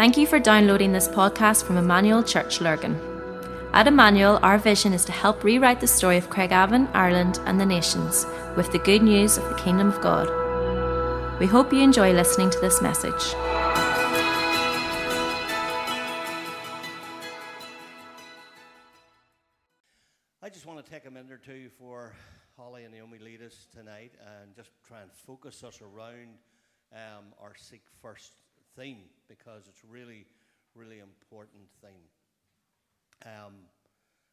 Thank 0.00 0.16
you 0.16 0.26
for 0.26 0.40
downloading 0.40 0.92
this 0.92 1.08
podcast 1.08 1.64
from 1.64 1.76
Emmanuel 1.76 2.22
Church 2.22 2.62
Lurgan. 2.62 2.98
At 3.74 3.86
Emmanuel, 3.86 4.40
our 4.42 4.56
vision 4.56 4.94
is 4.94 5.04
to 5.04 5.12
help 5.12 5.44
rewrite 5.44 5.78
the 5.78 5.86
story 5.86 6.16
of 6.16 6.30
Craigavon, 6.30 6.88
Ireland, 6.94 7.38
and 7.44 7.60
the 7.60 7.66
nations 7.66 8.24
with 8.56 8.72
the 8.72 8.78
good 8.78 9.02
news 9.02 9.36
of 9.36 9.46
the 9.50 9.56
Kingdom 9.56 9.88
of 9.88 10.00
God. 10.00 10.26
We 11.38 11.44
hope 11.44 11.70
you 11.70 11.82
enjoy 11.82 12.14
listening 12.14 12.48
to 12.48 12.58
this 12.60 12.80
message. 12.80 13.12
I 20.42 20.48
just 20.50 20.64
want 20.64 20.82
to 20.82 20.90
take 20.90 21.04
a 21.04 21.10
minute 21.10 21.30
or 21.30 21.36
two 21.36 21.68
for 21.78 22.14
Holly 22.56 22.84
and 22.84 22.94
Naomi 22.94 23.18
lead 23.18 23.42
us 23.42 23.66
tonight 23.76 24.12
and 24.40 24.56
just 24.56 24.70
try 24.82 25.02
and 25.02 25.12
focus 25.12 25.62
us 25.62 25.82
around 25.82 26.38
um, 26.94 27.34
our 27.38 27.52
Seek 27.54 27.82
First 28.00 28.32
theme 28.76 29.04
because 29.28 29.64
it's 29.68 29.82
really, 29.88 30.26
really 30.74 30.98
important 30.98 31.62
theme. 31.82 32.08
Um, 33.24 33.54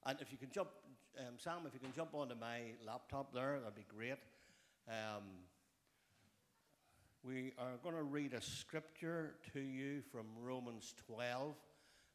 and 0.06 0.20
if 0.22 0.32
you 0.32 0.38
can 0.38 0.50
jump, 0.52 0.70
um, 1.20 1.36
Sam, 1.38 1.62
if 1.66 1.74
you 1.74 1.80
can 1.80 1.94
jump 1.94 2.14
onto 2.14 2.36
my 2.36 2.60
laptop 2.86 3.34
there, 3.34 3.60
that'd 3.60 3.76
be 3.76 3.86
great. 3.94 4.18
Um, 4.88 5.24
we 7.24 7.52
are 7.58 7.78
going 7.84 7.96
to 7.96 8.04
read 8.04 8.34
a 8.34 8.42
scripture 8.42 9.36
to 9.54 9.60
you 9.60 10.02
from 10.12 10.26
Romans 10.42 10.94
12. 11.08 11.56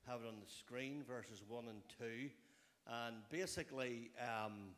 Have 0.07 0.21
it 0.23 0.27
on 0.27 0.41
the 0.41 0.51
screen, 0.51 1.05
verses 1.07 1.43
1 1.47 1.65
and 1.69 1.83
2. 1.99 2.31
And 2.87 3.17
basically, 3.31 4.11
um, 4.21 4.71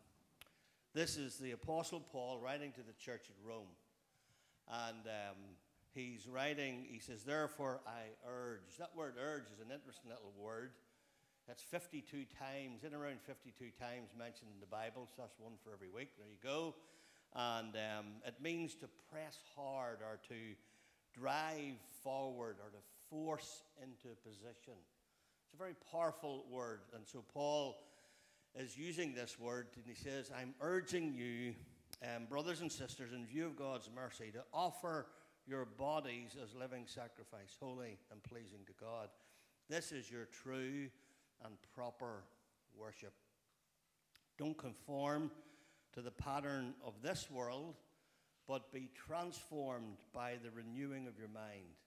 this 0.93 1.17
is 1.17 1.37
the 1.37 1.53
Apostle 1.53 2.01
Paul 2.01 2.41
writing 2.43 2.73
to 2.73 2.81
the 2.81 2.93
church 2.95 3.27
at 3.29 3.37
Rome. 3.49 3.69
And 4.69 5.07
um, 5.07 5.37
he's 5.95 6.27
writing, 6.27 6.85
he 6.89 6.99
says, 6.99 7.23
Therefore 7.23 7.81
I 7.87 8.13
urge. 8.29 8.77
That 8.79 8.91
word 8.97 9.15
urge 9.21 9.51
is 9.53 9.61
an 9.61 9.73
interesting 9.73 10.11
little 10.11 10.33
word. 10.39 10.73
That's 11.47 11.63
52 11.63 12.25
times, 12.39 12.85
in 12.85 12.95
around 12.95 13.21
52 13.27 13.53
times 13.79 14.11
mentioned 14.19 14.51
in 14.55 14.61
the 14.61 14.67
Bible. 14.67 15.07
So 15.15 15.23
that's 15.23 15.39
one 15.39 15.53
for 15.63 15.73
every 15.73 15.91
week. 15.91 16.11
There 16.17 16.27
you 16.27 16.41
go. 16.43 16.75
And 17.35 17.75
um, 17.75 18.07
it 18.27 18.35
means 18.41 18.75
to 18.77 18.89
press 19.13 19.39
hard 19.55 19.99
or 20.01 20.19
to 20.29 20.35
drive 21.19 21.77
forward 22.03 22.57
or 22.63 22.71
to 22.71 22.83
force 23.11 23.63
into 23.83 24.17
position. 24.23 24.75
It's 25.45 25.55
a 25.55 25.59
very 25.59 25.75
powerful 25.93 26.45
word. 26.51 26.81
And 26.95 27.07
so 27.07 27.25
Paul 27.33 27.77
is 28.57 28.79
using 28.79 29.15
this 29.15 29.39
word, 29.39 29.67
and 29.77 29.85
he 29.87 29.95
says, 29.95 30.31
I'm 30.37 30.55
urging 30.61 31.13
you, 31.13 31.55
um, 32.03 32.27
brothers 32.27 32.61
and 32.61 32.71
sisters, 32.71 33.13
in 33.13 33.27
view 33.27 33.47
of 33.47 33.57
God's 33.57 33.91
mercy, 33.95 34.31
to 34.33 34.45
offer 34.53 35.07
your 35.47 35.65
bodies 35.65 36.37
as 36.43 36.55
living 36.55 36.85
sacrifice, 36.87 37.57
holy 37.61 37.99
and 38.11 38.23
pleasing 38.23 38.61
to 38.67 38.73
God. 38.81 39.09
This 39.69 39.93
is 39.93 40.11
your 40.11 40.27
true 40.27 40.89
and 41.45 41.55
proper 41.75 42.25
worship. 42.79 43.13
Don't 44.39 44.57
conform 44.57 45.31
to 45.93 46.01
the 46.01 46.11
pattern 46.11 46.75
of 46.85 46.95
this 47.03 47.31
world, 47.31 47.77
but 48.49 48.73
be 48.73 48.91
transformed 48.95 49.99
by 50.13 50.35
the 50.43 50.51
renewing 50.51 51.07
of 51.07 51.19
your 51.19 51.29
mind. 51.29 51.79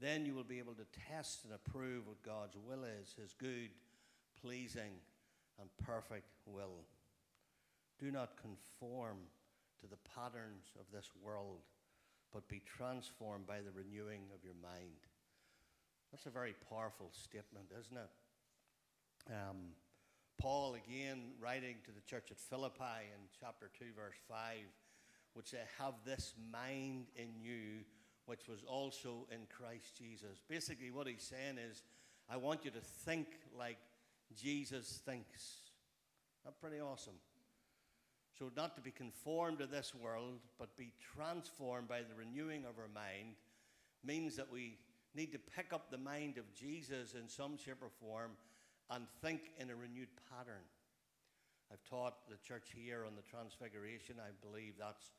Then 0.00 0.26
you 0.26 0.34
will 0.34 0.44
be 0.44 0.58
able 0.58 0.74
to 0.74 0.86
test 1.08 1.44
and 1.44 1.54
approve 1.54 2.06
what 2.06 2.22
God's 2.22 2.56
will 2.56 2.84
is, 2.84 3.14
his 3.20 3.32
good, 3.32 3.70
pleasing, 4.40 4.92
and 5.60 5.68
perfect 5.84 6.30
will. 6.46 6.84
Do 7.98 8.10
not 8.10 8.36
conform 8.40 9.16
to 9.80 9.86
the 9.86 9.98
patterns 10.14 10.66
of 10.78 10.86
this 10.92 11.10
world, 11.22 11.60
but 12.32 12.48
be 12.48 12.62
transformed 12.64 13.46
by 13.46 13.58
the 13.58 13.72
renewing 13.72 14.22
of 14.34 14.44
your 14.44 14.54
mind. 14.62 15.06
That's 16.10 16.26
a 16.26 16.30
very 16.30 16.54
powerful 16.68 17.10
statement, 17.12 17.66
isn't 17.78 17.96
it? 17.96 19.32
Um, 19.32 19.72
Paul, 20.38 20.74
again, 20.74 21.32
writing 21.40 21.76
to 21.84 21.90
the 21.90 22.00
church 22.00 22.30
at 22.30 22.38
Philippi 22.38 23.10
in 23.12 23.20
chapter 23.40 23.70
2, 23.78 23.86
verse 23.96 24.16
5, 24.28 24.56
would 25.34 25.46
say, 25.46 25.58
Have 25.78 25.94
this 26.06 26.34
mind 26.52 27.06
in 27.16 27.28
you, 27.40 27.84
which 28.26 28.48
was 28.48 28.62
also 28.62 29.26
in 29.32 29.40
Christ 29.50 29.96
Jesus. 29.98 30.40
Basically, 30.48 30.90
what 30.90 31.06
he's 31.06 31.22
saying 31.22 31.58
is, 31.58 31.82
I 32.30 32.36
want 32.36 32.64
you 32.64 32.70
to 32.70 32.80
think 32.80 33.26
like 33.58 33.78
Jesus 34.36 35.00
thinks. 35.04 35.70
That's 36.44 36.56
pretty 36.56 36.80
awesome. 36.80 37.14
So, 38.38 38.50
not 38.56 38.76
to 38.76 38.80
be 38.80 38.92
conformed 38.92 39.58
to 39.58 39.66
this 39.66 39.94
world, 39.94 40.38
but 40.58 40.76
be 40.76 40.92
transformed 41.16 41.88
by 41.88 42.00
the 42.00 42.14
renewing 42.14 42.64
of 42.64 42.78
our 42.78 42.88
mind, 42.94 43.34
means 44.04 44.36
that 44.36 44.52
we 44.52 44.78
need 45.14 45.32
to 45.32 45.38
pick 45.38 45.72
up 45.72 45.90
the 45.90 45.98
mind 45.98 46.38
of 46.38 46.46
Jesus 46.54 47.14
in 47.14 47.28
some 47.28 47.56
shape 47.56 47.82
or 47.82 47.90
form 47.98 48.38
and 48.90 49.06
think 49.20 49.50
in 49.58 49.70
a 49.70 49.74
renewed 49.74 50.14
pattern. 50.30 50.62
I've 51.72 51.82
taught 51.84 52.30
the 52.30 52.38
church 52.46 52.70
here 52.72 53.04
on 53.04 53.18
the 53.18 53.26
Transfiguration. 53.26 54.16
I 54.22 54.30
believe 54.40 54.78
that's 54.78 55.10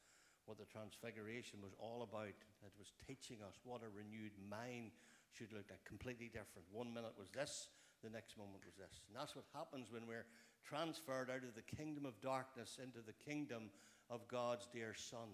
what 0.48 0.58
the 0.58 0.66
Transfiguration 0.66 1.60
was 1.62 1.76
all 1.78 2.02
about. 2.02 2.34
It 2.64 2.74
was 2.80 2.96
teaching 3.06 3.44
us 3.44 3.60
what 3.68 3.84
a 3.84 3.92
renewed 3.92 4.34
mind 4.50 4.96
should 5.36 5.52
look 5.52 5.70
like. 5.70 5.84
Completely 5.84 6.32
different. 6.32 6.66
One 6.72 6.90
minute 6.90 7.14
was 7.20 7.30
this, 7.30 7.68
the 8.02 8.10
next 8.10 8.40
moment 8.40 8.64
was 8.66 8.80
this. 8.80 9.04
And 9.06 9.14
that's 9.14 9.36
what 9.36 9.46
happens 9.54 9.92
when 9.92 10.08
we're 10.08 10.26
transferred 10.70 11.30
out 11.30 11.44
of 11.44 11.56
the 11.56 11.76
kingdom 11.76 12.06
of 12.06 12.20
darkness 12.22 12.78
into 12.82 13.00
the 13.06 13.14
kingdom 13.14 13.70
of 14.10 14.28
God's 14.28 14.68
dear 14.72 14.94
Son. 14.96 15.30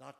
That, 0.00 0.16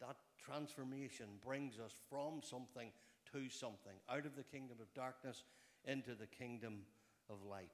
that 0.00 0.16
transformation 0.42 1.26
brings 1.44 1.78
us 1.78 1.92
from 2.08 2.40
something 2.42 2.90
to 3.32 3.48
something, 3.50 3.96
out 4.08 4.24
of 4.24 4.36
the 4.36 4.44
kingdom 4.44 4.78
of 4.80 4.92
darkness 4.94 5.42
into 5.84 6.14
the 6.14 6.26
kingdom 6.26 6.82
of 7.28 7.36
light. 7.48 7.70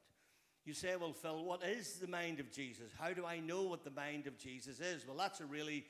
You 0.65 0.75
say, 0.75 0.95
well, 0.97 1.13
Phil, 1.13 1.45
what 1.45 1.63
is 1.65 1.95
the 1.95 2.07
mind 2.07 2.41
of 2.41 2.51
Jesus? 2.51 2.93
How 2.99 3.13
do 3.13 3.27
I 3.27 3.41
know 3.41 3.63
what 3.63 3.85
the 3.85 3.91
mind 3.91 4.27
of 4.27 4.39
Jesus 4.39 4.81
is? 4.81 5.07
Well, 5.07 5.17
that's 5.17 5.41
a 5.41 5.47
really 5.47 5.85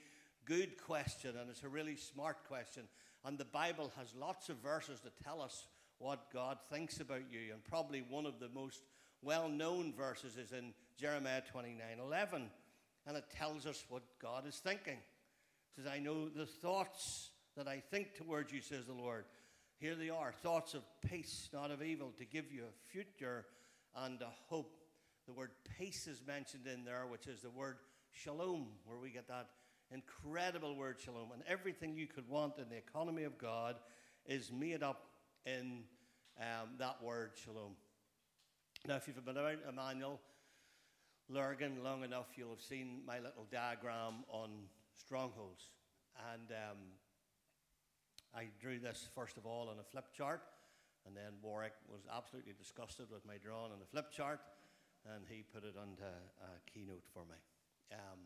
good 0.46 0.82
question, 0.82 1.36
and 1.38 1.48
it's 1.50 1.62
a 1.62 1.68
really 1.68 1.96
smart 1.96 2.38
question. 2.48 2.84
And 3.24 3.38
the 3.38 3.44
Bible 3.44 3.92
has 3.96 4.14
lots 4.18 4.48
of 4.48 4.56
verses 4.56 5.00
that 5.00 5.22
tell 5.22 5.40
us 5.40 5.66
what 5.98 6.32
God 6.32 6.58
thinks 6.70 7.00
about 7.00 7.30
you. 7.30 7.52
And 7.52 7.62
probably 7.62 8.02
one 8.08 8.26
of 8.26 8.40
the 8.40 8.48
most 8.48 8.82
well 9.22 9.48
known 9.48 9.92
verses 9.92 10.36
is 10.36 10.52
in 10.52 10.74
Jeremiah 10.98 11.42
29 11.50 11.80
11. 12.04 12.50
And 13.06 13.16
it 13.16 13.24
tells 13.36 13.66
us 13.66 13.84
what 13.88 14.02
God 14.20 14.46
is 14.46 14.56
thinking. 14.56 14.94
It 14.94 15.76
says, 15.76 15.86
I 15.92 15.98
know 15.98 16.28
the 16.28 16.46
thoughts 16.46 17.30
that 17.56 17.66
I 17.66 17.82
think 17.90 18.14
towards 18.14 18.52
you, 18.52 18.60
says 18.60 18.86
the 18.86 18.92
Lord. 18.92 19.24
Here 19.78 19.94
they 19.96 20.10
are 20.10 20.32
thoughts 20.32 20.74
of 20.74 20.82
peace, 21.08 21.48
not 21.52 21.72
of 21.72 21.82
evil, 21.82 22.12
to 22.18 22.24
give 22.24 22.52
you 22.52 22.62
a 22.62 22.90
future 22.92 23.46
and 23.96 24.20
a 24.22 24.28
hope. 24.48 24.76
The 25.26 25.32
word 25.32 25.50
peace 25.78 26.06
is 26.06 26.22
mentioned 26.26 26.66
in 26.72 26.84
there, 26.84 27.06
which 27.08 27.26
is 27.26 27.40
the 27.40 27.50
word 27.50 27.78
shalom, 28.12 28.68
where 28.84 28.98
we 28.98 29.10
get 29.10 29.26
that 29.28 29.48
incredible 29.90 30.76
word 30.76 31.00
shalom. 31.00 31.32
And 31.32 31.42
everything 31.48 31.96
you 31.96 32.06
could 32.06 32.28
want 32.28 32.58
in 32.58 32.68
the 32.68 32.76
economy 32.76 33.24
of 33.24 33.38
God 33.38 33.76
is 34.26 34.52
made 34.52 34.82
up 34.82 35.06
in 35.44 35.82
um, 36.38 36.68
that 36.78 37.02
word 37.02 37.32
shalom. 37.44 37.72
Now, 38.88 38.96
if 38.96 39.06
you've 39.06 39.24
been 39.24 39.38
around 39.38 39.58
Emmanuel 39.68 40.18
Lurgan 41.28 41.84
long 41.84 42.02
enough, 42.02 42.26
you'll 42.34 42.50
have 42.50 42.60
seen 42.60 43.02
my 43.06 43.20
little 43.20 43.46
diagram 43.48 44.24
on 44.28 44.50
strongholds. 44.92 45.70
And 46.34 46.50
um, 46.50 46.78
I 48.34 48.48
drew 48.60 48.80
this 48.80 49.08
first 49.14 49.36
of 49.36 49.46
all 49.46 49.68
on 49.68 49.76
a 49.78 49.84
flip 49.84 50.06
chart, 50.12 50.42
and 51.06 51.16
then 51.16 51.38
Warwick 51.40 51.74
was 51.88 52.00
absolutely 52.12 52.54
disgusted 52.58 53.06
with 53.08 53.24
my 53.24 53.36
drawing 53.36 53.70
on 53.70 53.78
a 53.80 53.86
flip 53.86 54.10
chart, 54.10 54.40
and 55.14 55.26
he 55.28 55.44
put 55.44 55.62
it 55.62 55.76
onto 55.80 56.02
a 56.02 56.70
keynote 56.74 57.04
for 57.14 57.22
me. 57.30 57.38
Um, 57.92 58.18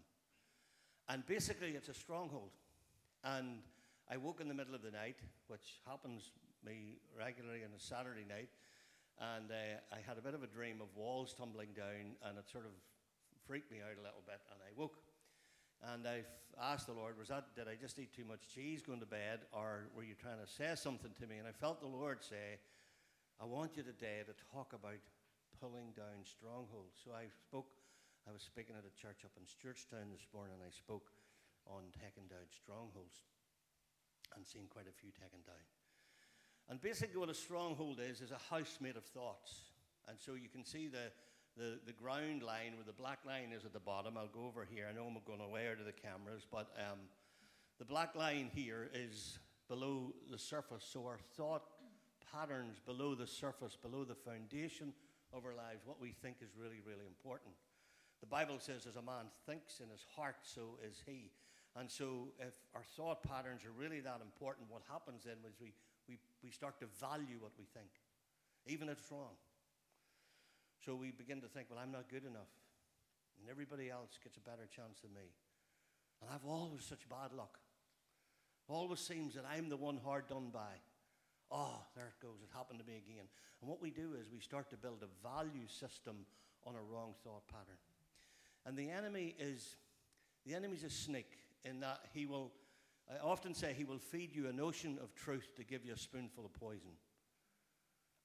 and 1.11 1.27
basically, 1.27 1.73
it's 1.73 1.91
a 1.91 1.95
stronghold. 1.95 2.53
And 3.25 3.59
I 4.11 4.17
woke 4.17 4.41
in 4.41 4.49
the 4.49 4.55
middle 4.55 4.75
of 4.75 4.81
the 4.81 4.91
night, 4.91 5.19
which 5.49 5.83
happens 5.87 6.31
me 6.65 6.97
regularly 7.15 7.61
on 7.63 7.77
a 7.77 7.81
Saturday 7.81 8.25
night, 8.27 8.49
and 9.21 9.51
uh, 9.51 9.81
I 9.93 10.01
had 10.07 10.19
a 10.19 10.25
bit 10.25 10.35
of 10.35 10.43
a 10.43 10.47
dream 10.47 10.81
of 10.81 10.93
walls 10.95 11.35
tumbling 11.37 11.73
down, 11.73 12.17
and 12.25 12.37
it 12.37 12.49
sort 12.49 12.67
of 12.67 12.73
freaked 13.47 13.71
me 13.71 13.79
out 13.81 13.97
a 13.97 14.05
little 14.05 14.25
bit, 14.27 14.41
and 14.53 14.61
I 14.61 14.73
woke. 14.77 14.99
And 15.85 16.09
I 16.09 16.25
asked 16.57 16.89
the 16.89 16.97
Lord, 16.97 17.19
was 17.21 17.29
that, 17.29 17.53
did 17.55 17.69
I 17.69 17.77
just 17.77 17.99
eat 17.99 18.13
too 18.13 18.25
much 18.25 18.49
cheese 18.49 18.81
going 18.81 19.01
to 19.01 19.09
bed, 19.09 19.45
or 19.53 19.89
were 19.95 20.05
you 20.05 20.17
trying 20.17 20.41
to 20.41 20.49
say 20.49 20.73
something 20.75 21.13
to 21.21 21.27
me? 21.29 21.37
And 21.37 21.49
I 21.49 21.53
felt 21.53 21.81
the 21.81 21.89
Lord 21.89 22.25
say, 22.25 22.61
I 23.41 23.45
want 23.45 23.77
you 23.77 23.85
today 23.85 24.25
to 24.25 24.33
talk 24.53 24.73
about 24.73 25.01
pulling 25.61 25.93
down 25.93 26.25
strongholds. 26.25 26.97
So 27.05 27.13
I 27.13 27.29
spoke, 27.29 27.69
I 28.25 28.33
was 28.33 28.41
speaking 28.41 28.77
at 28.77 28.89
a 28.89 28.95
church 28.97 29.25
up 29.25 29.37
in 29.37 29.45
Stewartstown 29.45 30.09
this 30.13 30.25
morning, 30.33 30.57
and 30.57 30.65
I 30.65 30.73
spoke 30.73 31.13
on 31.69 31.93
taking 31.93 32.29
down 32.29 32.49
strongholds 32.49 33.25
and 34.35 34.45
seen 34.45 34.69
quite 34.73 34.89
a 34.89 34.97
few 34.97 35.13
taken 35.13 35.45
down. 35.45 35.61
And 36.69 36.81
basically, 36.81 37.19
what 37.19 37.29
a 37.29 37.35
stronghold 37.35 38.01
is, 38.01 38.21
is 38.21 38.33
a 38.33 38.55
house 38.55 38.79
made 38.81 38.97
of 38.97 39.05
thoughts. 39.05 39.71
And 40.09 40.19
so 40.19 40.35
you 40.35 40.49
can 40.49 40.65
see 40.65 40.89
the, 40.89 41.11
the, 41.57 41.79
the 41.87 41.93
ground 41.93 42.43
line 42.43 42.75
where 42.75 42.85
the 42.85 42.93
black 42.93 43.21
line 43.25 43.53
is 43.55 43.65
at 43.65 43.73
the 43.73 43.81
bottom. 43.81 44.17
I'll 44.17 44.29
go 44.29 44.47
over 44.47 44.67
here. 44.69 44.87
I 44.89 44.95
know 44.95 45.07
I'm 45.07 45.17
going 45.27 45.41
away 45.41 45.69
out 45.69 45.79
of 45.79 45.87
the 45.87 45.93
cameras, 45.93 46.47
but 46.51 46.69
um, 46.79 46.99
the 47.79 47.85
black 47.85 48.15
line 48.15 48.51
here 48.53 48.91
is 48.95 49.39
below 49.69 50.13
the 50.31 50.39
surface. 50.39 50.87
So 50.89 51.07
our 51.07 51.19
thought 51.37 51.63
patterns 52.33 52.81
below 52.85 53.15
the 53.15 53.27
surface, 53.27 53.77
below 53.77 54.05
the 54.05 54.15
foundation 54.15 54.93
of 55.33 55.45
our 55.45 55.55
lives, 55.55 55.83
what 55.85 56.01
we 56.01 56.11
think 56.11 56.37
is 56.41 56.51
really, 56.59 56.81
really 56.87 57.07
important. 57.07 57.55
The 58.21 58.27
Bible 58.27 58.57
says, 58.59 58.87
as 58.87 58.97
a 58.97 59.03
man 59.03 59.27
thinks 59.47 59.81
in 59.81 59.89
his 59.91 60.05
heart, 60.17 60.37
so 60.43 60.79
is 60.83 61.03
he. 61.05 61.31
And 61.77 61.91
so, 61.91 62.33
if 62.41 62.55
our 62.75 62.85
thought 62.97 63.23
patterns 63.23 63.61
are 63.67 63.75
really 63.77 64.01
that 64.01 64.21
important, 64.25 64.71
what 64.71 64.81
happens 64.89 65.25
then 65.25 65.37
is 65.47 65.61
we, 65.61 65.75
we, 66.09 66.19
we 66.43 66.51
start 66.51 66.79
to 66.81 66.87
value 67.01 67.37
what 67.41 67.53
we 67.59 67.65
think, 67.65 67.91
even 68.67 68.89
if 68.89 68.99
it's 68.99 69.11
wrong. 69.11 69.37
So, 70.85 70.95
we 70.95 71.11
begin 71.11 71.41
to 71.41 71.49
think, 71.49 71.69
well, 71.71 71.81
I'm 71.83 71.91
not 71.91 72.09
good 72.09 72.25
enough. 72.25 72.53
And 73.41 73.51
everybody 73.51 73.91
else 73.91 74.19
gets 74.23 74.37
a 74.37 74.41
better 74.41 74.67
chance 74.71 75.01
than 75.01 75.13
me. 75.13 75.35
And 76.21 76.31
I've 76.33 76.47
always 76.47 76.85
such 76.85 77.09
bad 77.09 77.33
luck. 77.37 77.59
Always 78.69 79.01
seems 79.01 79.35
that 79.35 79.45
I'm 79.45 79.69
the 79.69 79.77
one 79.77 80.01
hard 80.05 80.29
done 80.29 80.51
by. 80.53 80.81
Oh, 81.51 81.83
there 81.95 82.07
it 82.07 82.23
goes. 82.23 82.43
It 82.43 82.51
happened 82.57 82.81
to 82.81 82.87
me 82.87 82.97
again. 82.97 83.27
And 83.61 83.71
what 83.71 83.81
we 83.81 83.91
do 83.91 84.15
is 84.19 84.31
we 84.33 84.41
start 84.41 84.71
to 84.71 84.77
build 84.77 85.03
a 85.03 85.29
value 85.29 85.69
system 85.69 86.27
on 86.65 86.75
a 86.75 86.83
wrong 86.83 87.15
thought 87.23 87.47
pattern. 87.47 87.79
And 88.65 88.77
the 88.77 88.91
enemy 88.91 89.37
is 89.39 89.77
the 90.45 90.55
enemy's 90.55 90.85
a 90.85 90.91
snake 90.91 91.39
in 91.65 91.81
that 91.81 92.01
he 92.15 92.27
will, 92.27 92.53
I 93.09 93.25
often 93.25 93.55
say, 93.55 93.73
he 93.73 93.85
will 93.85 93.99
feed 93.99 94.35
you 94.35 94.49
a 94.49 94.53
notion 94.53 94.99
of 95.03 95.15
truth 95.15 95.55
to 95.57 95.65
give 95.65 95.85
you 95.85 95.93
a 95.93 95.99
spoonful 95.99 96.45
of 96.45 96.53
poison. 96.55 96.91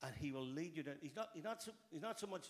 And 0.04 0.13
he 0.16 0.31
will 0.31 0.45
lead 0.45 0.75
you 0.75 0.83
to, 0.83 0.92
he's 1.01 1.16
not, 1.16 1.30
he's 1.33 1.44
not, 1.44 1.62
so, 1.62 1.72
he's 1.92 2.01
not 2.01 2.19
so 2.19 2.25
much 2.25 2.48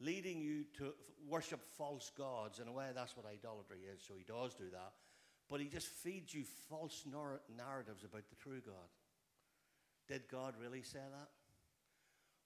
leading 0.00 0.40
you 0.40 0.64
to 0.78 0.94
worship 1.28 1.60
false 1.76 2.10
gods. 2.16 2.58
In 2.58 2.68
a 2.68 2.72
way, 2.72 2.86
that's 2.94 3.16
what 3.16 3.26
idolatry 3.26 3.80
is, 3.94 4.02
so 4.06 4.14
he 4.16 4.24
does 4.24 4.54
do 4.54 4.70
that. 4.72 4.92
But 5.50 5.60
he 5.60 5.66
just 5.66 5.88
feeds 5.88 6.32
you 6.32 6.44
false 6.70 7.04
nar- 7.10 7.42
narratives 7.54 8.04
about 8.04 8.28
the 8.30 8.36
true 8.36 8.60
God. 8.64 8.88
Did 10.08 10.22
God 10.30 10.54
really 10.60 10.82
say 10.82 10.98
that? 10.98 11.28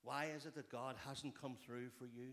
Why 0.03 0.31
is 0.37 0.45
it 0.45 0.55
that 0.57 0.71
God 0.71 0.97
hasn't 1.07 1.41
come 1.41 1.57
through 1.65 1.91
for 1.99 2.07
you? 2.07 2.33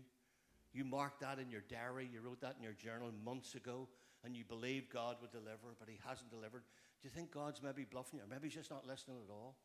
You 0.72 0.84
marked 0.84 1.20
that 1.20 1.38
in 1.38 1.50
your 1.50 1.62
diary, 1.70 2.08
you 2.12 2.20
wrote 2.20 2.40
that 2.40 2.56
in 2.58 2.64
your 2.64 2.72
journal 2.72 3.10
months 3.24 3.54
ago, 3.54 3.88
and 4.24 4.36
you 4.36 4.44
believe 4.44 4.88
God 4.92 5.16
would 5.20 5.32
deliver, 5.32 5.74
but 5.78 5.88
He 5.88 5.98
hasn't 6.06 6.30
delivered. 6.30 6.62
Do 7.00 7.08
you 7.08 7.10
think 7.10 7.32
God's 7.32 7.62
maybe 7.62 7.84
bluffing 7.84 8.18
you? 8.18 8.24
Or 8.24 8.28
maybe 8.28 8.48
He's 8.48 8.56
just 8.56 8.70
not 8.70 8.86
listening 8.86 9.18
at 9.24 9.32
all? 9.32 9.56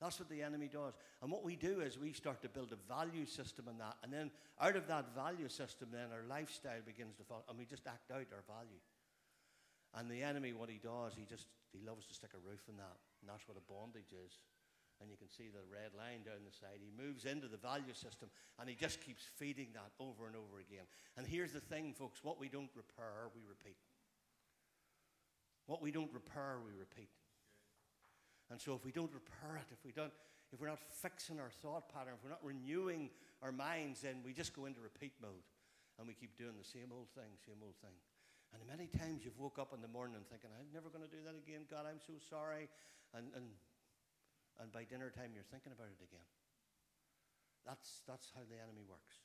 That's 0.00 0.18
what 0.18 0.28
the 0.28 0.42
enemy 0.42 0.66
does. 0.66 0.94
And 1.22 1.30
what 1.30 1.44
we 1.44 1.54
do 1.54 1.80
is 1.80 1.96
we 1.96 2.12
start 2.12 2.42
to 2.42 2.48
build 2.48 2.72
a 2.72 2.92
value 2.92 3.24
system 3.24 3.68
in 3.68 3.78
that. 3.78 3.96
And 4.02 4.12
then 4.12 4.32
out 4.60 4.74
of 4.74 4.88
that 4.88 5.14
value 5.14 5.48
system, 5.48 5.88
then 5.92 6.10
our 6.12 6.26
lifestyle 6.28 6.82
begins 6.84 7.14
to 7.16 7.24
fall, 7.24 7.44
and 7.48 7.56
we 7.56 7.66
just 7.66 7.86
act 7.86 8.10
out 8.10 8.26
our 8.34 8.42
value. 8.48 8.82
And 9.94 10.10
the 10.10 10.22
enemy, 10.22 10.52
what 10.52 10.70
he 10.70 10.80
does, 10.82 11.12
he 11.14 11.24
just 11.24 11.46
he 11.72 11.80
loves 11.86 12.06
to 12.06 12.14
stick 12.14 12.30
a 12.34 12.48
roof 12.48 12.66
in 12.68 12.76
that. 12.76 12.96
And 13.20 13.30
that's 13.30 13.46
what 13.46 13.56
a 13.56 13.64
bondage 13.72 14.12
is 14.12 14.32
and 15.02 15.10
you 15.10 15.18
can 15.18 15.28
see 15.28 15.50
the 15.50 15.66
red 15.66 15.90
line 15.98 16.22
down 16.22 16.46
the 16.46 16.54
side. 16.54 16.78
He 16.78 16.94
moves 16.94 17.26
into 17.26 17.50
the 17.50 17.58
value 17.58 17.92
system 17.92 18.30
and 18.58 18.70
he 18.70 18.78
just 18.78 19.02
keeps 19.02 19.26
feeding 19.34 19.74
that 19.74 19.90
over 19.98 20.30
and 20.30 20.38
over 20.38 20.62
again. 20.62 20.86
And 21.18 21.26
here's 21.26 21.50
the 21.50 21.60
thing, 21.60 21.92
folks 21.92 22.22
what 22.22 22.38
we 22.38 22.48
don't 22.48 22.70
repair, 22.78 23.28
we 23.34 23.42
repeat. 23.42 23.76
What 25.66 25.82
we 25.82 25.90
don't 25.90 26.12
repair, 26.14 26.62
we 26.62 26.72
repeat. 26.78 27.10
And 28.50 28.60
so 28.60 28.74
if 28.74 28.84
we 28.84 28.92
don't 28.92 29.12
repair 29.12 29.58
it, 29.58 29.66
if 29.74 29.82
we 29.84 29.90
don't, 29.90 30.12
if 30.52 30.60
we're 30.60 30.70
not 30.70 30.82
fixing 31.02 31.40
our 31.40 31.50
thought 31.50 31.88
pattern, 31.90 32.14
if 32.14 32.22
we're 32.22 32.30
not 32.30 32.44
renewing 32.44 33.10
our 33.42 33.52
minds, 33.52 34.02
then 34.02 34.22
we 34.24 34.32
just 34.32 34.54
go 34.54 34.66
into 34.66 34.80
repeat 34.80 35.12
mode 35.20 35.42
and 35.98 36.06
we 36.06 36.14
keep 36.14 36.36
doing 36.36 36.54
the 36.54 36.66
same 36.66 36.94
old 36.94 37.08
thing, 37.14 37.34
same 37.42 37.58
old 37.62 37.74
thing. 37.82 37.96
And 38.52 38.60
many 38.68 38.84
times 38.86 39.24
you've 39.24 39.38
woke 39.40 39.56
up 39.56 39.72
in 39.72 39.80
the 39.80 39.88
morning 39.88 40.20
thinking, 40.28 40.52
I'm 40.52 40.68
never 40.76 40.92
going 40.92 41.04
to 41.04 41.08
do 41.08 41.24
that 41.24 41.32
again. 41.32 41.64
God, 41.72 41.88
I'm 41.88 42.04
so 42.04 42.20
sorry. 42.20 42.68
And, 43.16 43.32
and 43.32 43.48
and 44.60 44.72
by 44.72 44.84
dinner 44.84 45.08
time 45.08 45.32
you're 45.32 45.46
thinking 45.48 45.72
about 45.72 45.88
it 45.88 46.02
again. 46.02 46.28
That's, 47.64 48.02
that's 48.08 48.32
how 48.34 48.42
the 48.48 48.58
enemy 48.58 48.82
works. 48.88 49.22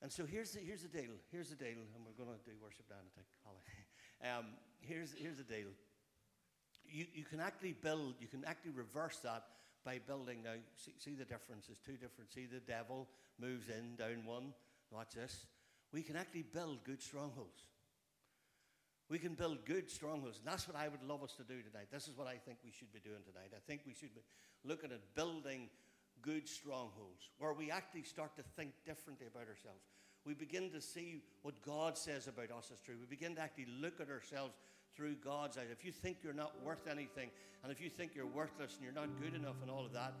And 0.00 0.10
so 0.10 0.26
here's 0.26 0.52
the, 0.52 0.60
here's 0.60 0.82
the 0.82 0.90
deal. 0.90 1.14
Here's 1.30 1.50
the 1.50 1.60
deal, 1.60 1.78
and 1.94 2.02
we're 2.02 2.18
going 2.18 2.34
to 2.34 2.42
do 2.42 2.56
worship 2.58 2.88
down 2.88 3.06
take 3.14 3.28
Holly. 3.44 3.62
Um, 4.22 4.54
here's, 4.78 5.12
here's 5.18 5.38
the 5.38 5.42
deal. 5.42 5.74
You, 6.86 7.06
you 7.12 7.24
can 7.24 7.40
actually 7.40 7.72
build, 7.72 8.14
you 8.20 8.28
can 8.28 8.44
actually 8.44 8.70
reverse 8.70 9.18
that 9.24 9.42
by 9.84 9.98
building. 10.06 10.44
Now, 10.44 10.54
see, 10.76 10.92
see 10.96 11.14
the 11.16 11.24
difference. 11.24 11.66
There's 11.66 11.80
two 11.84 11.96
different. 11.96 12.32
See, 12.32 12.46
the 12.46 12.60
devil 12.60 13.08
moves 13.40 13.68
in, 13.68 13.96
down 13.96 14.24
one. 14.24 14.52
Watch 14.92 15.14
this. 15.16 15.46
We 15.92 16.02
can 16.02 16.14
actually 16.14 16.44
build 16.44 16.84
good 16.84 17.02
strongholds. 17.02 17.64
We 19.12 19.18
can 19.18 19.34
build 19.34 19.66
good 19.66 19.90
strongholds. 19.90 20.38
And 20.38 20.46
that's 20.46 20.66
what 20.66 20.74
I 20.74 20.88
would 20.88 21.02
love 21.02 21.22
us 21.22 21.34
to 21.34 21.42
do 21.42 21.60
tonight. 21.60 21.88
This 21.92 22.08
is 22.08 22.16
what 22.16 22.26
I 22.26 22.36
think 22.36 22.56
we 22.64 22.72
should 22.72 22.90
be 22.94 22.98
doing 22.98 23.20
tonight. 23.26 23.52
I 23.54 23.60
think 23.66 23.82
we 23.86 23.92
should 23.92 24.14
be 24.14 24.22
looking 24.64 24.90
at 24.90 25.00
building 25.14 25.68
good 26.22 26.48
strongholds 26.48 27.28
where 27.36 27.52
we 27.52 27.70
actually 27.70 28.04
start 28.04 28.34
to 28.36 28.42
think 28.42 28.72
differently 28.86 29.26
about 29.26 29.48
ourselves. 29.48 29.84
We 30.24 30.32
begin 30.32 30.70
to 30.70 30.80
see 30.80 31.20
what 31.42 31.60
God 31.60 31.98
says 31.98 32.26
about 32.26 32.56
us 32.56 32.70
as 32.72 32.80
true. 32.80 32.94
We 32.98 33.04
begin 33.04 33.34
to 33.34 33.42
actually 33.42 33.66
look 33.82 34.00
at 34.00 34.08
ourselves 34.08 34.54
through 34.96 35.16
God's 35.16 35.58
eyes. 35.58 35.66
If 35.70 35.84
you 35.84 35.92
think 35.92 36.18
you're 36.22 36.32
not 36.32 36.54
worth 36.64 36.88
anything, 36.88 37.28
and 37.62 37.70
if 37.70 37.82
you 37.82 37.90
think 37.90 38.14
you're 38.14 38.24
worthless 38.24 38.76
and 38.76 38.82
you're 38.82 38.94
not 38.94 39.10
good 39.20 39.34
enough 39.34 39.56
and 39.60 39.70
all 39.70 39.84
of 39.84 39.92
that, 39.92 40.14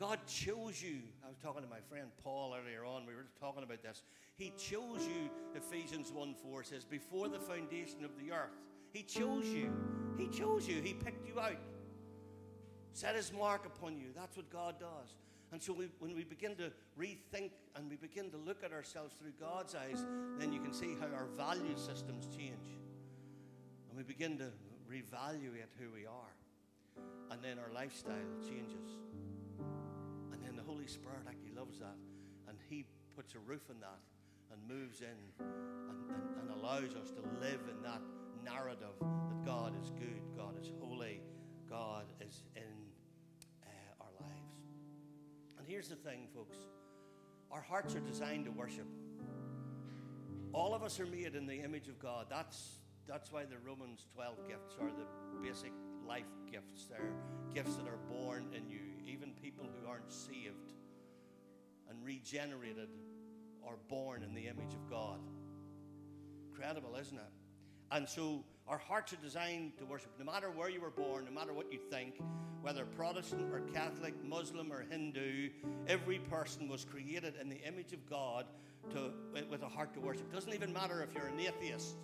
God 0.00 0.18
chose 0.26 0.82
you. 0.82 0.96
I 1.22 1.28
was 1.28 1.36
talking 1.36 1.62
to 1.62 1.68
my 1.68 1.80
friend 1.90 2.08
Paul 2.24 2.56
earlier 2.58 2.86
on. 2.86 3.04
We 3.04 3.14
were 3.14 3.26
talking 3.38 3.62
about 3.62 3.82
this. 3.82 4.02
He 4.34 4.50
chose 4.56 5.06
you, 5.06 5.28
Ephesians 5.54 6.10
1 6.10 6.34
4 6.42 6.64
says, 6.64 6.86
before 6.86 7.28
the 7.28 7.38
foundation 7.38 8.02
of 8.02 8.12
the 8.16 8.32
earth. 8.32 8.56
He 8.92 9.02
chose 9.02 9.46
you. 9.46 9.70
He 10.16 10.28
chose 10.28 10.66
you. 10.66 10.80
He 10.80 10.94
picked 10.94 11.28
you 11.28 11.38
out. 11.38 11.58
Set 12.94 13.14
his 13.14 13.30
mark 13.30 13.66
upon 13.66 13.98
you. 13.98 14.06
That's 14.16 14.38
what 14.38 14.48
God 14.50 14.80
does. 14.80 15.16
And 15.52 15.62
so 15.62 15.74
we, 15.74 15.88
when 15.98 16.16
we 16.16 16.24
begin 16.24 16.56
to 16.56 16.72
rethink 16.98 17.50
and 17.76 17.90
we 17.90 17.96
begin 17.96 18.30
to 18.30 18.38
look 18.38 18.64
at 18.64 18.72
ourselves 18.72 19.14
through 19.20 19.32
God's 19.38 19.74
eyes, 19.74 20.06
then 20.38 20.50
you 20.50 20.60
can 20.60 20.72
see 20.72 20.96
how 20.98 21.14
our 21.14 21.26
value 21.36 21.76
systems 21.76 22.26
change. 22.34 22.78
And 23.90 23.98
we 23.98 24.02
begin 24.02 24.38
to 24.38 24.50
reevaluate 24.90 25.70
who 25.78 25.92
we 25.94 26.06
are. 26.06 26.34
And 27.30 27.42
then 27.42 27.58
our 27.58 27.72
lifestyle 27.74 28.14
changes. 28.48 28.96
Holy 30.80 30.88
Spirit 30.88 31.20
actually 31.28 31.52
loves 31.54 31.78
that. 31.78 31.94
And 32.48 32.56
He 32.70 32.86
puts 33.14 33.34
a 33.34 33.38
roof 33.38 33.60
on 33.68 33.76
that 33.80 34.00
and 34.50 34.58
moves 34.66 35.02
in 35.02 35.08
and, 35.38 35.52
and, 36.08 36.40
and 36.40 36.58
allows 36.58 36.96
us 36.96 37.10
to 37.10 37.20
live 37.38 37.60
in 37.68 37.82
that 37.82 38.00
narrative 38.42 38.96
that 38.98 39.44
God 39.44 39.74
is 39.78 39.90
good, 39.90 40.22
God 40.34 40.54
is 40.58 40.72
holy, 40.80 41.20
God 41.68 42.06
is 42.26 42.44
in 42.56 42.62
uh, 43.62 43.68
our 44.00 44.08
lives. 44.22 44.56
And 45.58 45.68
here's 45.68 45.88
the 45.88 45.96
thing, 45.96 46.28
folks 46.34 46.56
our 47.52 47.60
hearts 47.60 47.94
are 47.94 48.00
designed 48.00 48.46
to 48.46 48.50
worship. 48.50 48.86
All 50.54 50.72
of 50.72 50.82
us 50.82 50.98
are 50.98 51.06
made 51.06 51.34
in 51.34 51.46
the 51.46 51.60
image 51.60 51.88
of 51.88 51.98
God. 51.98 52.26
That's, 52.30 52.76
that's 53.06 53.30
why 53.30 53.44
the 53.44 53.58
Romans 53.66 54.06
12 54.14 54.48
gifts 54.48 54.76
are 54.80 54.88
the 54.88 55.46
basic 55.46 55.72
life 56.08 56.24
gifts. 56.50 56.86
They're 56.86 57.12
gifts 57.52 57.76
that 57.76 57.86
are 57.86 57.98
born 58.08 58.46
in 58.56 58.70
you. 58.70 58.89
Even 59.06 59.32
people 59.42 59.64
who 59.64 59.88
aren't 59.88 60.12
saved 60.12 60.72
and 61.88 62.04
regenerated 62.04 62.88
are 63.66 63.76
born 63.88 64.22
in 64.22 64.34
the 64.34 64.46
image 64.46 64.74
of 64.74 64.88
God. 64.88 65.20
Incredible, 66.50 66.96
isn't 66.96 67.16
it? 67.16 67.32
And 67.92 68.08
so 68.08 68.44
our 68.68 68.78
hearts 68.78 69.12
are 69.12 69.16
designed 69.16 69.76
to 69.78 69.84
worship. 69.84 70.10
No 70.18 70.24
matter 70.24 70.50
where 70.50 70.68
you 70.68 70.80
were 70.80 70.90
born, 70.90 71.24
no 71.24 71.32
matter 71.32 71.52
what 71.52 71.72
you 71.72 71.78
think, 71.90 72.20
whether 72.62 72.84
Protestant 72.84 73.52
or 73.52 73.60
Catholic, 73.72 74.14
Muslim 74.24 74.72
or 74.72 74.86
Hindu, 74.88 75.50
every 75.88 76.18
person 76.18 76.68
was 76.68 76.84
created 76.84 77.34
in 77.40 77.48
the 77.48 77.60
image 77.66 77.92
of 77.92 78.08
God 78.08 78.46
to, 78.90 79.12
with 79.50 79.62
a 79.62 79.68
heart 79.68 79.92
to 79.94 80.00
worship. 80.00 80.26
It 80.30 80.34
doesn't 80.34 80.54
even 80.54 80.72
matter 80.72 81.02
if 81.02 81.14
you're 81.14 81.26
an 81.26 81.40
atheist. 81.40 81.96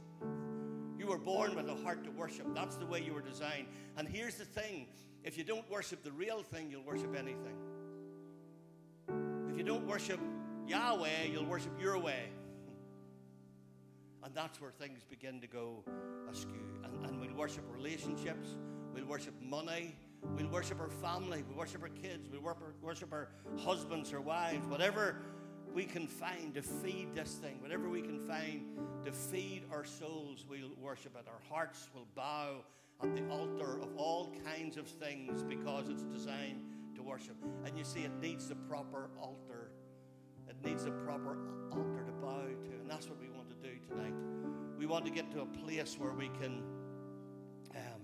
You 0.99 1.07
were 1.07 1.19
born 1.19 1.55
with 1.55 1.69
a 1.69 1.75
heart 1.75 2.05
to 2.05 2.11
worship. 2.11 2.47
That's 2.55 2.77
the 2.77 2.87
way 2.87 3.03
you 3.03 3.13
were 3.13 3.21
designed. 3.21 3.69
And 3.97 4.09
here's 4.09 4.37
the 4.37 4.45
thing 4.45 4.89
if 5.27 5.37
you 5.37 5.43
don't 5.43 5.69
worship 5.69 6.05
the 6.05 6.13
real 6.13 6.43
thing, 6.43 6.71
you'll 6.71 6.85
worship 6.85 7.15
anything. 7.17 7.57
If 9.51 9.59
you 9.59 9.65
don't 9.65 9.87
worship 9.87 10.21
Yahweh, 10.69 11.25
you'll 11.33 11.45
worship 11.45 11.73
your 11.81 11.99
way. 11.99 12.29
And 14.23 14.33
that's 14.35 14.61
where 14.61 14.71
things 14.71 15.05
begin 15.11 15.41
to 15.41 15.49
go 15.49 15.83
askew. 16.31 16.79
And, 16.85 17.05
and 17.05 17.21
we'll 17.21 17.37
worship 17.37 17.65
relationships, 17.75 18.51
we'll 18.95 19.05
worship 19.05 19.35
money, 19.43 19.97
we'll 20.37 20.49
worship 20.49 20.81
our 20.81 20.89
family, 20.89 21.43
we'll 21.49 21.59
worship 21.59 21.83
our 21.83 21.89
kids, 21.89 22.29
we'll 22.31 22.57
worship 22.81 23.13
our 23.13 23.29
husbands 23.59 24.13
or 24.13 24.21
wives, 24.21 24.67
whatever 24.69 25.17
we 25.75 25.85
can 25.85 26.07
find 26.07 26.55
to 26.55 26.63
feed 26.63 27.15
this 27.15 27.33
thing, 27.35 27.61
whatever 27.61 27.89
we 27.89 28.01
can 28.01 28.21
find 28.21 28.63
to 29.05 29.13
feed 29.13 29.65
our 29.73 29.85
souls, 29.85 30.45
we'll 30.49 30.71
worship 30.81 31.17
it. 31.17 31.27
Our 31.29 31.55
hearts 31.55 31.89
will 31.95 32.07
bow 32.15 32.65
at 33.03 33.15
the 33.15 33.29
altar 33.29 33.79
of 33.83 33.97
all 33.97 34.33
kinds 34.45 34.77
of 34.77 34.87
things 34.87 35.43
because 35.43 35.89
it's 35.89 36.05
designed 36.05 36.63
to 36.95 37.03
worship. 37.03 37.37
And 37.65 37.77
you 37.77 37.85
see, 37.85 38.01
it 38.01 38.13
needs 38.21 38.49
the 38.49 38.55
proper 38.55 39.11
altar 39.21 39.71
it 40.49 40.67
needs 40.67 40.85
a 40.85 40.91
proper 40.91 41.37
altar 41.73 42.05
to 42.05 42.13
bow 42.13 42.47
to. 42.47 42.71
And 42.81 42.89
that's 42.89 43.09
what 43.09 43.21
we 43.21 43.29
want 43.29 43.49
to 43.51 43.57
do 43.57 43.77
tonight. 43.89 44.15
We 44.79 44.87
want 44.87 45.05
to 45.07 45.11
get 45.11 45.31
to 45.33 45.41
a 45.41 45.47
place 45.47 45.97
where 45.99 46.13
we 46.13 46.29
can 46.41 46.63
um, 47.75 48.03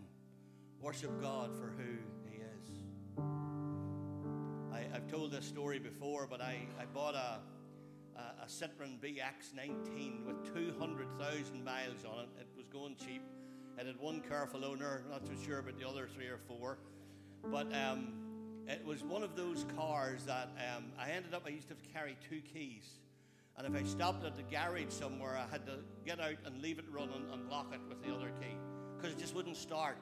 worship 0.81 1.21
God 1.21 1.57
for 1.57 1.73
who 1.77 1.99
He 2.29 2.39
is. 2.39 2.67
I, 4.73 4.95
have 4.95 5.07
told 5.07 5.33
this 5.33 5.47
story 5.47 5.79
before, 5.79 6.27
but 6.29 6.41
I, 6.41 6.67
I 6.81 6.85
bought 6.87 7.15
a, 7.15 7.41
a, 8.17 8.45
a 8.45 8.47
Citroen 8.47 8.99
BX19 8.99 10.27
with 10.27 10.55
200,000 10.55 11.65
miles 11.65 12.05
on 12.05 12.25
it. 12.25 12.29
It 12.41 12.49
was 12.57 12.67
going 12.67 12.97
cheap. 12.97 13.23
It 13.79 13.87
had 13.87 13.99
one 13.99 14.21
careful 14.21 14.65
owner, 14.65 15.05
not 15.11 15.25
too 15.25 15.37
sure 15.45 15.59
about 15.59 15.79
the 15.79 15.89
other 15.89 16.09
three 16.15 16.27
or 16.27 16.39
four. 16.47 16.79
But 17.45 17.67
um, 17.75 18.13
it 18.69 18.85
was 18.85 19.03
one 19.03 19.23
of 19.23 19.37
those 19.37 19.65
cars 19.77 20.25
that 20.25 20.51
um, 20.77 20.85
I 20.99 21.11
ended 21.11 21.35
up, 21.35 21.43
I 21.47 21.51
used 21.51 21.69
to 21.69 21.77
carry 21.93 22.17
two 22.29 22.41
keys. 22.41 22.85
And 23.57 23.67
if 23.67 23.81
I 23.81 23.85
stopped 23.87 24.25
at 24.25 24.37
the 24.37 24.43
garage 24.43 24.91
somewhere, 24.91 25.37
I 25.37 25.51
had 25.51 25.67
to 25.67 25.79
get 26.07 26.21
out 26.21 26.37
and 26.45 26.63
leave 26.63 26.79
it 26.79 26.85
running 26.91 27.25
and 27.33 27.49
lock 27.51 27.73
it 27.73 27.81
with 27.89 28.03
the 28.03 28.15
other 28.15 28.31
key 28.41 28.57
because 28.97 29.13
it 29.13 29.19
just 29.19 29.35
wouldn't 29.35 29.57
start. 29.57 29.99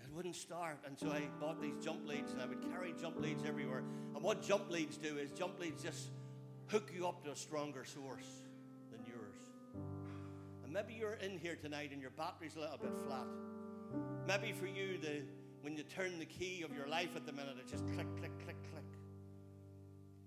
It 0.00 0.14
wouldn't 0.14 0.36
start. 0.36 0.78
And 0.86 0.98
so 0.98 1.10
I 1.10 1.22
bought 1.40 1.60
these 1.60 1.74
jump 1.84 2.06
leads 2.06 2.32
and 2.32 2.40
I 2.40 2.46
would 2.46 2.62
carry 2.72 2.94
jump 3.00 3.20
leads 3.20 3.44
everywhere. 3.44 3.82
And 4.14 4.22
what 4.22 4.42
jump 4.42 4.70
leads 4.70 4.96
do 4.96 5.18
is 5.18 5.30
jump 5.32 5.60
leads 5.60 5.82
just 5.82 6.08
hook 6.68 6.90
you 6.96 7.06
up 7.06 7.24
to 7.24 7.32
a 7.32 7.36
stronger 7.36 7.84
source. 7.84 8.47
And 10.68 10.74
maybe 10.74 10.92
you're 11.00 11.14
in 11.14 11.38
here 11.38 11.56
tonight 11.56 11.92
and 11.92 12.02
your 12.02 12.10
battery's 12.10 12.54
a 12.56 12.60
little 12.60 12.76
bit 12.76 12.92
flat. 13.06 13.24
Maybe 14.26 14.52
for 14.52 14.66
you, 14.66 14.98
the, 14.98 15.22
when 15.62 15.74
you 15.78 15.82
turn 15.82 16.18
the 16.18 16.26
key 16.26 16.62
of 16.62 16.76
your 16.76 16.86
life 16.86 17.16
at 17.16 17.24
the 17.24 17.32
minute, 17.32 17.56
it 17.58 17.66
just 17.66 17.86
click, 17.94 18.06
click, 18.18 18.38
click, 18.44 18.56
click. 18.70 18.84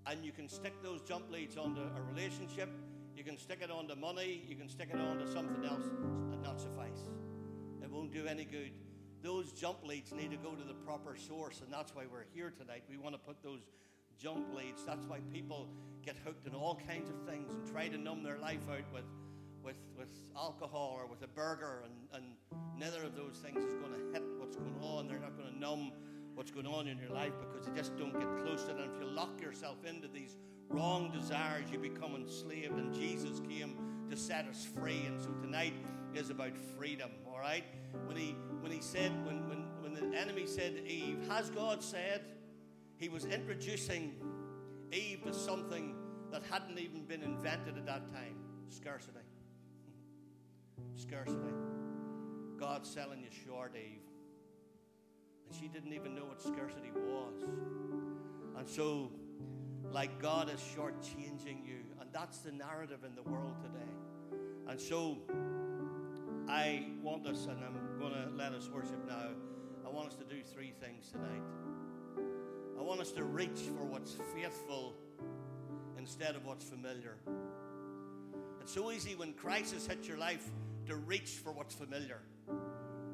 And 0.04 0.24
you 0.24 0.32
can 0.32 0.48
stick 0.48 0.72
those 0.82 1.00
jump 1.02 1.30
leads 1.30 1.56
onto 1.56 1.80
a 1.82 2.12
relationship, 2.12 2.68
you 3.16 3.22
can 3.22 3.38
stick 3.38 3.60
it 3.62 3.70
onto 3.70 3.94
money, 3.94 4.42
you 4.48 4.56
can 4.56 4.68
stick 4.68 4.88
it 4.92 4.98
onto 4.98 5.32
something 5.32 5.64
else, 5.64 5.86
and 6.32 6.42
not 6.42 6.60
suffice. 6.60 7.06
It 7.80 7.88
won't 7.88 8.12
do 8.12 8.26
any 8.26 8.44
good. 8.44 8.72
Those 9.22 9.52
jump 9.52 9.86
leads 9.86 10.10
need 10.10 10.32
to 10.32 10.38
go 10.38 10.56
to 10.56 10.64
the 10.64 10.74
proper 10.74 11.14
source, 11.16 11.60
and 11.60 11.72
that's 11.72 11.94
why 11.94 12.02
we're 12.10 12.26
here 12.34 12.50
tonight. 12.50 12.82
We 12.90 12.96
want 12.96 13.14
to 13.14 13.20
put 13.20 13.44
those 13.44 13.60
jump 14.18 14.52
leads. 14.56 14.84
That's 14.84 15.06
why 15.06 15.20
people 15.32 15.68
get 16.04 16.16
hooked 16.24 16.48
in 16.48 16.54
all 16.56 16.80
kinds 16.88 17.10
of 17.10 17.32
things 17.32 17.52
and 17.52 17.64
try 17.70 17.86
to 17.86 17.96
numb 17.96 18.24
their 18.24 18.38
life 18.38 18.68
out 18.68 18.92
with, 18.92 19.04
with, 19.64 19.76
with 19.96 20.08
alcohol 20.36 20.98
or 20.98 21.06
with 21.06 21.22
a 21.22 21.28
burger, 21.28 21.84
and, 21.84 21.94
and 22.14 22.34
neither 22.78 23.02
of 23.04 23.16
those 23.16 23.36
things 23.36 23.58
is 23.58 23.74
going 23.74 23.92
to 23.92 24.12
hit 24.12 24.22
what's 24.38 24.56
going 24.56 24.76
on. 24.82 25.08
They're 25.08 25.18
not 25.18 25.36
going 25.36 25.52
to 25.52 25.58
numb 25.58 25.92
what's 26.34 26.50
going 26.50 26.66
on 26.66 26.88
in 26.88 26.98
your 26.98 27.10
life 27.10 27.32
because 27.40 27.66
you 27.66 27.74
just 27.74 27.96
don't 27.96 28.12
get 28.12 28.44
close 28.44 28.64
to 28.64 28.70
it. 28.70 28.76
And 28.76 28.90
if 28.94 29.00
you 29.00 29.06
lock 29.06 29.40
yourself 29.40 29.76
into 29.84 30.08
these 30.08 30.36
wrong 30.68 31.10
desires, 31.10 31.66
you 31.70 31.78
become 31.78 32.14
enslaved. 32.14 32.74
And 32.74 32.94
Jesus 32.94 33.40
came 33.40 33.76
to 34.10 34.16
set 34.16 34.46
us 34.46 34.64
free. 34.64 35.04
And 35.06 35.20
so 35.20 35.28
tonight 35.42 35.74
is 36.14 36.30
about 36.30 36.56
freedom, 36.78 37.10
all 37.26 37.38
right? 37.38 37.64
When 38.06 38.16
he, 38.16 38.36
when 38.60 38.72
he 38.72 38.80
said, 38.80 39.12
when, 39.26 39.48
when, 39.48 39.66
when 39.80 39.94
the 39.94 40.16
enemy 40.16 40.46
said 40.46 40.76
to 40.76 40.86
Eve, 40.86 41.18
Has 41.28 41.50
God 41.50 41.82
said? 41.82 42.22
He 42.96 43.08
was 43.08 43.24
introducing 43.24 44.14
Eve 44.92 45.24
to 45.24 45.34
something 45.34 45.96
that 46.30 46.42
hadn't 46.48 46.78
even 46.78 47.04
been 47.04 47.22
invented 47.22 47.76
at 47.76 47.86
that 47.86 48.12
time 48.12 48.36
scarcity. 48.68 49.18
Scarcity. 50.96 51.38
God's 52.58 52.88
selling 52.88 53.20
you 53.20 53.28
short, 53.46 53.72
Eve 53.74 54.00
And 55.46 55.58
she 55.58 55.68
didn't 55.68 55.92
even 55.92 56.14
know 56.14 56.24
what 56.24 56.40
scarcity 56.40 56.90
was. 56.94 57.42
And 58.56 58.68
so, 58.68 59.10
like 59.90 60.20
God 60.20 60.48
is 60.48 60.60
shortchanging 60.60 61.66
you, 61.66 61.80
and 62.00 62.08
that's 62.12 62.38
the 62.38 62.52
narrative 62.52 63.00
in 63.04 63.14
the 63.14 63.22
world 63.22 63.56
today. 63.60 64.38
And 64.68 64.80
so, 64.80 65.18
I 66.48 66.86
want 67.02 67.26
us, 67.26 67.46
and 67.46 67.58
I'm 67.64 67.98
going 67.98 68.12
to 68.12 68.30
let 68.36 68.52
us 68.52 68.68
worship 68.72 69.06
now. 69.08 69.28
I 69.84 69.88
want 69.88 70.08
us 70.08 70.14
to 70.16 70.24
do 70.24 70.42
three 70.54 70.72
things 70.80 71.10
tonight. 71.10 71.42
I 72.78 72.82
want 72.82 73.00
us 73.00 73.10
to 73.12 73.24
reach 73.24 73.60
for 73.76 73.84
what's 73.84 74.16
faithful 74.34 74.94
instead 75.98 76.36
of 76.36 76.44
what's 76.46 76.64
familiar. 76.64 77.16
It's 78.60 78.72
so 78.72 78.90
easy 78.90 79.14
when 79.14 79.32
crisis 79.32 79.86
hits 79.86 80.06
your 80.06 80.18
life 80.18 80.48
to 80.92 80.98
reach 80.98 81.30
for 81.42 81.52
what's 81.52 81.74
familiar. 81.74 82.18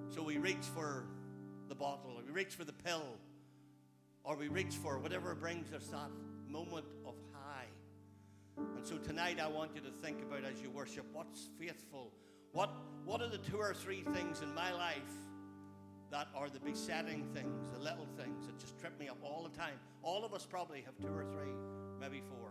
So 0.08 0.20
we 0.20 0.36
reach 0.38 0.64
for 0.74 1.04
the 1.68 1.76
bottle, 1.76 2.16
or 2.16 2.24
we 2.26 2.32
reach 2.32 2.54
for 2.54 2.64
the 2.64 2.72
pill, 2.72 3.04
or 4.24 4.34
we 4.34 4.48
reach 4.48 4.74
for 4.74 4.98
whatever 4.98 5.32
brings 5.36 5.72
us 5.72 5.86
that 5.86 6.10
moment 6.48 6.86
of 7.06 7.14
high. 7.32 7.66
And 8.76 8.84
so 8.84 8.96
tonight 8.96 9.38
I 9.40 9.46
want 9.46 9.76
you 9.76 9.80
to 9.82 9.92
think 10.02 10.20
about 10.22 10.44
as 10.44 10.60
you 10.60 10.70
worship 10.70 11.04
what's 11.12 11.50
faithful. 11.56 12.10
What, 12.50 12.70
what 13.04 13.22
are 13.22 13.28
the 13.28 13.38
two 13.38 13.58
or 13.58 13.72
three 13.74 14.02
things 14.12 14.40
in 14.40 14.52
my 14.56 14.72
life 14.72 15.12
that 16.10 16.26
are 16.34 16.48
the 16.48 16.58
besetting 16.58 17.28
things, 17.32 17.70
the 17.70 17.78
little 17.78 18.08
things 18.16 18.46
that 18.46 18.58
just 18.58 18.76
trip 18.80 18.98
me 18.98 19.08
up 19.08 19.18
all 19.22 19.48
the 19.48 19.56
time? 19.56 19.78
All 20.02 20.24
of 20.24 20.34
us 20.34 20.44
probably 20.44 20.80
have 20.80 20.96
two 20.98 21.14
or 21.14 21.24
three, 21.26 21.54
maybe 22.00 22.22
four. 22.28 22.50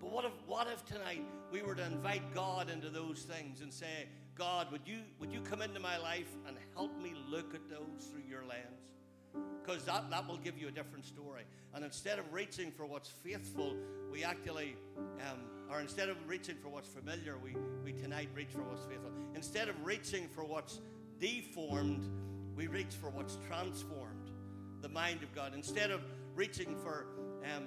But 0.00 0.12
what 0.12 0.24
if, 0.24 0.32
what 0.46 0.66
if 0.72 0.84
tonight 0.84 1.22
we 1.52 1.62
were 1.62 1.74
to 1.74 1.84
invite 1.84 2.34
God 2.34 2.70
into 2.70 2.88
those 2.88 3.22
things 3.22 3.60
and 3.60 3.72
say, 3.72 4.08
God, 4.34 4.72
would 4.72 4.82
you, 4.86 5.00
would 5.18 5.32
you 5.32 5.40
come 5.40 5.60
into 5.60 5.80
my 5.80 5.98
life 5.98 6.28
and 6.46 6.56
help 6.74 6.96
me 7.00 7.14
look 7.28 7.54
at 7.54 7.68
those 7.68 8.06
through 8.10 8.22
your 8.28 8.42
lens? 8.44 8.64
Because 9.62 9.84
that, 9.84 10.10
that 10.10 10.26
will 10.26 10.38
give 10.38 10.58
you 10.58 10.68
a 10.68 10.70
different 10.70 11.04
story. 11.04 11.42
And 11.74 11.84
instead 11.84 12.18
of 12.18 12.32
reaching 12.32 12.72
for 12.72 12.86
what's 12.86 13.10
faithful, 13.10 13.76
we 14.10 14.24
actually, 14.24 14.76
um, 15.30 15.40
or 15.70 15.80
instead 15.80 16.08
of 16.08 16.16
reaching 16.26 16.56
for 16.56 16.68
what's 16.68 16.88
familiar, 16.88 17.36
we, 17.36 17.54
we 17.84 17.92
tonight 17.92 18.28
reach 18.34 18.50
for 18.52 18.62
what's 18.62 18.84
faithful. 18.86 19.10
Instead 19.34 19.68
of 19.68 19.76
reaching 19.84 20.28
for 20.28 20.44
what's 20.44 20.80
deformed, 21.20 22.08
we 22.56 22.66
reach 22.66 22.94
for 23.00 23.10
what's 23.10 23.36
transformed 23.46 24.30
the 24.80 24.88
mind 24.88 25.22
of 25.22 25.34
God. 25.34 25.52
Instead 25.54 25.90
of 25.90 26.00
reaching 26.34 26.74
for 26.76 27.06
um, 27.44 27.66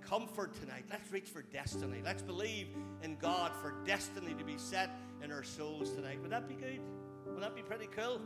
comfort 0.00 0.54
tonight, 0.54 0.84
let's 0.90 1.10
reach 1.10 1.28
for 1.28 1.42
destiny. 1.42 2.00
Let's 2.04 2.22
believe 2.22 2.68
in 3.02 3.16
God 3.16 3.52
for 3.60 3.74
destiny 3.84 4.34
to 4.34 4.44
be 4.44 4.58
set 4.58 4.90
in 5.22 5.32
our 5.32 5.42
souls 5.42 5.92
tonight. 5.92 6.20
Would 6.22 6.30
that 6.30 6.48
be 6.48 6.54
good? 6.54 6.80
Would 7.26 7.42
that 7.42 7.54
be 7.54 7.62
pretty 7.62 7.86
cool? 7.86 8.20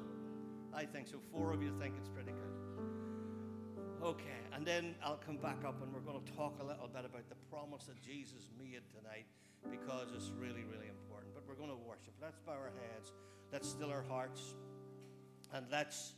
I 0.73 0.85
think 0.85 1.09
so. 1.09 1.19
Four 1.33 1.53
of 1.53 1.63
you 1.63 1.73
think 1.81 1.95
it's 1.99 2.09
pretty 2.09 2.33
good. 2.33 2.51
Okay, 4.03 4.41
and 4.55 4.65
then 4.65 4.95
I'll 5.03 5.21
come 5.25 5.37
back 5.37 5.65
up 5.67 5.83
and 5.83 5.93
we're 5.93 6.01
going 6.01 6.25
to 6.25 6.33
talk 6.33 6.57
a 6.61 6.65
little 6.65 6.89
bit 6.89 7.05
about 7.05 7.29
the 7.29 7.35
promise 7.51 7.85
that 7.85 8.01
Jesus 8.01 8.49
made 8.59 8.81
tonight 8.97 9.27
because 9.71 10.09
it's 10.15 10.31
really, 10.39 10.65
really 10.65 10.89
important. 10.89 11.35
But 11.35 11.45
we're 11.47 11.55
going 11.55 11.71
to 11.71 11.77
worship. 11.77 12.15
Let's 12.21 12.39
bow 12.47 12.53
our 12.53 12.73
heads, 12.81 13.13
let's 13.53 13.69
still 13.69 13.91
our 13.91 14.05
hearts, 14.09 14.55
and 15.53 15.67
let's 15.71 16.15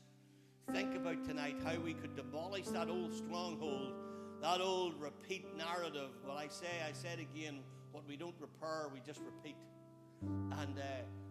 think 0.71 0.95
about 0.95 1.25
tonight 1.25 1.57
how 1.65 1.79
we 1.81 1.95
could 1.95 2.15
demolish 2.15 2.67
that 2.69 2.89
old 2.89 3.13
stronghold, 3.13 3.95
that 4.43 4.61
old 4.61 5.01
repeat 5.01 5.47
narrative. 5.57 6.11
Well, 6.27 6.37
I 6.37 6.49
say, 6.49 6.67
I 6.87 6.93
said 6.93 7.21
again, 7.21 7.61
what 7.93 8.07
we 8.09 8.17
don't 8.17 8.35
repair, 8.41 8.89
we 8.93 9.01
just 9.01 9.21
repeat. 9.21 9.57
And 10.21 10.79
uh, 10.79 10.83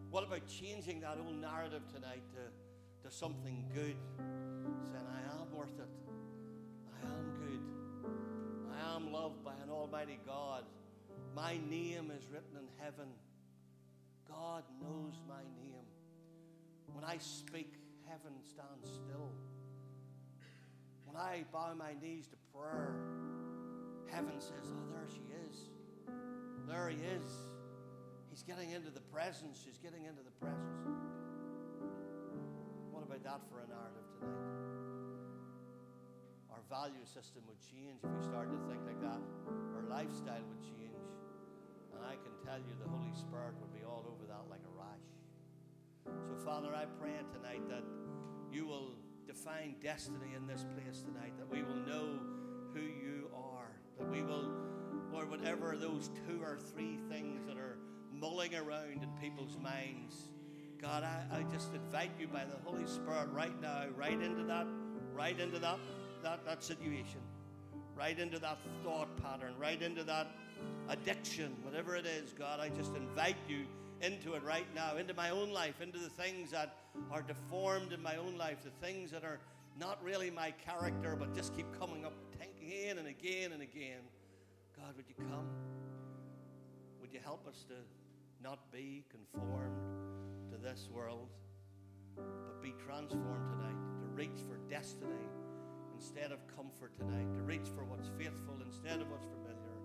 what 0.09 0.23
about 0.23 0.47
changing 0.47 1.01
that 1.01 1.17
old 1.23 1.35
narrative 1.35 1.81
tonight 1.93 2.23
to, 2.31 3.07
to 3.09 3.13
something 3.13 3.65
good? 3.73 3.97
Saying, 4.85 5.05
I 5.09 5.41
am 5.41 5.53
worth 5.53 5.77
it. 5.77 5.89
I 7.03 7.05
am 7.05 7.31
good. 7.37 7.59
I 8.73 8.95
am 8.95 9.11
loved 9.11 9.43
by 9.43 9.53
an 9.61 9.69
almighty 9.69 10.19
God. 10.25 10.63
My 11.35 11.59
name 11.69 12.11
is 12.17 12.29
written 12.31 12.55
in 12.57 12.67
heaven. 12.83 13.09
God 14.25 14.63
knows 14.81 15.15
my 15.27 15.43
name. 15.61 15.83
When 16.93 17.03
I 17.03 17.17
speak, 17.17 17.73
heaven 18.07 18.33
stands 18.41 18.89
still. 18.89 19.33
When 21.11 21.19
I 21.19 21.43
bow 21.51 21.75
my 21.75 21.91
knees 21.99 22.31
to 22.31 22.39
prayer, 22.55 22.95
heaven 24.07 24.39
says, 24.39 24.71
Oh, 24.71 24.87
there 24.95 25.03
she 25.11 25.27
is. 25.43 25.67
There 26.63 26.87
he 26.87 27.03
is. 27.03 27.51
He's 28.31 28.47
getting 28.47 28.71
into 28.71 28.95
the 28.95 29.03
presence. 29.11 29.59
She's 29.59 29.75
getting 29.75 30.07
into 30.07 30.23
the 30.23 30.31
presence. 30.39 30.87
What 32.95 33.03
about 33.03 33.27
that 33.27 33.43
for 33.51 33.59
a 33.59 33.67
narrative 33.67 34.07
tonight? 34.15 34.39
Our 36.55 36.63
value 36.71 37.03
system 37.03 37.43
would 37.43 37.59
change 37.59 37.99
if 38.07 38.11
we 38.15 38.23
started 38.23 38.55
to 38.55 38.63
think 38.71 38.79
like 38.87 39.03
that. 39.03 39.19
Our 39.75 39.83
lifestyle 39.91 40.47
would 40.47 40.63
change. 40.63 41.11
And 41.91 42.07
I 42.07 42.15
can 42.23 42.31
tell 42.39 42.63
you 42.63 42.71
the 42.79 42.87
Holy 42.87 43.11
Spirit 43.19 43.59
would 43.59 43.75
be 43.75 43.83
all 43.83 44.07
over 44.07 44.23
that 44.31 44.47
like 44.47 44.63
a 44.63 44.73
rash. 44.79 45.11
So, 46.07 46.39
Father, 46.39 46.71
I 46.71 46.87
pray 47.03 47.19
tonight 47.35 47.67
that 47.67 47.83
you 48.47 48.63
will 48.63 48.95
define 49.31 49.75
destiny 49.81 50.33
in 50.35 50.45
this 50.45 50.65
place 50.75 51.01
tonight, 51.01 51.31
that 51.38 51.50
we 51.50 51.63
will 51.63 51.81
know 51.88 52.19
who 52.73 52.81
you 52.81 53.29
are, 53.33 53.71
that 53.97 54.09
we 54.11 54.21
will, 54.21 54.51
Lord, 55.11 55.29
whatever 55.29 55.77
those 55.77 56.09
two 56.27 56.41
or 56.43 56.57
three 56.73 56.97
things 57.09 57.45
that 57.47 57.57
are 57.57 57.77
mulling 58.13 58.55
around 58.55 59.03
in 59.03 59.09
people's 59.21 59.57
minds. 59.57 60.27
God, 60.81 61.03
I, 61.03 61.23
I 61.31 61.43
just 61.43 61.73
invite 61.73 62.11
you 62.19 62.27
by 62.27 62.43
the 62.43 62.57
Holy 62.69 62.85
Spirit 62.88 63.29
right 63.31 63.59
now, 63.61 63.85
right 63.95 64.19
into 64.21 64.43
that, 64.43 64.67
right 65.13 65.39
into 65.39 65.59
that, 65.59 65.79
that, 66.23 66.45
that 66.45 66.63
situation, 66.63 67.21
right 67.95 68.19
into 68.19 68.38
that 68.39 68.57
thought 68.83 69.15
pattern, 69.21 69.53
right 69.57 69.81
into 69.81 70.03
that 70.03 70.27
addiction, 70.89 71.55
whatever 71.63 71.95
it 71.95 72.05
is, 72.05 72.33
God, 72.33 72.59
I 72.59 72.67
just 72.69 72.95
invite 72.95 73.38
you 73.47 73.65
into 74.01 74.34
it 74.34 74.43
right 74.43 74.67
now, 74.75 74.98
into 74.98 75.13
my 75.13 75.29
own 75.29 75.51
life, 75.51 75.81
into 75.81 76.00
the 76.00 76.10
things 76.10 76.51
that 76.51 76.75
are 77.12 77.22
deformed 77.22 77.93
in 77.93 78.01
my 78.01 78.15
own 78.15 78.38
life, 78.38 78.58
the 78.63 78.86
things 78.86 79.12
that 79.12 79.24
are 79.24 79.39
not 79.79 80.03
really 80.03 80.29
my 80.29 80.51
character, 80.51 81.15
but 81.17 81.36
just 81.36 81.55
keep 81.55 81.67
coming 81.79 82.05
up 82.05 82.13
again 82.36 82.98
and 82.98 83.08
again 83.08 83.51
and 83.51 83.62
again. 83.62 84.01
God, 84.77 84.96
would 84.96 85.05
you 85.08 85.15
come? 85.15 85.48
Would 87.00 87.13
you 87.13 87.20
help 87.24 87.48
us 87.48 87.65
to 87.70 87.75
not 88.41 88.72
be 88.72 89.03
conformed 89.10 89.77
to 90.51 90.58
this 90.58 90.89
world, 90.91 91.29
but 92.15 92.62
be 92.62 92.74
transformed 92.86 93.50
tonight, 93.51 93.77
to 94.01 94.08
reach 94.15 94.41
for 94.48 94.58
destiny 94.70 95.29
instead 95.96 96.31
of 96.31 96.39
comfort 96.55 96.98
tonight, 96.98 97.31
to 97.36 97.41
reach 97.43 97.70
for 97.75 97.86
what's 97.86 98.10
faithful 98.17 98.58
instead 98.65 99.01
of 99.01 99.10
what's 99.10 99.27
familiar, 99.29 99.77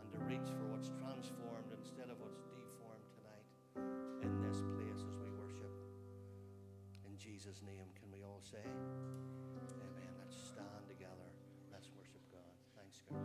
and 0.00 0.12
to 0.12 0.18
reach 0.28 0.48
for 0.52 0.68
what's 0.68 0.90
transformed 1.00 1.72
instead 1.80 2.10
of 2.10 2.20
what's 2.20 2.41
Jesus' 7.52 7.66
name, 7.66 7.84
can 8.00 8.10
we 8.10 8.24
all 8.24 8.40
say, 8.40 8.56
Amen? 8.64 8.72
Let's 10.18 10.36
stand 10.36 10.88
together. 10.88 11.28
Let's 11.70 11.88
worship 11.98 12.22
God. 12.32 12.40
Thanks, 12.76 13.02
guys. 13.10 13.18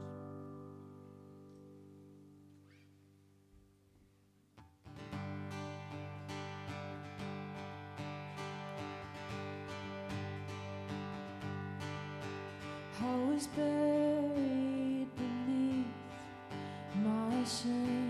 Was 13.00 13.48
buried 13.48 15.08
beneath 15.16 15.86
my 17.04 17.44
shame. 17.46 18.07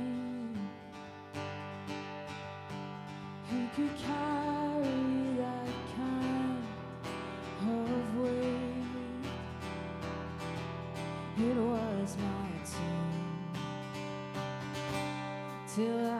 Till 15.77 16.07
I 16.07 16.16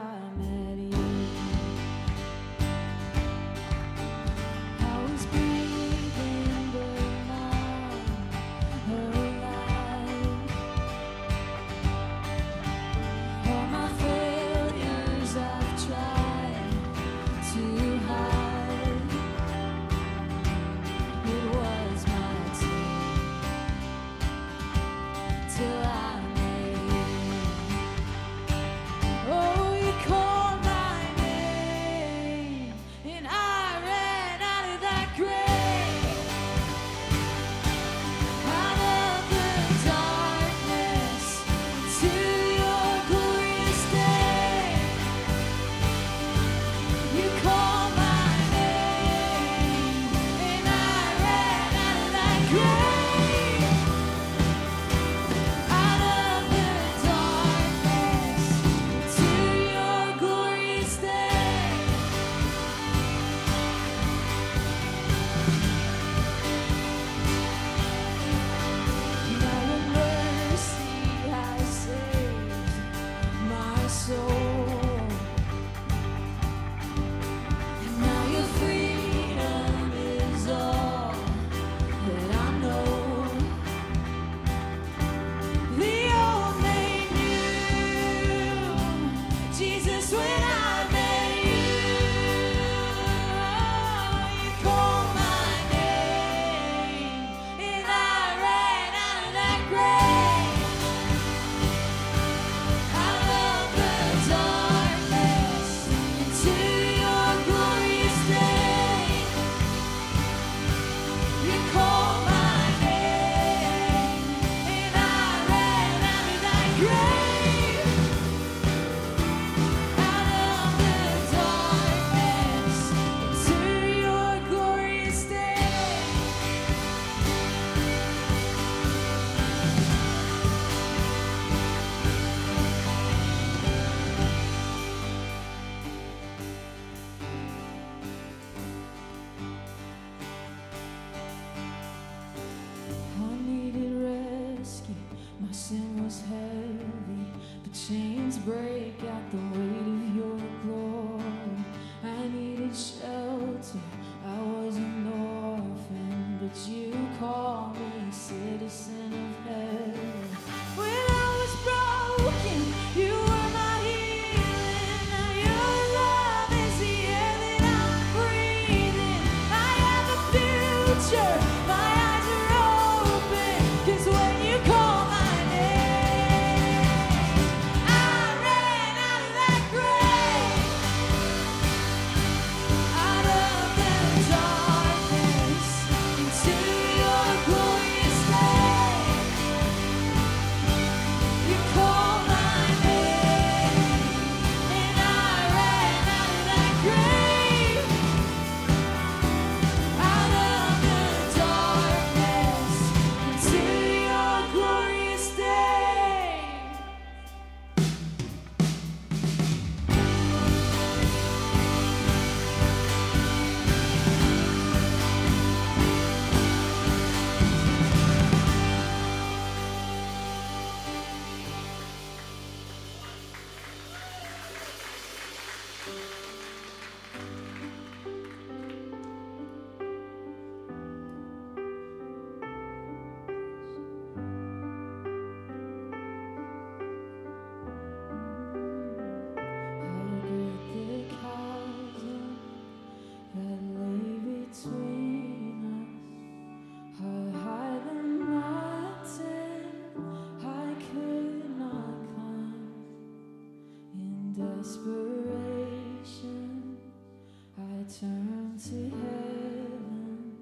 turned 258.00 258.60
to 258.60 258.76
heaven 258.96 260.36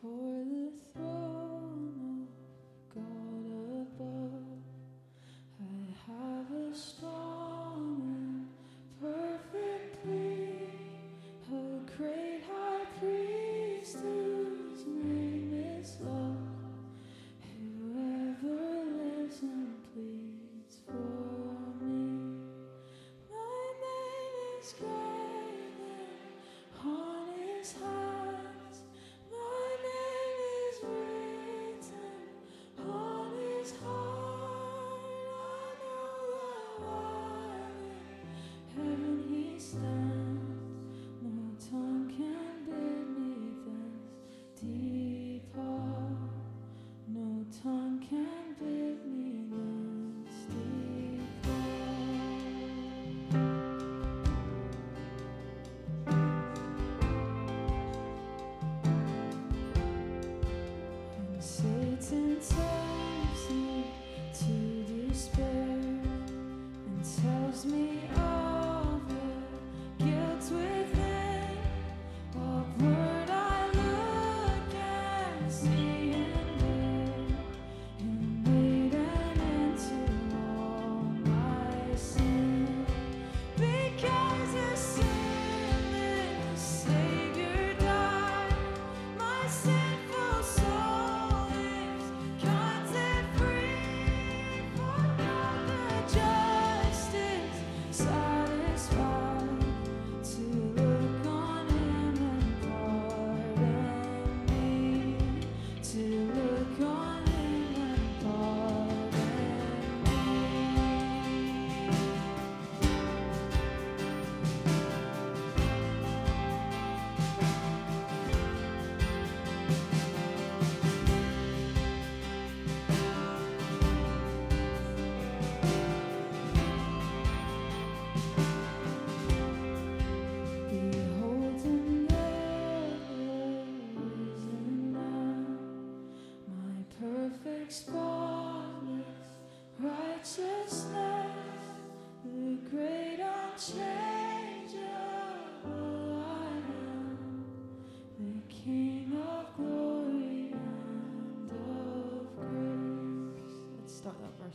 for 0.00 0.37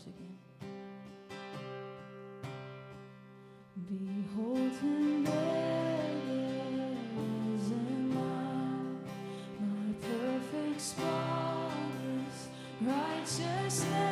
verse 0.04 0.14
again. 0.16 0.38
Behold 3.88 4.72
him 4.82 5.24
there 5.24 6.10
is 7.56 7.72
in 7.72 8.10
my, 8.14 8.54
my 9.60 9.94
perfect 10.02 10.82
spotless 10.82 12.50
righteousness. 12.82 14.03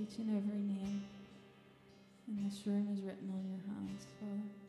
each 0.00 0.18
and 0.18 0.30
every 0.30 0.60
name 0.60 1.02
in 2.26 2.42
this 2.42 2.66
room 2.66 2.88
is 2.90 3.02
written 3.02 3.28
on 3.28 3.44
your 3.44 3.60
hands, 3.68 4.06
Father. 4.18 4.59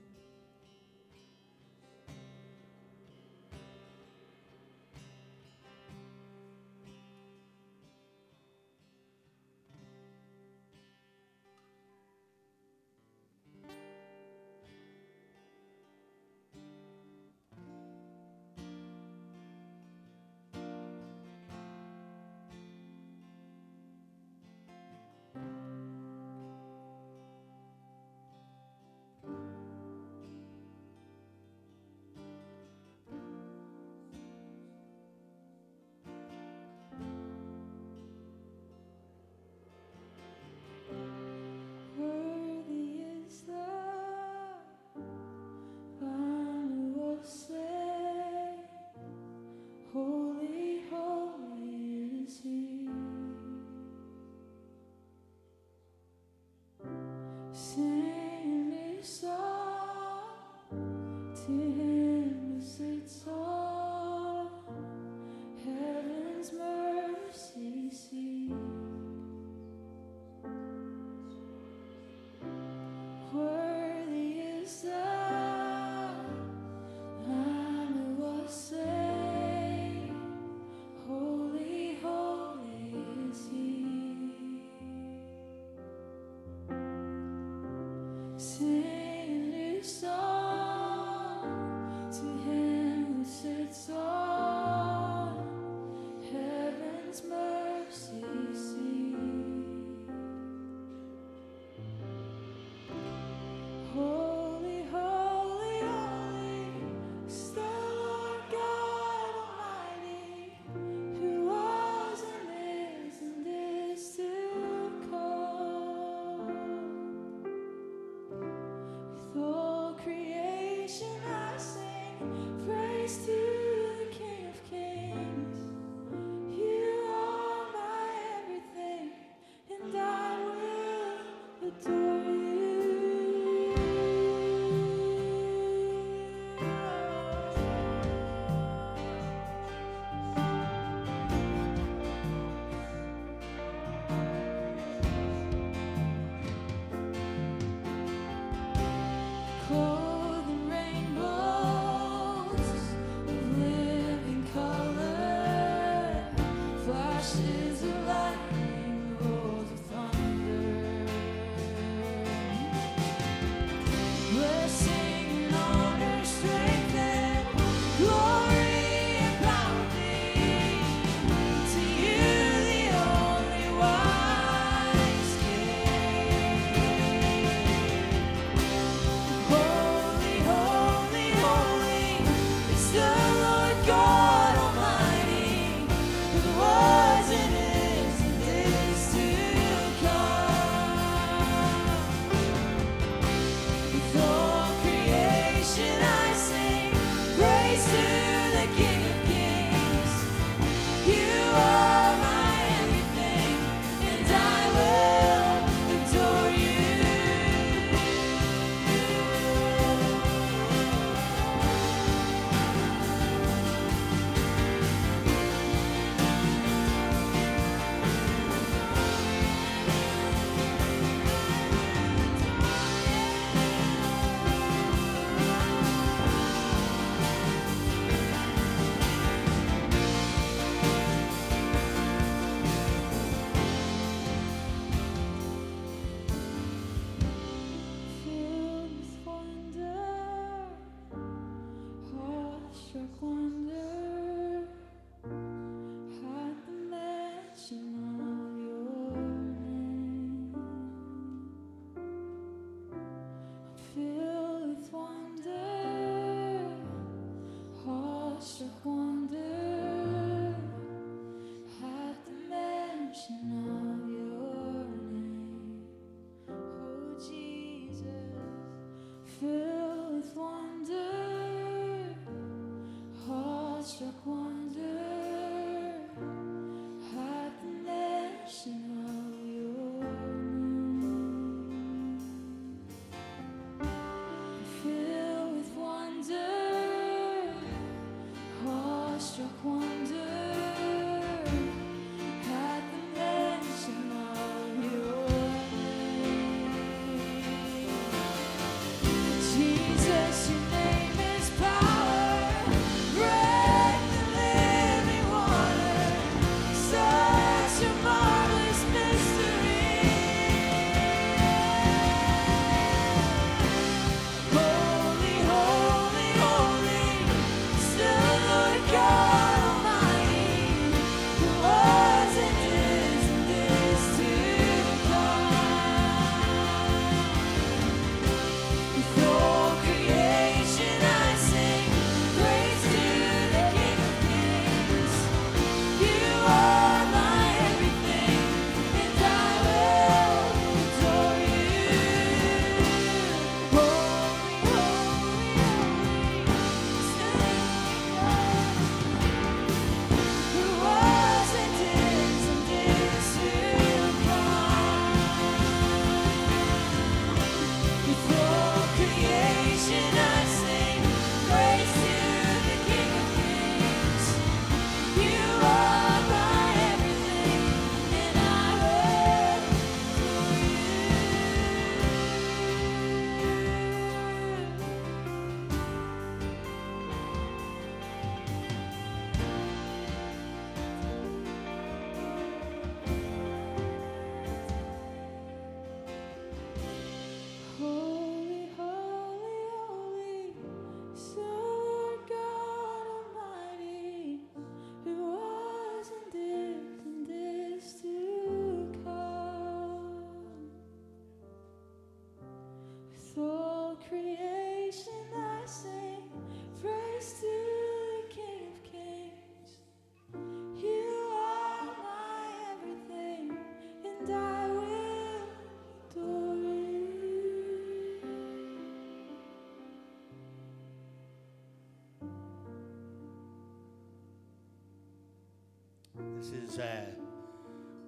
to 61.46 61.52
him. 61.52 62.01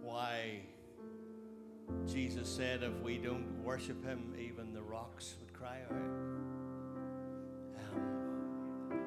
Why 0.01 0.61
Jesus 2.05 2.47
said 2.47 2.83
if 2.83 2.93
we 3.01 3.17
don't 3.17 3.63
worship 3.63 4.03
him, 4.05 4.33
even 4.39 4.73
the 4.73 4.81
rocks 4.81 5.35
would 5.39 5.53
cry 5.53 5.79
out. 5.85 5.91
Um, 7.79 8.99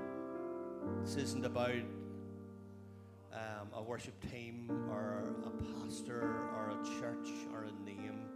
this 1.03 1.17
isn't 1.17 1.45
about 1.45 1.83
um, 3.33 3.69
a 3.75 3.83
worship 3.83 4.15
team 4.31 4.71
or 4.91 5.35
a 5.45 5.51
pastor 5.85 6.49
or 6.55 6.71
a 6.71 7.01
church 7.01 7.29
or 7.53 7.65
a 7.65 7.73
name. 7.85 8.29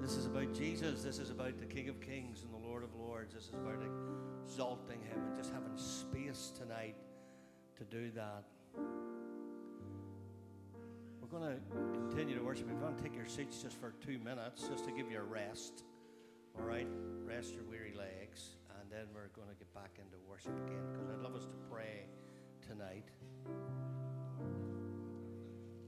This 0.00 0.12
is 0.12 0.26
about 0.26 0.54
Jesus. 0.54 1.02
This 1.02 1.18
is 1.18 1.30
about 1.30 1.58
the 1.58 1.66
King 1.66 1.88
of 1.88 2.00
Kings 2.00 2.42
and 2.42 2.52
the 2.52 2.68
Lord 2.68 2.82
of 2.82 2.94
Lords. 2.94 3.34
This 3.34 3.44
is 3.44 3.54
about 3.54 3.82
exalting 4.44 5.00
him 5.02 5.18
and 5.26 5.36
just 5.36 5.52
having 5.52 5.76
space 5.76 6.52
tonight 6.56 6.96
to 7.76 7.84
do 7.84 8.10
that. 8.12 8.44
We're 11.32 11.40
going 11.40 11.56
to 11.56 12.08
continue 12.08 12.38
to 12.38 12.44
worship. 12.44 12.66
If 12.66 12.74
you 12.74 12.84
want 12.84 12.98
to 12.98 13.02
take 13.02 13.16
your 13.16 13.26
seats 13.26 13.60
just 13.60 13.76
for 13.80 13.94
two 14.04 14.18
minutes, 14.18 14.68
just 14.68 14.84
to 14.84 14.92
give 14.92 15.10
you 15.10 15.18
a 15.18 15.22
rest, 15.22 15.82
all 16.56 16.64
right? 16.64 16.86
Rest 17.24 17.52
your 17.54 17.64
weary 17.64 17.94
legs, 17.98 18.50
and 18.78 18.88
then 18.90 19.06
we're 19.12 19.28
going 19.34 19.48
to 19.48 19.54
get 19.56 19.72
back 19.74 19.90
into 19.98 20.16
worship 20.28 20.52
again 20.66 20.82
because 20.92 21.08
I'd 21.10 21.22
love 21.22 21.34
us 21.34 21.46
to 21.46 21.56
pray 21.68 22.06
tonight. 22.68 23.06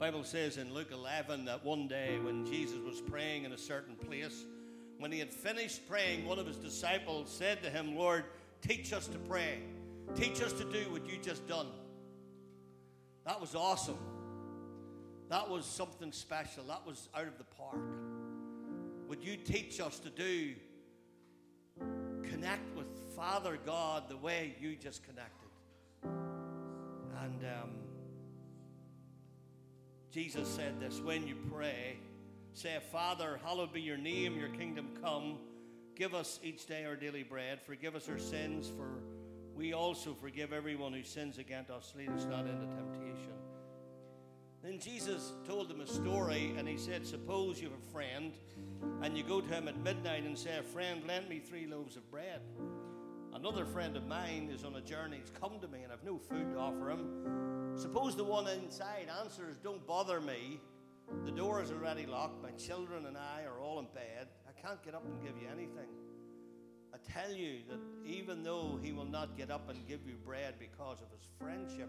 Bible 0.00 0.24
says 0.24 0.56
in 0.56 0.74
Luke 0.74 0.90
11 0.90 1.44
that 1.44 1.64
one 1.64 1.86
day 1.86 2.18
when 2.20 2.44
Jesus 2.44 2.78
was 2.80 3.00
praying 3.00 3.44
in 3.44 3.52
a 3.52 3.58
certain 3.58 3.94
place, 3.94 4.44
when 4.98 5.12
he 5.12 5.20
had 5.20 5.32
finished 5.32 5.88
praying, 5.88 6.26
one 6.26 6.40
of 6.40 6.48
his 6.48 6.56
disciples 6.56 7.30
said 7.30 7.62
to 7.62 7.70
him, 7.70 7.94
Lord, 7.94 8.24
teach 8.60 8.92
us 8.92 9.06
to 9.06 9.18
pray. 9.18 9.60
Teach 10.16 10.42
us 10.42 10.52
to 10.54 10.64
do 10.64 10.90
what 10.90 11.08
you 11.08 11.16
just 11.22 11.46
done. 11.46 11.68
That 13.24 13.40
was 13.40 13.54
awesome. 13.54 13.98
That 15.28 15.50
was 15.50 15.66
something 15.66 16.10
special. 16.12 16.64
That 16.64 16.86
was 16.86 17.08
out 17.14 17.26
of 17.26 17.36
the 17.36 17.44
park. 17.44 17.76
Would 19.08 19.22
you 19.22 19.36
teach 19.36 19.80
us 19.80 19.98
to 20.00 20.10
do, 20.10 20.54
connect 22.22 22.74
with 22.76 22.86
Father 23.14 23.58
God 23.64 24.08
the 24.08 24.16
way 24.16 24.54
you 24.60 24.76
just 24.76 25.02
connected? 25.04 25.48
And 26.02 27.44
um, 27.44 27.70
Jesus 30.10 30.48
said 30.48 30.80
this 30.80 31.00
when 31.00 31.26
you 31.26 31.36
pray, 31.52 31.98
say, 32.54 32.78
Father, 32.90 33.38
hallowed 33.44 33.72
be 33.72 33.82
your 33.82 33.98
name, 33.98 34.38
your 34.38 34.50
kingdom 34.50 34.90
come. 35.02 35.38
Give 35.94 36.14
us 36.14 36.40
each 36.42 36.66
day 36.66 36.84
our 36.86 36.96
daily 36.96 37.22
bread. 37.22 37.60
Forgive 37.66 37.96
us 37.96 38.08
our 38.08 38.18
sins, 38.18 38.70
for 38.74 39.02
we 39.54 39.74
also 39.74 40.14
forgive 40.14 40.52
everyone 40.52 40.92
who 40.92 41.02
sins 41.02 41.38
against 41.38 41.70
us. 41.70 41.92
Lead 41.96 42.10
us 42.10 42.24
not 42.24 42.46
into 42.46 42.66
temptation 42.66 43.37
then 44.62 44.78
Jesus 44.80 45.32
told 45.46 45.68
them 45.68 45.80
a 45.80 45.86
story 45.86 46.52
and 46.56 46.66
he 46.66 46.76
said, 46.76 47.06
Suppose 47.06 47.60
you 47.60 47.70
have 47.70 47.78
a 47.78 47.92
friend 47.92 48.32
and 49.02 49.16
you 49.16 49.22
go 49.22 49.40
to 49.40 49.48
him 49.48 49.68
at 49.68 49.78
midnight 49.82 50.24
and 50.24 50.36
say, 50.36 50.58
Friend, 50.72 51.02
lend 51.06 51.28
me 51.28 51.38
three 51.38 51.66
loaves 51.66 51.96
of 51.96 52.10
bread. 52.10 52.40
Another 53.34 53.64
friend 53.64 53.96
of 53.96 54.06
mine 54.06 54.50
is 54.52 54.64
on 54.64 54.74
a 54.76 54.80
journey. 54.80 55.18
He's 55.20 55.30
come 55.40 55.60
to 55.60 55.68
me 55.68 55.82
and 55.82 55.92
I've 55.92 56.02
no 56.04 56.18
food 56.18 56.50
to 56.52 56.58
offer 56.58 56.90
him. 56.90 57.76
Suppose 57.76 58.16
the 58.16 58.24
one 58.24 58.48
inside 58.48 59.06
answers, 59.22 59.56
Don't 59.62 59.86
bother 59.86 60.20
me. 60.20 60.60
The 61.24 61.30
door 61.30 61.62
is 61.62 61.70
already 61.70 62.04
locked. 62.04 62.42
My 62.42 62.50
children 62.50 63.06
and 63.06 63.16
I 63.16 63.44
are 63.44 63.60
all 63.60 63.78
in 63.78 63.86
bed. 63.94 64.28
I 64.46 64.60
can't 64.60 64.82
get 64.82 64.94
up 64.94 65.04
and 65.06 65.22
give 65.22 65.40
you 65.40 65.48
anything. 65.48 65.88
I 66.92 66.98
tell 67.12 67.32
you 67.32 67.60
that 67.68 67.78
even 68.04 68.42
though 68.42 68.78
he 68.82 68.92
will 68.92 69.04
not 69.04 69.36
get 69.36 69.50
up 69.50 69.70
and 69.70 69.86
give 69.86 70.00
you 70.06 70.14
bread 70.24 70.54
because 70.58 71.00
of 71.00 71.10
his 71.10 71.26
friendship, 71.38 71.88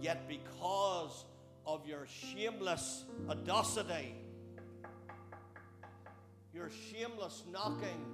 yet 0.00 0.28
because 0.28 1.24
of 1.74 1.86
your 1.86 2.06
shameless 2.06 3.04
audacity, 3.28 4.14
your 6.52 6.68
shameless 6.90 7.44
knocking, 7.50 8.04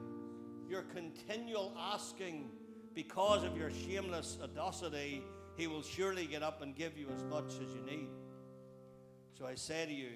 your 0.68 0.82
continual 0.82 1.72
asking 1.78 2.50
because 2.94 3.44
of 3.44 3.56
your 3.56 3.70
shameless 3.70 4.36
audacity, 4.42 5.22
he 5.56 5.66
will 5.66 5.82
surely 5.82 6.26
get 6.26 6.42
up 6.42 6.60
and 6.60 6.76
give 6.76 6.98
you 6.98 7.08
as 7.14 7.24
much 7.24 7.54
as 7.54 7.72
you 7.74 7.80
need. 7.86 8.08
So 9.38 9.46
I 9.46 9.54
say 9.54 9.86
to 9.86 9.92
you, 9.92 10.10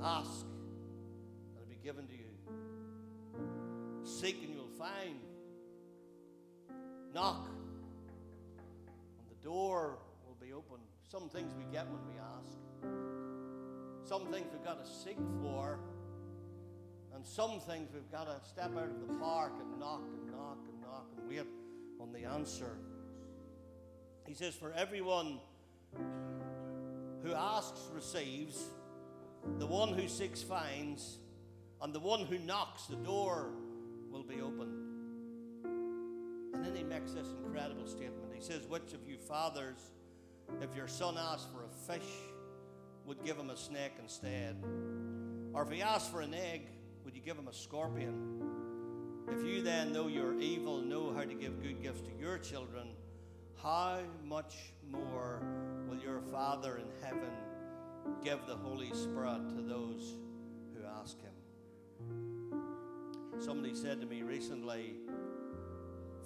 ask, 0.00 0.42
and 0.42 1.56
it'll 1.56 1.68
be 1.68 1.80
given 1.82 2.06
to 2.06 2.14
you. 2.14 2.30
Seek, 4.04 4.44
and 4.44 4.54
you'll 4.54 4.68
find. 4.78 5.18
Knock, 7.12 7.48
and 9.18 9.28
the 9.28 9.44
door 9.44 9.98
will 10.24 10.36
be 10.40 10.52
open. 10.52 10.78
Some 11.12 11.28
things 11.28 11.52
we 11.58 11.64
get 11.70 11.84
when 11.88 12.00
we 12.08 12.14
ask. 12.18 12.56
Some 14.08 14.32
things 14.32 14.46
we've 14.50 14.64
got 14.64 14.82
to 14.82 14.90
seek 14.90 15.18
for. 15.42 15.78
And 17.14 17.26
some 17.26 17.60
things 17.60 17.90
we've 17.92 18.10
got 18.10 18.24
to 18.24 18.48
step 18.48 18.74
out 18.74 18.88
of 18.88 19.06
the 19.06 19.12
park 19.20 19.52
and 19.60 19.78
knock 19.78 20.00
and 20.00 20.32
knock 20.32 20.56
and 20.66 20.80
knock 20.80 21.08
and 21.18 21.28
wait 21.28 21.46
on 22.00 22.14
the 22.14 22.24
answer. 22.24 22.78
He 24.26 24.32
says, 24.32 24.54
For 24.54 24.72
everyone 24.72 25.38
who 27.22 27.34
asks 27.34 27.90
receives, 27.92 28.64
the 29.58 29.66
one 29.66 29.92
who 29.92 30.08
seeks 30.08 30.42
finds, 30.42 31.18
and 31.82 31.92
the 31.92 32.00
one 32.00 32.20
who 32.20 32.38
knocks, 32.38 32.86
the 32.86 32.96
door 32.96 33.50
will 34.10 34.24
be 34.24 34.40
opened. 34.40 34.88
And 36.54 36.64
then 36.64 36.74
he 36.74 36.84
makes 36.84 37.12
this 37.12 37.26
incredible 37.44 37.86
statement. 37.86 38.32
He 38.34 38.40
says, 38.40 38.66
Which 38.66 38.94
of 38.94 39.06
you 39.06 39.18
fathers 39.18 39.90
if 40.60 40.76
your 40.76 40.88
son 40.88 41.16
asked 41.18 41.48
for 41.52 41.64
a 41.64 41.68
fish, 41.92 42.08
would 43.06 43.24
give 43.24 43.36
him 43.36 43.50
a 43.50 43.56
snake 43.56 43.92
instead? 44.00 44.62
Or 45.52 45.62
if 45.62 45.70
he 45.70 45.82
asked 45.82 46.10
for 46.10 46.20
an 46.20 46.34
egg, 46.34 46.68
would 47.04 47.14
you 47.14 47.22
give 47.22 47.36
him 47.36 47.48
a 47.48 47.52
scorpion? 47.52 48.42
If 49.30 49.44
you 49.44 49.62
then, 49.62 49.92
though 49.92 50.08
you're 50.08 50.38
evil, 50.40 50.80
know 50.80 51.12
how 51.12 51.22
to 51.22 51.34
give 51.34 51.62
good 51.62 51.82
gifts 51.82 52.00
to 52.02 52.10
your 52.20 52.38
children, 52.38 52.88
how 53.62 53.98
much 54.24 54.56
more 54.90 55.42
will 55.88 55.98
your 55.98 56.20
Father 56.20 56.78
in 56.78 56.86
heaven 57.06 57.30
give 58.24 58.40
the 58.46 58.56
Holy 58.56 58.92
Spirit 58.92 59.48
to 59.50 59.62
those 59.62 60.14
who 60.74 60.84
ask 61.00 61.16
him? 61.20 61.32
Somebody 63.38 63.74
said 63.74 64.00
to 64.00 64.06
me 64.06 64.22
recently, 64.22 64.94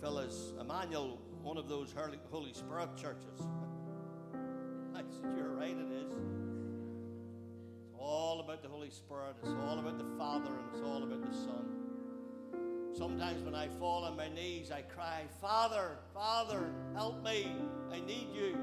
is 0.02 0.52
Emmanuel 0.60 1.18
one 1.42 1.56
of 1.56 1.68
those 1.68 1.92
Holy 2.30 2.52
Spirit 2.52 2.96
churches? 2.96 3.40
Said, 5.10 5.34
You're 5.36 5.54
right, 5.54 5.76
it 5.76 5.92
is. 5.92 6.12
It's 6.12 7.94
all 7.98 8.40
about 8.40 8.62
the 8.62 8.68
Holy 8.68 8.90
Spirit, 8.90 9.36
it's 9.42 9.52
all 9.66 9.78
about 9.78 9.98
the 9.98 10.16
Father, 10.18 10.50
and 10.50 10.64
it's 10.72 10.82
all 10.82 11.02
about 11.02 11.22
the 11.22 11.36
Son. 11.36 11.76
Sometimes 12.96 13.42
when 13.42 13.54
I 13.54 13.68
fall 13.78 14.04
on 14.04 14.16
my 14.16 14.28
knees, 14.28 14.70
I 14.70 14.80
cry, 14.80 15.24
Father, 15.40 15.98
Father, 16.14 16.70
help 16.94 17.22
me. 17.22 17.52
I 17.92 18.00
need 18.00 18.28
you. 18.34 18.56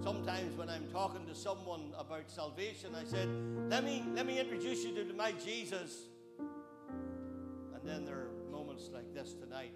Sometimes 0.00 0.56
when 0.56 0.68
I'm 0.68 0.86
talking 0.92 1.26
to 1.26 1.34
someone 1.34 1.92
about 1.98 2.30
salvation, 2.30 2.94
I 2.94 3.04
said, 3.04 3.28
Let 3.68 3.82
me, 3.84 4.04
let 4.14 4.26
me 4.26 4.38
introduce 4.38 4.84
you 4.84 4.94
to 4.94 5.12
my 5.12 5.32
Jesus. 5.32 6.04
And 6.38 7.82
then 7.84 8.04
there 8.04 8.14
are 8.14 8.30
moments 8.52 8.90
like 8.94 9.12
this 9.12 9.32
tonight 9.32 9.74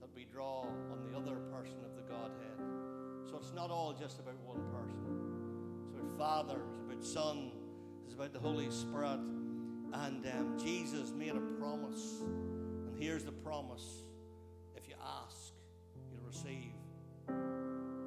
that 0.00 0.10
we 0.14 0.26
draw 0.30 0.66
on 0.92 1.10
the 1.10 1.16
other 1.16 1.36
person 1.50 1.78
of 1.82 1.96
the 1.96 2.02
Godhead. 2.02 2.55
It's 3.46 3.54
not 3.54 3.70
all 3.70 3.92
just 3.92 4.18
about 4.18 4.34
one 4.44 4.60
person. 4.72 4.98
It's 5.84 5.94
about 5.94 6.18
Father, 6.18 6.58
it's 6.72 6.82
about 6.82 7.04
Son, 7.04 7.52
it's 8.04 8.12
about 8.12 8.32
the 8.32 8.40
Holy 8.40 8.68
Spirit. 8.72 9.20
And 9.92 10.26
um, 10.26 10.58
Jesus 10.58 11.12
made 11.12 11.30
a 11.30 11.40
promise. 11.60 12.22
And 12.22 12.98
here's 12.98 13.22
the 13.22 13.30
promise 13.30 14.02
if 14.74 14.88
you 14.88 14.96
ask, 15.00 15.52
you'll 16.10 16.26
receive. 16.26 16.72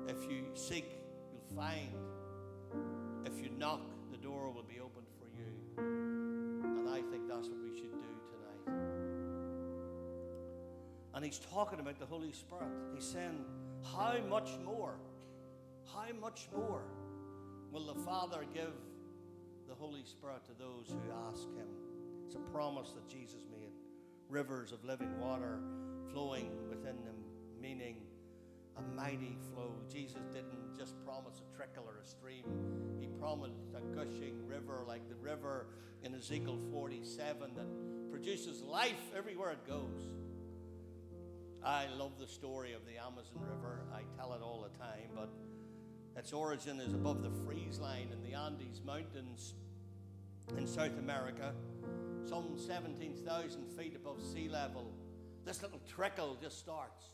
If 0.09 0.29
you 0.29 0.43
seek, 0.55 0.99
you'll 1.31 1.55
find. 1.57 1.87
If 3.25 3.41
you 3.41 3.49
knock, 3.57 3.79
the 4.11 4.17
door 4.17 4.51
will 4.51 4.63
be 4.63 4.81
opened 4.81 5.07
for 5.17 5.29
you. 5.37 5.53
And 6.77 6.89
I 6.89 7.01
think 7.09 7.29
that's 7.29 7.47
what 7.47 7.63
we 7.63 7.77
should 7.77 7.93
do 7.93 8.11
tonight. 8.27 8.77
And 11.13 11.23
he's 11.23 11.39
talking 11.39 11.79
about 11.79 11.97
the 11.97 12.05
Holy 12.05 12.33
Spirit. 12.33 12.67
He's 12.93 13.05
saying, 13.05 13.45
How 13.95 14.17
much 14.29 14.49
more? 14.65 14.95
How 15.93 16.13
much 16.19 16.47
more 16.55 16.83
will 17.71 17.93
the 17.93 17.99
Father 18.01 18.45
give 18.53 18.73
the 19.67 19.75
Holy 19.75 20.03
Spirit 20.03 20.43
to 20.45 20.51
those 20.57 20.87
who 20.87 21.11
ask 21.27 21.43
Him? 21.55 21.67
It's 22.25 22.35
a 22.35 22.51
promise 22.51 22.91
that 22.91 23.07
Jesus 23.07 23.43
made. 23.51 23.73
Rivers 24.29 24.71
of 24.71 24.83
living 24.85 25.19
water 25.19 25.59
flowing 26.11 26.51
within 26.69 27.03
them, 27.03 27.15
meaning 27.59 27.97
a 28.77 28.81
mighty 28.95 29.37
flow. 29.51 29.73
Jesus 29.91 30.21
didn't 30.31 30.77
just 30.77 30.93
promise 31.05 31.41
a 31.41 31.57
trickle 31.57 31.85
or 31.87 31.99
a 32.03 32.05
stream, 32.05 32.45
He 32.99 33.07
promised 33.19 33.59
a 33.75 33.95
gushing 33.95 34.47
river 34.47 34.83
like 34.87 35.07
the 35.09 35.15
river 35.15 35.67
in 36.03 36.13
Ezekiel 36.13 36.59
47 36.71 37.55
that 37.55 38.11
produces 38.11 38.61
life 38.61 39.11
everywhere 39.17 39.51
it 39.51 39.67
goes. 39.67 40.13
I 41.63 41.87
love 41.97 42.13
the 42.17 42.27
story 42.27 42.73
of 42.73 42.85
the 42.85 42.97
Amazon 42.97 43.35
River. 43.41 43.83
I 43.93 44.01
tell 44.17 44.33
it 44.33 44.41
all 44.41 44.61
the 44.61 44.77
time, 44.77 45.09
but 45.13 45.29
Its 46.18 46.34
origin 46.34 46.80
is 46.80 46.93
above 46.93 47.24
the 47.24 47.32
freeze 47.45 47.80
line 47.80 48.10
in 48.12 48.22
the 48.30 48.38
Andes 48.38 48.82
Mountains 48.86 49.53
in 50.57 50.68
South 50.68 50.97
America, 50.97 51.53
some 52.26 52.57
17,000 52.57 53.66
feet 53.78 53.95
above 53.95 54.22
sea 54.22 54.49
level. 54.49 54.91
This 55.45 55.62
little 55.62 55.82
trickle 55.88 56.38
just 56.41 56.60
starts, 56.60 57.05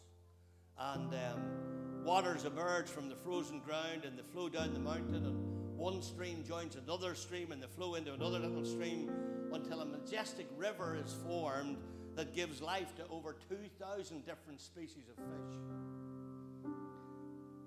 and 0.77 1.13
um, 1.13 2.03
waters 2.03 2.45
emerge 2.45 2.87
from 2.87 3.09
the 3.09 3.15
frozen 3.15 3.59
ground 3.59 4.05
and 4.05 4.17
they 4.17 4.23
flow 4.33 4.49
down 4.49 4.73
the 4.73 4.79
mountain, 4.79 5.25
and 5.25 5.77
one 5.77 6.01
stream 6.01 6.43
joins 6.47 6.75
another 6.75 7.15
stream, 7.15 7.51
and 7.51 7.61
they 7.61 7.67
flow 7.67 7.95
into 7.95 8.13
another 8.13 8.39
little 8.39 8.65
stream 8.65 9.11
until 9.53 9.81
a 9.81 9.85
majestic 9.85 10.47
river 10.57 10.97
is 11.03 11.13
formed 11.27 11.77
that 12.15 12.33
gives 12.33 12.61
life 12.61 12.95
to 12.95 13.03
over 13.09 13.35
2,000 13.49 14.25
different 14.25 14.61
species 14.61 15.03
of 15.09 15.15
fish. 15.15 16.04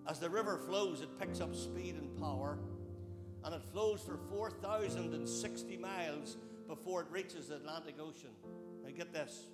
As 0.08 0.18
the 0.18 0.30
river 0.30 0.56
flows, 0.56 1.02
it 1.02 1.18
picks 1.18 1.42
up 1.42 1.54
speed 1.54 1.96
and 1.96 2.18
power, 2.18 2.56
and 3.44 3.54
it 3.54 3.62
flows 3.72 4.00
for 4.00 4.16
4,060 4.30 5.76
miles 5.76 6.38
before 6.66 7.02
it 7.02 7.08
reaches 7.10 7.48
the 7.48 7.56
Atlantic 7.56 7.96
Ocean. 8.00 8.30
Now, 8.82 8.90
get 8.96 9.12
this. 9.12 9.48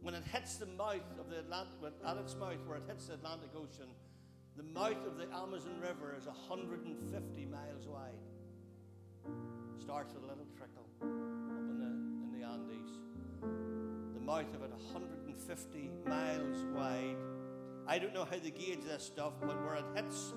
When 0.00 0.14
it 0.14 0.24
hits 0.32 0.56
the 0.56 0.66
mouth 0.66 1.18
of 1.20 1.28
the 1.28 1.40
Atlantic, 1.40 1.92
at 2.06 2.16
its 2.16 2.34
mouth 2.36 2.64
where 2.66 2.78
it 2.78 2.84
hits 2.88 3.06
the 3.06 3.14
Atlantic 3.14 3.50
Ocean, 3.54 3.88
the 4.56 4.62
mouth 4.62 5.06
of 5.06 5.18
the 5.18 5.26
Amazon 5.34 5.78
River 5.82 6.14
is 6.18 6.26
150 6.26 7.44
miles 7.44 7.86
wide. 7.86 8.14
Starts 9.78 10.14
with 10.14 10.24
a 10.24 10.26
little 10.26 10.46
trickle 10.56 10.86
up 11.02 11.68
in 11.68 11.78
the, 11.78 11.86
in 12.24 12.40
the 12.40 12.46
Andes. 12.46 12.92
The 14.14 14.20
mouth 14.20 14.54
of 14.54 14.62
it 14.62 14.70
150 14.70 15.90
miles 16.06 16.64
wide. 16.74 17.16
I 17.88 17.98
don't 17.98 18.12
know 18.12 18.24
how 18.24 18.36
they 18.42 18.50
gauge 18.50 18.80
this 18.84 19.04
stuff, 19.04 19.34
but 19.40 19.62
where 19.62 19.76
it 19.76 19.84
hits 19.94 20.32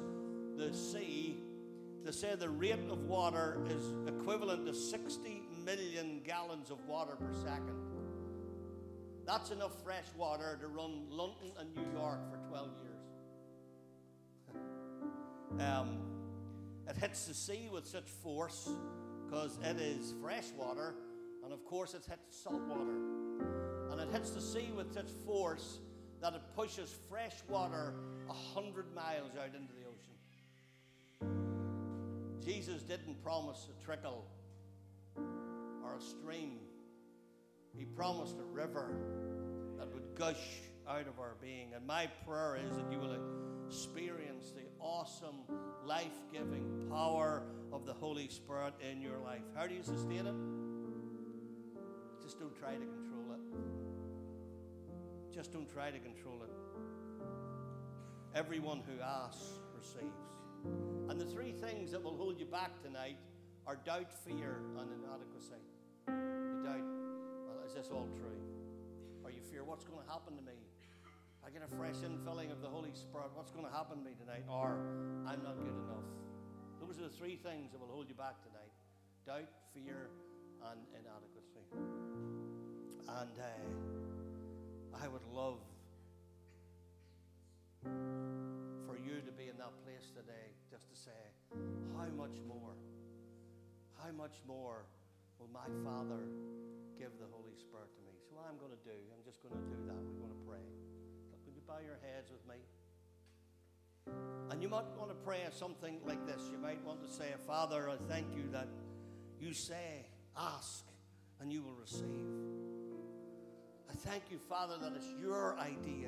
the 0.56 0.74
sea, 0.74 1.38
they 2.06 2.12
say 2.12 2.36
the 2.36 2.50
rate 2.50 2.74
of 2.90 3.00
water 3.06 3.58
is 3.68 3.94
equivalent 4.08 4.66
to 4.68 4.74
60 4.74 5.42
million 5.66 6.22
gallons 6.26 6.70
of 6.70 6.86
water 6.86 7.16
per 7.16 7.34
second. 7.34 7.76
That's 9.26 9.52
enough 9.52 9.84
fresh 9.84 10.06
water 10.18 10.58
to 10.62 10.68
run 10.68 11.06
London 11.10 11.52
and 11.60 11.76
New 11.76 12.00
York 12.00 12.20
for 12.32 12.38
12 12.50 12.70
years. 12.84 14.60
um, 15.68 16.00
it 16.88 16.98
hits 16.98 17.26
the 17.26 17.34
sea 17.34 17.70
with 17.72 17.88
such 17.88 18.08
force 18.24 18.70
because 19.26 19.60
it 19.64 19.80
is 19.80 20.14
fresh 20.22 20.46
water, 20.58 20.96
and 21.44 21.54
of 21.54 21.64
course, 21.66 21.94
it 21.94 22.04
hits 22.08 22.44
salt 22.44 22.62
water. 22.68 22.96
And 23.92 24.02
it 24.02 24.10
hits 24.12 24.32
the 24.32 24.42
sea 24.42 24.72
with 24.76 24.94
such 24.94 25.10
force 25.26 25.80
that 26.22 26.34
it 26.34 26.42
pushes 26.56 26.94
fresh 27.10 27.36
water 27.48 27.94
a 28.30 28.34
100 28.34 28.94
miles 28.94 29.32
out 29.38 29.56
into 29.56 29.74
the 29.74 29.86
ocean. 29.88 30.10
Jesus 32.44 32.82
didn't 32.84 33.24
promise 33.24 33.68
a 33.70 33.86
trickle 33.86 34.26
or 35.84 35.96
a 35.98 36.02
stream, 36.02 36.60
He 37.78 37.86
promised 37.86 38.36
a 38.40 38.44
river 38.44 38.96
that 39.78 39.92
would 39.94 40.16
gush 40.16 40.62
out 40.88 41.08
of 41.08 41.20
our 41.20 41.36
being. 41.42 41.74
And 41.76 41.86
my 41.86 42.08
prayer 42.28 42.58
is 42.58 42.76
that 42.76 42.92
you 42.92 43.00
will 43.00 43.16
experience 43.68 44.52
the 44.52 44.64
awesome, 44.80 45.44
life 45.86 46.20
giving 46.34 46.88
power 46.90 47.44
of 47.72 47.86
the 47.86 47.94
Holy 47.94 48.28
Spirit 48.30 48.74
in 48.90 49.02
your 49.02 49.20
life. 49.20 49.44
How 49.56 49.68
do 49.68 49.76
you 49.76 49.84
sustain 49.84 50.26
it? 50.26 50.36
Just 52.24 52.40
don't 52.40 52.56
try 52.56 52.74
to 52.74 52.80
control 52.80 53.04
it. 53.04 53.09
Just 55.34 55.54
don't 55.54 55.72
try 55.72 55.92
to 55.92 56.00
control 56.00 56.42
it. 56.44 56.52
Everyone 58.36 58.82
who 58.82 59.02
asks 59.02 59.60
receives. 59.76 60.30
And 61.10 61.20
the 61.20 61.26
three 61.26 61.52
things 61.52 61.92
that 61.92 62.04
will 62.04 62.16
hold 62.16 62.40
you 62.40 62.46
back 62.46 62.82
tonight 62.82 63.18
are 63.66 63.78
doubt, 63.86 64.12
fear, 64.12 64.62
and 64.78 64.90
inadequacy. 64.92 65.62
You 66.08 66.62
doubt, 66.64 66.86
well, 67.48 67.66
is 67.66 67.74
this 67.74 67.90
all 67.92 68.08
true? 68.18 68.42
Or 69.24 69.32
you 69.32 69.42
fear, 69.42 69.64
what's 69.64 69.84
going 69.84 70.04
to 70.04 70.12
happen 70.12 70.36
to 70.36 70.42
me? 70.42 70.58
I 71.46 71.50
get 71.50 71.62
a 71.64 71.76
fresh 71.78 72.02
infilling 72.06 72.52
of 72.52 72.62
the 72.62 72.68
Holy 72.68 72.94
Spirit. 72.94 73.30
What's 73.34 73.52
going 73.52 73.66
to 73.66 73.72
happen 73.72 74.00
to 74.00 74.04
me 74.04 74.12
tonight? 74.20 74.44
Or 74.50 74.78
I'm 75.26 75.42
not 75.44 75.58
good 75.58 75.74
enough. 75.74 76.10
Those 76.82 77.00
are 77.00 77.04
the 77.04 77.16
three 77.16 77.36
things 77.36 77.72
that 77.72 77.80
will 77.80 77.88
hold 77.88 78.10
you 78.10 78.16
back 78.16 78.42
tonight 78.42 78.74
doubt, 79.26 79.50
fear, 79.74 80.10
and 80.72 80.80
inadequacy. 80.94 81.62
And 83.08 83.38
uh, 83.38 83.99
I 84.94 85.08
would 85.08 85.26
love 85.34 85.60
for 87.84 88.98
you 88.98 89.22
to 89.26 89.32
be 89.32 89.48
in 89.48 89.58
that 89.58 89.74
place 89.86 90.12
today 90.12 90.56
just 90.70 90.90
to 90.90 90.96
say, 90.96 91.20
How 91.96 92.08
much 92.16 92.38
more? 92.48 92.76
How 94.04 94.12
much 94.12 94.42
more 94.48 94.86
will 95.40 95.50
my 95.54 95.68
Father 95.84 96.24
give 96.98 97.12
the 97.20 97.28
Holy 97.32 97.56
Spirit 97.56 97.94
to 97.96 98.02
me? 98.02 98.16
So, 98.28 98.36
what 98.36 98.46
I'm 98.50 98.58
going 98.58 98.72
to 98.72 98.84
do, 98.84 98.96
I'm 99.12 99.24
just 99.26 99.44
going 99.44 99.56
to 99.56 99.66
do 99.68 99.78
that. 99.88 100.00
We're 100.00 100.28
going 100.28 100.36
to 100.36 100.44
pray. 100.48 100.66
Would 101.46 101.56
you 101.56 101.62
bow 101.68 101.80
your 101.84 102.00
heads 102.02 102.32
with 102.32 102.46
me? 102.48 102.62
And 104.52 104.62
you 104.64 104.70
might 104.70 104.90
want 104.98 105.10
to 105.10 105.16
pray 105.16 105.40
something 105.52 106.00
like 106.06 106.26
this. 106.26 106.42
You 106.52 106.58
might 106.58 106.84
want 106.84 107.02
to 107.02 107.12
say, 107.12 107.34
Father, 107.46 107.90
I 107.90 107.98
thank 108.08 108.36
you 108.36 108.50
that 108.52 108.68
you 109.40 109.54
say, 109.54 110.08
ask, 110.38 110.86
and 111.40 111.52
you 111.52 111.62
will 111.62 111.76
receive. 111.76 112.59
Thank 114.00 114.32
you, 114.32 114.40
Father, 114.48 114.76
that 114.82 114.94
it's 114.96 115.14
your 115.20 115.58
idea 115.60 116.08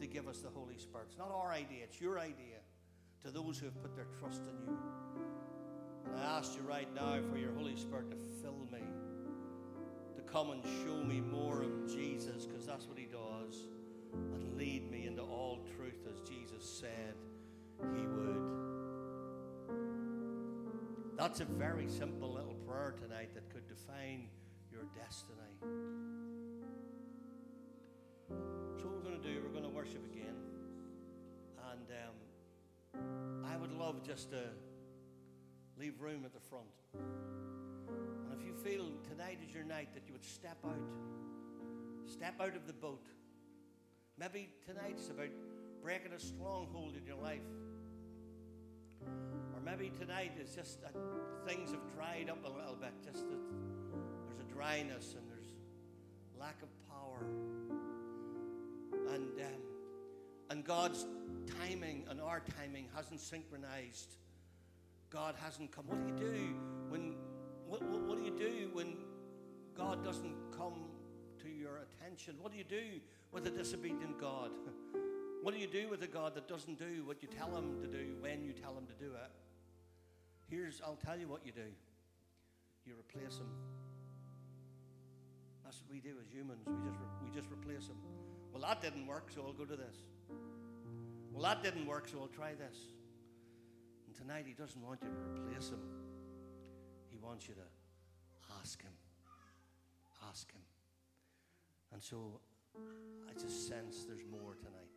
to 0.00 0.06
give 0.06 0.26
us 0.26 0.38
the 0.38 0.48
Holy 0.48 0.76
Spirit. 0.76 1.06
It's 1.08 1.18
not 1.18 1.30
our 1.30 1.52
idea, 1.52 1.84
it's 1.84 2.00
your 2.00 2.18
idea 2.18 2.58
to 3.24 3.30
those 3.30 3.58
who 3.58 3.66
have 3.66 3.80
put 3.80 3.94
their 3.94 4.06
trust 4.18 4.42
in 4.42 4.66
you. 4.66 4.78
And 6.06 6.16
I 6.18 6.38
ask 6.38 6.56
you 6.56 6.62
right 6.62 6.92
now 6.94 7.20
for 7.30 7.38
your 7.38 7.52
Holy 7.52 7.76
Spirit 7.76 8.10
to 8.10 8.16
fill 8.42 8.66
me, 8.72 8.82
to 10.16 10.22
come 10.22 10.50
and 10.50 10.62
show 10.84 10.96
me 10.96 11.20
more 11.20 11.62
of 11.62 11.86
Jesus, 11.86 12.44
because 12.44 12.66
that's 12.66 12.86
what 12.86 12.98
He 12.98 13.06
does, 13.06 13.68
and 14.12 14.56
lead 14.56 14.90
me 14.90 15.06
into 15.06 15.22
all 15.22 15.60
truth 15.76 16.06
as 16.12 16.20
Jesus 16.28 16.64
said 16.64 17.14
He 17.94 18.06
would. 18.06 18.68
That's 21.16 21.40
a 21.40 21.44
very 21.44 21.88
simple 21.88 22.32
little 22.32 22.56
prayer 22.66 22.94
tonight 23.00 23.34
that 23.34 23.48
could 23.50 23.68
define 23.68 24.28
your 24.72 24.82
destiny. 24.96 26.27
So, 28.78 28.86
what 28.86 28.94
we're 28.94 29.10
going 29.10 29.20
to 29.20 29.28
do, 29.28 29.40
we're 29.42 29.50
going 29.50 29.64
to 29.64 29.76
worship 29.76 30.04
again. 30.06 30.36
And 31.72 31.88
um, 32.94 33.44
I 33.44 33.56
would 33.56 33.72
love 33.72 34.06
just 34.06 34.30
to 34.30 34.38
leave 35.76 36.00
room 36.00 36.22
at 36.24 36.32
the 36.32 36.40
front. 36.40 36.68
And 36.94 38.38
if 38.38 38.46
you 38.46 38.54
feel 38.54 38.92
tonight 39.10 39.38
is 39.44 39.52
your 39.52 39.64
night 39.64 39.88
that 39.94 40.04
you 40.06 40.12
would 40.12 40.24
step 40.24 40.58
out, 40.64 40.78
step 42.06 42.34
out 42.40 42.54
of 42.54 42.68
the 42.68 42.72
boat. 42.72 43.04
Maybe 44.16 44.48
tonight's 44.64 45.08
about 45.08 45.30
breaking 45.82 46.12
a 46.12 46.20
stronghold 46.20 46.94
in 46.96 47.04
your 47.04 47.16
life. 47.16 47.42
Or 49.02 49.60
maybe 49.64 49.90
tonight 49.98 50.32
is 50.40 50.54
just 50.54 50.82
that 50.82 50.94
things 51.48 51.72
have 51.72 51.82
dried 51.96 52.30
up 52.30 52.44
a 52.44 52.56
little 52.56 52.76
bit, 52.80 52.92
just 53.04 53.28
that 53.28 53.40
there's 54.28 54.38
a 54.38 54.54
dryness 54.54 55.16
and 55.18 55.28
there's 55.28 55.50
lack 56.38 56.62
of 56.62 56.68
power. 56.88 57.26
And, 59.12 59.40
um, 59.40 59.62
and 60.50 60.64
God's 60.64 61.06
timing 61.60 62.04
and 62.10 62.20
our 62.20 62.42
timing 62.58 62.88
hasn't 62.94 63.20
synchronized. 63.20 64.16
God 65.10 65.34
hasn't 65.42 65.72
come. 65.72 65.86
What 65.86 65.98
do 66.00 66.24
you 66.24 66.32
do 66.32 66.54
when 66.88 67.14
what, 67.66 67.82
what, 67.82 68.02
what 68.02 68.18
do 68.18 68.24
you 68.24 68.30
do 68.30 68.70
when 68.72 68.96
God 69.76 70.02
doesn't 70.02 70.34
come 70.56 70.88
to 71.42 71.48
your 71.48 71.78
attention? 71.78 72.36
What 72.40 72.52
do 72.52 72.58
you 72.58 72.64
do 72.64 73.00
with 73.32 73.46
a 73.46 73.50
disobedient 73.50 74.18
God? 74.20 74.50
What 75.40 75.54
do 75.54 75.60
you 75.60 75.68
do 75.68 75.88
with 75.88 76.02
a 76.02 76.08
God 76.08 76.34
that 76.34 76.48
doesn't 76.48 76.80
do 76.80 77.04
what 77.06 77.22
you 77.22 77.28
tell 77.28 77.56
him 77.56 77.80
to 77.80 77.86
do 77.86 78.16
when 78.18 78.42
you 78.42 78.52
tell 78.52 78.76
him 78.76 78.86
to 78.86 78.92
do 78.94 79.12
it? 79.12 79.30
Here's, 80.50 80.80
I'll 80.84 80.98
tell 81.06 81.16
you 81.16 81.28
what 81.28 81.46
you 81.46 81.52
do. 81.52 81.70
You 82.84 82.94
replace 82.98 83.38
him. 83.38 83.46
That's 85.64 85.80
what 85.80 85.92
we 85.92 86.00
do 86.00 86.16
as 86.20 86.26
humans. 86.28 86.66
We 86.66 86.74
just, 86.90 86.98
we 87.22 87.30
just 87.30 87.52
replace 87.52 87.86
him. 87.86 87.96
Well, 88.58 88.68
that 88.68 88.82
didn't 88.82 89.06
work, 89.06 89.30
so 89.32 89.44
I'll 89.46 89.52
go 89.52 89.64
to 89.64 89.76
this. 89.76 89.94
Well, 91.32 91.44
that 91.44 91.62
didn't 91.62 91.86
work, 91.86 92.08
so 92.08 92.18
I'll 92.18 92.26
try 92.26 92.54
this. 92.54 92.76
And 94.06 94.16
tonight, 94.16 94.46
he 94.48 94.52
doesn't 94.52 94.82
want 94.82 94.98
you 95.00 95.08
to 95.08 95.40
replace 95.40 95.68
him. 95.70 95.78
He 97.08 97.18
wants 97.18 97.46
you 97.46 97.54
to 97.54 97.68
ask 98.60 98.82
him. 98.82 98.90
Ask 100.28 100.50
him. 100.50 100.62
And 101.92 102.02
so 102.02 102.40
I 103.30 103.32
just 103.40 103.68
sense 103.68 104.04
there's 104.08 104.26
more 104.28 104.56
tonight. 104.56 104.90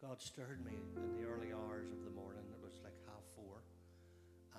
God 0.00 0.22
stirred 0.22 0.64
me 0.64 0.78
in 0.96 1.20
the 1.20 1.28
early 1.28 1.52
hours 1.52 1.90
of 1.90 2.04
the 2.04 2.10
morning. 2.10 2.44
It 2.52 2.62
was 2.62 2.78
like 2.84 2.94
half 3.06 3.24
four. 3.34 3.58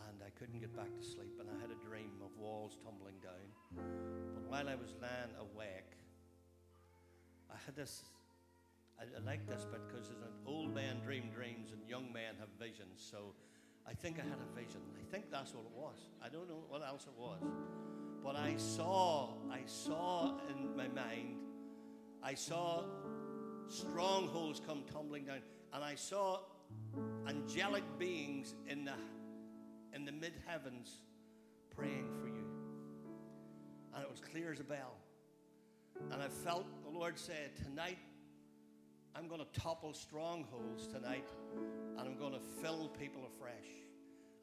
And 0.10 0.22
I 0.28 0.30
couldn't 0.38 0.60
get 0.60 0.76
back 0.76 0.94
to 0.94 1.04
sleep. 1.06 1.40
And 1.40 1.48
I 1.48 1.62
had 1.62 1.72
a 1.72 1.80
dream 1.88 2.12
of 2.22 2.36
walls 2.38 2.78
tumbling 2.84 3.16
down. 3.24 4.33
While 4.54 4.70
I 4.70 4.76
was 4.76 4.94
lying 5.02 5.34
awake, 5.40 5.98
I 7.52 7.56
had 7.66 7.76
this 7.76 8.04
I, 9.00 9.06
I 9.06 9.26
like 9.26 9.48
this 9.48 9.64
bit 9.64 9.82
because 9.88 10.10
an 10.10 10.18
old 10.46 10.76
man 10.76 11.00
dream 11.04 11.32
dreams 11.34 11.72
and 11.72 11.82
young 11.90 12.14
men 12.14 12.36
have 12.40 12.50
visions. 12.60 13.02
So 13.12 13.34
I 13.88 13.94
think 13.94 14.20
I 14.20 14.22
had 14.22 14.38
a 14.38 14.56
vision. 14.56 14.82
I 14.96 15.12
think 15.12 15.32
that's 15.32 15.56
what 15.56 15.66
it 15.66 15.72
was. 15.76 15.98
I 16.24 16.30
don't 16.30 16.48
know 16.48 16.66
what 16.70 16.84
else 16.88 17.08
it 17.08 17.20
was. 17.20 17.42
But 18.24 18.36
I 18.36 18.54
saw, 18.58 19.30
I 19.52 19.62
saw 19.66 20.38
in 20.48 20.78
my 20.78 20.88
mind, 20.88 21.38
I 22.22 22.36
saw 22.36 22.84
strongholds 23.68 24.60
come 24.60 24.84
tumbling 24.94 25.26
down. 25.26 25.40
And 25.74 25.84
I 25.84 25.96
saw 25.96 26.42
angelic 27.28 27.86
beings 27.98 28.54
in 28.68 28.86
the, 28.86 28.94
in 29.94 30.06
the 30.06 30.12
mid 30.12 30.34
heavens 30.46 31.00
praying 31.76 32.12
for 32.22 32.28
you. 32.28 32.43
And 33.94 34.04
it 34.04 34.10
was 34.10 34.20
clear 34.20 34.52
as 34.52 34.60
a 34.60 34.64
bell. 34.64 34.98
And 36.12 36.22
I 36.22 36.28
felt 36.28 36.66
the 36.84 36.98
Lord 36.98 37.20
say, 37.20 37.50
Tonight, 37.64 37.98
I'm 39.16 39.28
going 39.28 39.42
to 39.42 39.60
topple 39.60 39.94
strongholds 39.94 40.88
tonight, 40.88 41.28
and 41.98 42.00
I'm 42.00 42.18
going 42.18 42.34
to 42.34 42.40
fill 42.62 42.90
people 43.00 43.22
afresh. 43.36 43.54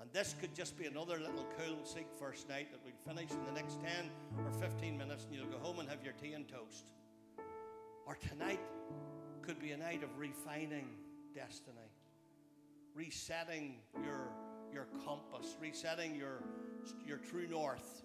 And 0.01 0.11
this 0.13 0.35
could 0.41 0.55
just 0.55 0.79
be 0.79 0.87
another 0.87 1.19
little 1.19 1.47
cool 1.59 1.85
seek 1.85 2.07
first 2.19 2.49
night 2.49 2.71
that 2.71 2.81
we'd 2.85 2.99
finish 3.07 3.31
in 3.33 3.45
the 3.45 3.53
next 3.53 3.79
10 3.83 4.11
or 4.47 4.53
15 4.53 4.97
minutes, 4.97 5.25
and 5.25 5.35
you'll 5.35 5.47
go 5.47 5.59
home 5.59 5.81
and 5.81 5.89
have 5.89 6.03
your 6.03 6.15
tea 6.15 6.33
and 6.33 6.49
toast. 6.49 6.91
Or 8.07 8.17
tonight 8.17 8.61
could 9.43 9.59
be 9.59 9.73
a 9.73 9.77
night 9.77 10.03
of 10.03 10.17
refining 10.17 10.87
destiny, 11.35 11.93
resetting 12.95 13.77
your, 14.05 14.29
your 14.73 14.87
compass, 15.05 15.57
resetting 15.61 16.15
your, 16.15 16.43
your 17.07 17.19
true 17.19 17.47
north. 17.49 18.03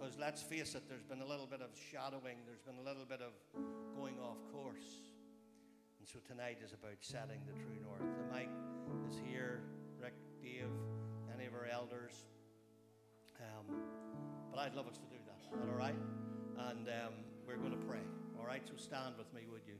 Because 0.00 0.16
let's 0.16 0.40
face 0.40 0.74
it, 0.74 0.88
there's 0.88 1.04
been 1.04 1.20
a 1.20 1.26
little 1.26 1.46
bit 1.46 1.60
of 1.60 1.68
shadowing, 1.92 2.40
there's 2.46 2.64
been 2.64 2.80
a 2.80 2.88
little 2.88 3.04
bit 3.04 3.20
of 3.20 3.36
going 3.94 4.16
off 4.18 4.38
course. 4.50 5.12
And 5.98 6.08
so 6.08 6.20
tonight 6.26 6.56
is 6.64 6.72
about 6.72 6.96
setting 7.00 7.44
the 7.44 7.52
true 7.52 7.76
north. 7.84 8.00
The 8.00 8.34
mic 8.34 8.48
is 9.06 9.20
here, 9.28 9.60
Rick, 10.00 10.14
Dave, 10.40 10.72
any 11.36 11.44
of 11.44 11.52
our 11.52 11.66
elders. 11.70 12.14
Um, 13.40 13.76
but 14.50 14.60
I'd 14.60 14.74
love 14.74 14.88
us 14.88 14.96
to 14.96 15.04
do 15.04 15.20
that. 15.26 15.68
All 15.68 15.76
right? 15.76 15.94
And 16.70 16.88
um, 16.88 17.12
we're 17.46 17.58
going 17.58 17.72
to 17.78 17.86
pray. 17.86 18.00
All 18.38 18.46
right, 18.46 18.62
so 18.66 18.72
stand 18.78 19.16
with 19.18 19.30
me, 19.34 19.42
would 19.52 19.66
you? 19.66 19.76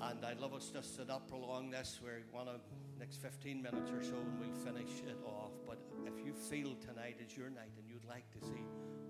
And 0.00 0.24
I'd 0.24 0.40
love 0.40 0.54
us 0.54 0.70
just 0.72 0.96
to 0.96 1.02
sit 1.02 1.10
up 1.10 1.30
along 1.30 1.72
this. 1.72 2.00
We 2.02 2.08
want 2.32 2.48
to 2.48 2.58
next 3.02 3.20
15 3.20 3.60
minutes 3.60 3.90
or 3.90 4.00
so, 4.00 4.14
and 4.14 4.38
we'll 4.38 4.54
finish 4.62 5.02
it 5.02 5.18
off. 5.26 5.50
But 5.66 5.82
if 6.06 6.24
you 6.24 6.32
feel 6.32 6.76
tonight 6.78 7.18
is 7.18 7.36
your 7.36 7.50
night 7.50 7.74
and 7.76 7.90
you'd 7.90 8.06
like 8.06 8.30
to 8.30 8.46
see 8.46 8.62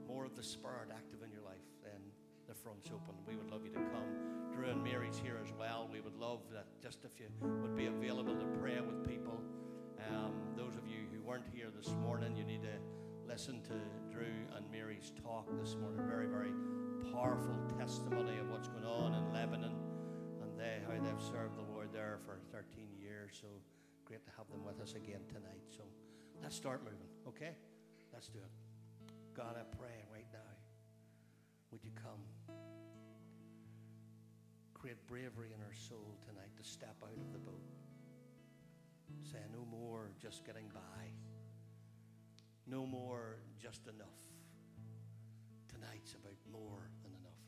more 0.08 0.24
of 0.24 0.34
the 0.34 0.42
Spirit 0.42 0.88
active 0.88 1.20
in 1.22 1.30
your 1.30 1.42
life, 1.42 1.68
then 1.84 2.00
the 2.48 2.54
front's 2.54 2.88
open. 2.88 3.20
We 3.28 3.36
would 3.36 3.50
love 3.50 3.66
you 3.66 3.72
to 3.72 3.84
come. 3.92 4.08
Drew 4.50 4.70
and 4.70 4.82
Mary's 4.82 5.20
here 5.22 5.36
as 5.44 5.52
well. 5.60 5.90
We 5.92 6.00
would 6.00 6.16
love 6.16 6.40
that 6.54 6.64
just 6.80 7.04
if 7.04 7.20
you 7.20 7.28
would 7.60 7.76
be 7.76 7.84
available 7.84 8.34
to 8.34 8.46
pray 8.56 8.80
with 8.80 9.06
people. 9.06 9.36
Um, 10.08 10.56
those 10.56 10.72
of 10.80 10.88
you 10.88 11.04
who 11.12 11.20
weren't 11.20 11.52
here 11.52 11.68
this 11.68 11.92
morning, 12.00 12.34
you 12.34 12.44
need 12.44 12.62
to 12.62 12.80
listen 13.28 13.60
to 13.64 13.76
Drew 14.10 14.32
and 14.56 14.64
Mary's 14.72 15.12
talk 15.22 15.52
this 15.60 15.76
morning. 15.76 16.00
Very, 16.08 16.28
very 16.32 16.56
powerful 17.12 17.60
testimony 17.76 18.38
of 18.38 18.48
what's 18.48 18.68
going 18.68 18.86
on 18.86 19.12
in 19.12 19.34
Lebanon 19.34 19.76
and 20.40 20.58
they, 20.58 20.80
how 20.88 20.96
they've 20.96 21.28
served 21.28 21.58
the 21.58 21.68
Lord 21.70 21.92
there 21.92 22.20
for 22.24 22.40
13 22.56 22.88
years. 22.98 23.36
So 23.38 23.48
great 24.12 24.26
to 24.26 24.32
have 24.36 24.46
them 24.50 24.62
with 24.62 24.78
us 24.78 24.92
again 24.92 25.22
tonight. 25.26 25.64
So 25.74 25.84
let's 26.42 26.54
start 26.54 26.84
moving, 26.84 27.08
okay? 27.26 27.56
Let's 28.12 28.28
do 28.28 28.40
it. 28.40 28.52
God, 29.34 29.56
I 29.56 29.64
pray 29.74 30.04
right 30.12 30.26
now, 30.30 30.52
would 31.70 31.82
you 31.82 31.92
come? 31.96 32.20
Create 34.74 34.98
bravery 35.06 35.54
in 35.56 35.62
our 35.64 35.72
soul 35.72 36.18
tonight 36.28 36.52
to 36.58 36.62
step 36.62 36.94
out 37.02 37.16
of 37.16 37.32
the 37.32 37.38
boat. 37.38 37.64
Say, 39.22 39.38
no 39.50 39.64
more 39.64 40.10
just 40.20 40.44
getting 40.44 40.68
by, 40.74 41.08
no 42.66 42.84
more 42.84 43.38
just 43.58 43.86
enough. 43.86 44.20
Tonight's 45.72 46.12
about 46.12 46.36
more 46.52 46.90
than 47.02 47.12
enough. 47.12 47.40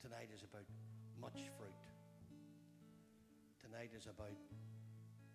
Tonight 0.00 0.30
is 0.34 0.42
about 0.42 0.64
much 1.20 1.50
fruit. 1.58 1.81
Tonight 3.82 3.98
is 3.98 4.06
about 4.06 4.38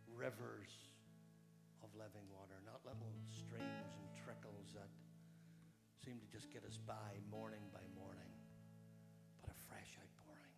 rivers 0.08 0.72
of 1.84 1.92
living 2.00 2.24
water, 2.32 2.56
not 2.64 2.80
little 2.88 3.12
streams 3.28 3.92
and 3.92 4.08
trickles 4.24 4.72
that 4.72 4.88
seem 6.00 6.16
to 6.16 6.28
just 6.32 6.48
get 6.48 6.64
us 6.64 6.80
by 6.80 7.20
morning 7.28 7.68
by 7.76 7.84
morning, 7.92 8.32
but 9.44 9.52
a 9.52 9.58
fresh 9.68 10.00
outpouring 10.00 10.56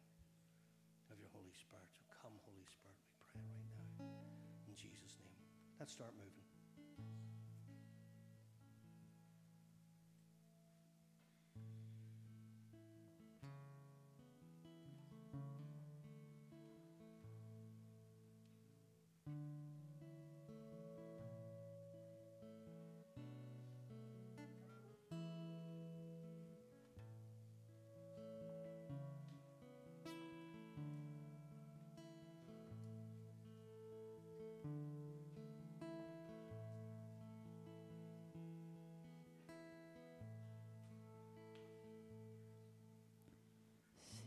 of 1.09 1.17
your 1.17 1.33
Holy 1.33 1.49
Spirit. 1.57 1.89
So 1.89 2.05
come, 2.13 2.37
Holy 2.45 2.69
Spirit, 2.69 3.01
we 3.09 3.09
pray 3.25 3.41
right 3.41 3.73
now. 3.73 4.05
In 4.69 4.77
Jesus' 4.77 5.17
name. 5.17 5.41
Let's 5.81 5.89
start 5.89 6.13
moving. 6.13 6.48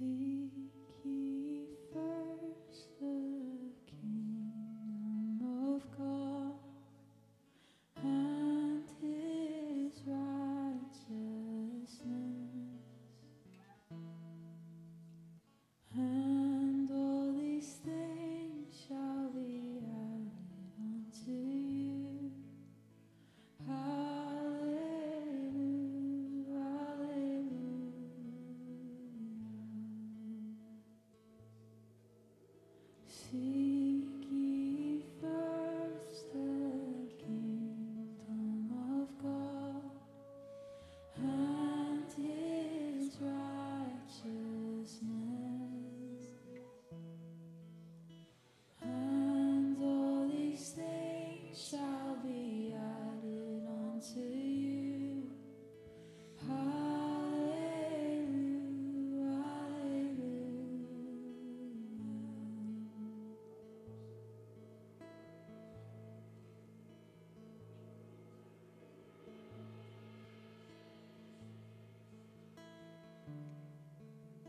Seek 0.02 0.31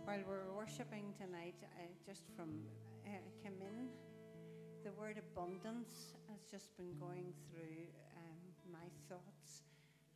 While 0.04 0.20
we're 0.28 0.52
worshipping 0.52 1.16
tonight, 1.16 1.56
uh, 1.64 1.88
just 2.04 2.28
from 2.36 2.52
uh, 3.08 3.24
came 3.40 3.56
in, 3.64 3.88
the 4.84 4.92
word 5.00 5.16
abundance 5.16 6.12
has 6.28 6.44
just 6.52 6.76
been 6.76 6.92
going 7.00 7.32
through 7.48 7.88
um, 8.20 8.44
my 8.68 8.84
thoughts, 9.08 9.64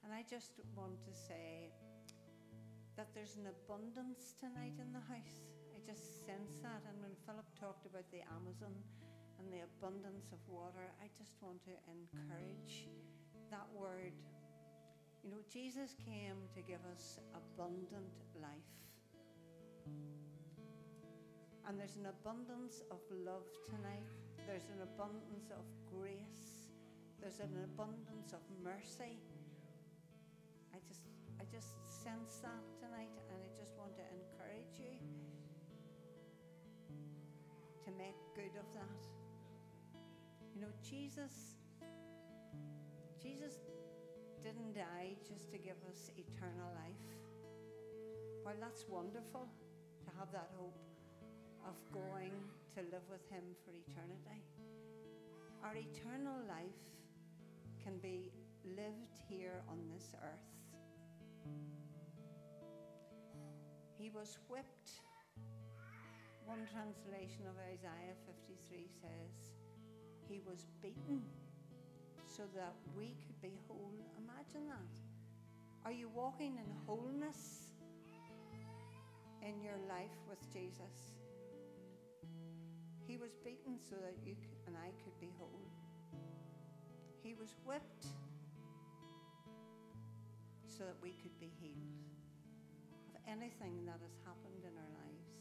and 0.03 0.11
I 0.11 0.27
just 0.27 0.59
want 0.75 0.99
to 1.07 1.15
say 1.15 1.71
that 2.99 3.15
there's 3.15 3.39
an 3.39 3.47
abundance 3.47 4.35
tonight 4.35 4.75
in 4.75 4.91
the 4.91 4.99
house. 5.07 5.39
I 5.71 5.79
just 5.87 6.27
sense 6.27 6.59
that, 6.67 6.83
and 6.91 6.99
when 6.99 7.15
Philip 7.23 7.47
talked 7.55 7.87
about 7.87 8.11
the 8.11 8.27
Amazon 8.27 8.75
and 9.39 9.47
the 9.47 9.63
abundance 9.71 10.35
of 10.35 10.43
water, 10.51 10.91
I 10.99 11.07
just 11.15 11.39
want 11.39 11.63
to 11.63 11.73
encourage 11.87 12.91
that 13.55 13.71
word. 13.71 14.19
You 15.23 15.31
know, 15.31 15.43
Jesus 15.47 15.95
came 16.03 16.43
to 16.51 16.59
give 16.59 16.83
us 16.91 17.23
abundant 17.31 18.19
life. 18.35 18.86
And 21.67 21.77
there's 21.79 21.97
an 21.97 22.07
abundance 22.07 22.81
of 22.91 22.99
love 23.11 23.43
tonight. 23.65 24.07
There's 24.47 24.71
an 24.71 24.81
abundance 24.81 25.51
of 25.51 25.67
grace. 25.91 26.71
There's 27.19 27.39
an 27.39 27.51
abundance 27.65 28.31
of 28.31 28.39
mercy. 28.63 29.19
I 30.73 30.79
just 30.87 31.01
I 31.39 31.43
just 31.51 31.75
sense 31.91 32.39
that 32.39 32.63
tonight 32.79 33.11
and 33.27 33.37
I 33.43 33.49
just 33.59 33.75
want 33.77 33.95
to 33.99 34.05
encourage 34.15 34.79
you 34.79 34.95
to 37.83 37.91
make 37.97 38.15
good 38.33 38.55
of 38.55 38.67
that. 38.73 39.03
You 40.55 40.61
know, 40.61 40.71
Jesus 40.81 41.59
Jesus 43.21 43.59
didn't 44.41 44.73
die 44.73 45.19
just 45.27 45.51
to 45.51 45.57
give 45.57 45.75
us 45.91 46.11
eternal 46.15 46.71
life. 46.79 47.11
Well, 48.45 48.55
that's 48.61 48.85
wonderful 48.87 49.49
have 50.17 50.31
that 50.31 50.49
hope 50.57 50.77
of 51.65 51.75
going 51.93 52.33
to 52.75 52.81
live 52.89 53.05
with 53.09 53.21
Him 53.29 53.43
for 53.63 53.71
eternity, 53.71 54.41
our 55.63 55.75
eternal 55.75 56.37
life 56.47 56.81
can 57.83 57.97
be 57.99 58.31
lived 58.65 59.13
here 59.29 59.61
on 59.69 59.77
this 59.93 60.13
earth. 60.23 60.49
He 63.97 64.09
was 64.09 64.37
whipped. 64.49 64.91
One 66.45 66.65
translation 66.71 67.43
of 67.45 67.55
Isaiah 67.73 68.15
53 68.25 68.87
says, 69.01 69.53
He 70.29 70.41
was 70.47 70.65
beaten 70.81 71.21
so 72.27 72.43
that 72.55 72.73
we 72.95 73.15
could 73.25 73.41
be 73.41 73.57
whole. 73.67 73.91
Imagine 74.17 74.67
that. 74.69 74.95
Are 75.85 75.91
you 75.91 76.09
walking 76.09 76.57
in 76.57 76.65
wholeness 76.85 77.66
in 79.41 79.61
your 79.61 79.77
life 79.89 80.17
with 80.27 80.41
Jesus? 80.53 81.15
He 83.07 83.17
was 83.17 83.31
beaten 83.43 83.79
so 83.79 83.95
that 83.95 84.15
you 84.25 84.35
and 84.67 84.75
I 84.75 84.91
could 85.03 85.17
be 85.19 85.31
whole. 85.37 85.71
He 87.23 87.33
was 87.33 87.55
whipped 87.65 88.05
so 90.67 90.83
that 90.83 90.99
we 91.01 91.15
could 91.23 91.33
be 91.39 91.51
healed 91.59 92.03
of 93.09 93.15
anything 93.25 93.85
that 93.85 93.99
has 94.03 94.15
happened 94.27 94.61
in 94.61 94.75
our 94.75 94.91
lives. 94.93 95.31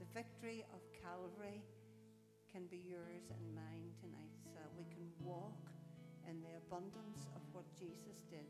The 0.00 0.08
victory 0.16 0.64
of 0.72 0.80
Calvary 0.96 1.62
can 2.50 2.66
be 2.66 2.80
yours 2.88 3.28
and 3.28 3.54
mine 3.54 3.92
tonight 4.00 4.32
so 4.42 4.48
that 4.56 4.72
we 4.76 4.84
can 4.88 5.04
walk 5.20 5.68
in 6.28 6.40
the 6.40 6.56
abundance 6.56 7.28
of 7.36 7.42
what 7.52 7.64
Jesus 7.76 8.24
did 8.32 8.48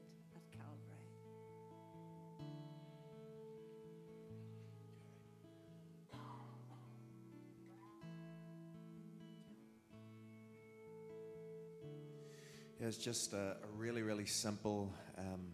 It's 12.88 12.96
just 12.96 13.34
a, 13.34 13.56
a 13.62 13.76
really, 13.76 14.00
really 14.00 14.24
simple, 14.24 14.90
um, 15.18 15.48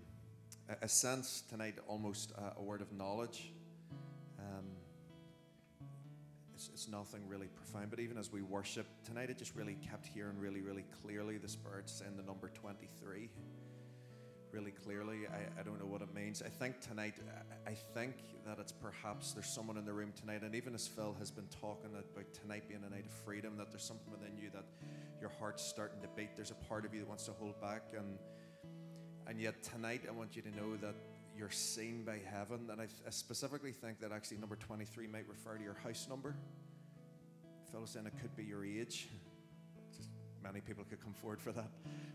a, 0.69 0.85
a 0.85 0.89
sense 0.89 1.43
tonight, 1.51 1.75
almost 1.89 2.31
a, 2.31 2.61
a 2.61 2.63
word 2.63 2.81
of 2.81 2.93
knowledge. 2.93 3.51
Um, 4.39 4.67
it's, 6.55 6.71
it's 6.73 6.89
nothing 6.89 7.27
really 7.27 7.49
profound, 7.49 7.91
but 7.91 7.99
even 7.99 8.19
as 8.19 8.31
we 8.31 8.43
worship 8.43 8.87
tonight, 9.05 9.31
it 9.31 9.39
just 9.39 9.57
really 9.57 9.77
kept 9.91 10.07
hearing 10.07 10.39
really, 10.39 10.61
really 10.61 10.85
clearly 11.03 11.37
the 11.37 11.49
Spirit 11.49 11.91
saying 11.91 12.17
the 12.17 12.23
number 12.23 12.51
23 12.51 13.29
really 14.53 14.71
clearly. 14.71 15.27
I, 15.27 15.61
I 15.61 15.65
don't 15.65 15.81
know 15.81 15.87
what 15.87 16.01
it 16.01 16.15
means. 16.15 16.41
I 16.41 16.49
think 16.49 16.81
tonight, 16.81 17.15
I 17.67 17.73
think 17.73 18.15
that 18.47 18.61
it's 18.61 18.71
perhaps 18.71 19.33
there's 19.33 19.49
someone 19.49 19.77
in 19.77 19.85
the 19.85 19.93
room 19.93 20.13
tonight, 20.19 20.43
and 20.43 20.55
even 20.55 20.73
as 20.75 20.87
Phil 20.87 21.17
has 21.19 21.33
been 21.33 21.49
talking 21.61 21.91
about 21.91 22.05
tonight 22.33 22.69
being 22.69 22.85
a 22.87 22.91
night 22.91 23.05
of 23.05 23.13
freedom, 23.13 23.57
that 23.57 23.73
there's 23.73 23.83
something 23.83 24.13
within 24.13 24.39
you 24.39 24.51
that 24.51 24.65
your 25.25 25.33
heart's 25.41 25.63
starting 25.63 26.03
to 26.03 26.09
beat. 26.09 26.37
There's 26.37 26.51
a 26.51 26.67
part 26.69 26.85
of 26.85 26.93
you 26.93 27.01
that 27.01 27.09
wants 27.09 27.25
to 27.25 27.33
hold 27.33 27.59
back, 27.59 27.81
and 27.97 28.19
and 29.27 29.41
yet 29.41 29.63
tonight, 29.63 30.03
I 30.07 30.13
want 30.13 30.37
you 30.37 30.43
to 30.43 30.51
know 30.55 30.77
that 30.83 30.95
you're 31.35 31.51
seen 31.51 32.05
by 32.05 32.19
heaven. 32.31 32.69
And 32.71 32.79
I, 32.79 32.85
I 32.85 33.11
specifically 33.11 33.73
think 33.73 34.01
that 34.01 34.13
actually 34.13 34.37
number 34.37 34.57
23 34.57 35.07
might 35.07 35.27
refer 35.27 35.57
to 35.57 35.65
your 35.65 35.79
house 35.83 36.07
number. 36.11 36.35
Was 37.81 37.91
saying 37.91 38.07
it 38.07 38.13
could 38.21 38.37
be 38.37 38.45
your 38.45 38.65
age. 38.65 39.09
Just 39.97 40.11
many 40.43 40.61
people 40.61 40.85
could 40.89 41.03
come 41.03 41.15
forward 41.15 41.41
for 41.41 41.53
that, 41.53 41.71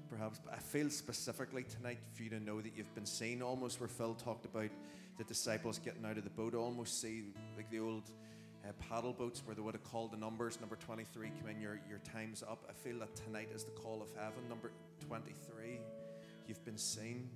perhaps. 0.10 0.40
But 0.46 0.54
I 0.54 0.58
feel 0.58 0.90
specifically 0.92 1.64
tonight 1.64 1.98
for 2.14 2.24
you 2.24 2.30
to 2.30 2.40
know 2.40 2.62
that 2.62 2.74
you've 2.78 2.94
been 2.94 3.08
seen, 3.08 3.42
almost 3.42 3.80
where 3.80 3.90
Phil 3.90 4.14
talked 4.14 4.46
about 4.46 4.70
the 5.18 5.24
disciples 5.24 5.80
getting 5.80 6.06
out 6.06 6.18
of 6.18 6.24
the 6.24 6.30
boat. 6.30 6.54
I 6.54 6.60
almost 6.60 7.02
see 7.02 7.24
like 7.58 7.70
the 7.72 7.80
old 7.80 8.04
uh, 8.68 8.72
paddle 8.90 9.14
boats 9.14 9.42
where 9.46 9.56
they 9.56 9.62
would 9.62 9.76
have 9.76 9.84
called 9.84 10.12
the 10.12 10.18
numbers. 10.18 10.60
Number 10.60 10.76
23, 10.76 11.32
come 11.40 11.50
in, 11.50 11.62
your, 11.62 11.80
your 11.90 12.00
time's 12.00 12.44
up. 12.44 12.66
I 12.70 12.74
feel 12.74 13.00
that 13.00 13.16
tonight 13.16 13.50
is 13.54 13.64
the 13.64 13.72
call 13.72 14.02
of 14.02 14.10
heaven. 14.16 14.48
Number 14.48 14.72
23, 15.08 15.80
you've 16.48 16.64
been 16.66 16.78
seen 16.78 17.30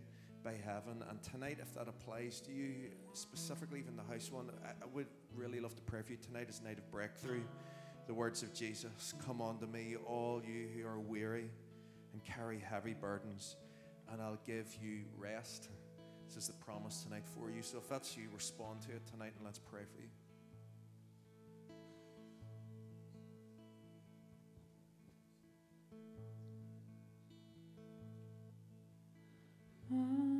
by 0.43 0.53
heaven. 0.65 1.03
And 1.09 1.21
tonight, 1.23 1.57
if 1.61 1.73
that 1.75 1.87
applies 1.87 2.41
to 2.41 2.51
you, 2.51 2.73
specifically 3.13 3.79
even 3.79 3.95
the 3.95 4.03
house 4.03 4.31
one, 4.31 4.49
I, 4.65 4.69
I 4.69 4.87
would 4.93 5.07
really 5.35 5.59
love 5.59 5.75
to 5.75 5.81
pray 5.83 6.01
for 6.01 6.11
you. 6.11 6.17
Tonight 6.17 6.49
is 6.49 6.61
night 6.61 6.77
of 6.77 6.91
breakthrough. 6.91 7.41
The 8.07 8.13
words 8.13 8.43
of 8.43 8.53
Jesus 8.53 9.13
Come 9.25 9.41
unto 9.41 9.65
me, 9.65 9.95
all 10.05 10.41
you 10.45 10.67
who 10.75 10.85
are 10.85 10.99
weary 10.99 11.49
and 12.11 12.23
carry 12.23 12.59
heavy 12.59 12.93
burdens, 12.93 13.55
and 14.11 14.21
I'll 14.21 14.39
give 14.45 14.67
you 14.81 15.01
rest. 15.17 15.69
This 16.27 16.37
is 16.37 16.47
the 16.47 16.53
promise 16.53 17.03
tonight 17.03 17.23
for 17.25 17.49
you. 17.49 17.61
So 17.61 17.77
if 17.77 17.89
that's 17.89 18.15
you, 18.17 18.23
respond 18.33 18.81
to 18.83 18.91
it 18.91 19.05
tonight 19.07 19.33
and 19.37 19.45
let's 19.45 19.59
pray 19.59 19.81
for 19.95 20.01
you. 20.01 20.09
Man 29.93 30.32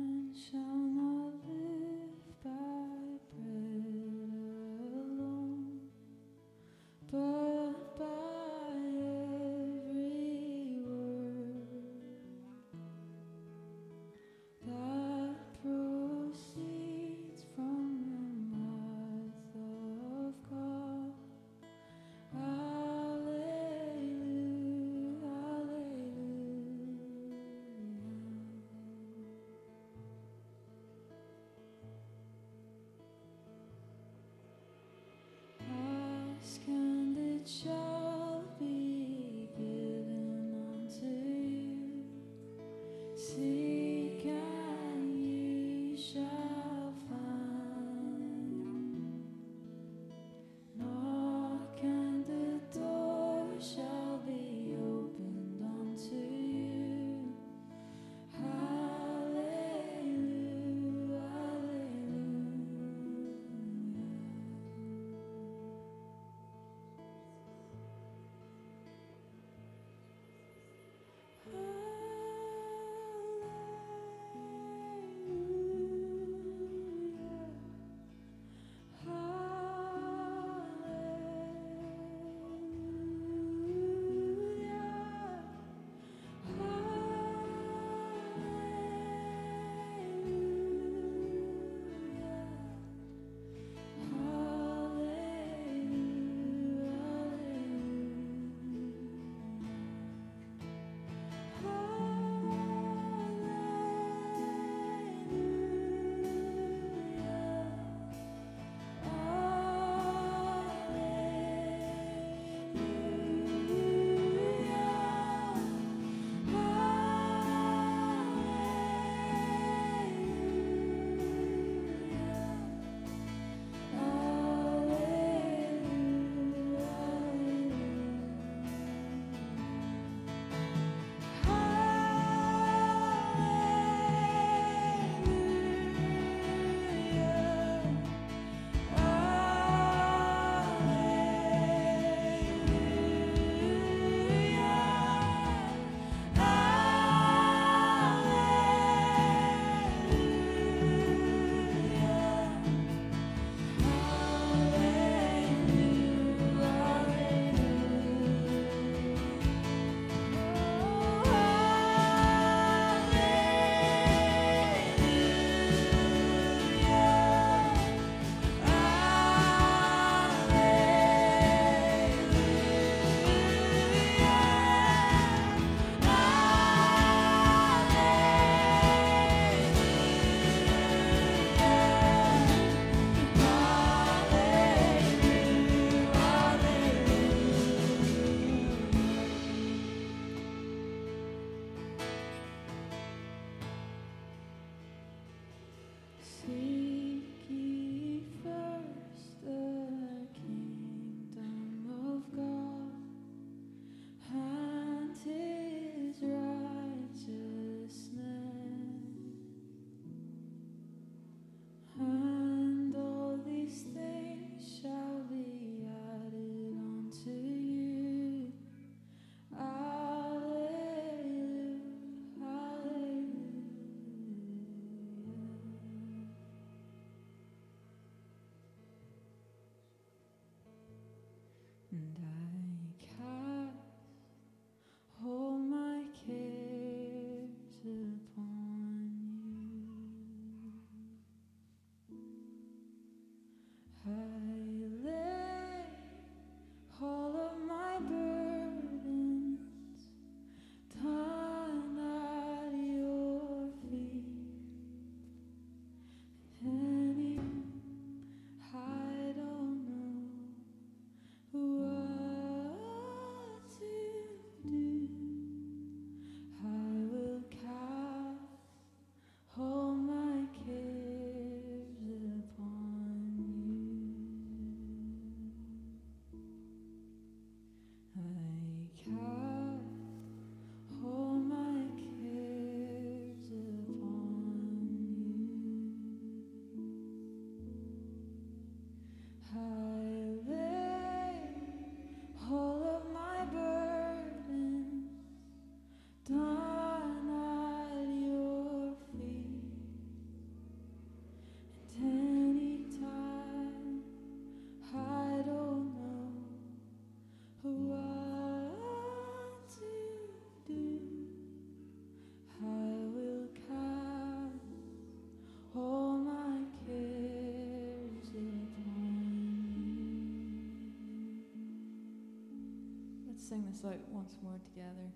sing 323.54 323.70
this 323.70 323.84
out 323.84 324.00
once 324.10 324.34
more 324.42 324.58
together 324.64 325.14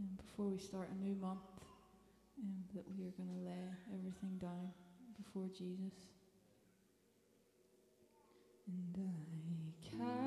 um, 0.00 0.08
before 0.16 0.46
we 0.46 0.58
start 0.58 0.90
a 0.90 1.04
new 1.04 1.14
month. 1.14 1.38
Um, 2.42 2.64
that 2.74 2.82
we 2.98 3.06
are 3.06 3.14
going 3.14 3.30
to 3.30 3.46
lay 3.46 3.62
everything 3.94 4.38
down 4.42 4.72
before 5.16 5.46
Jesus. 5.56 5.94
And 8.66 8.98
I 8.98 9.86
cast 9.86 10.23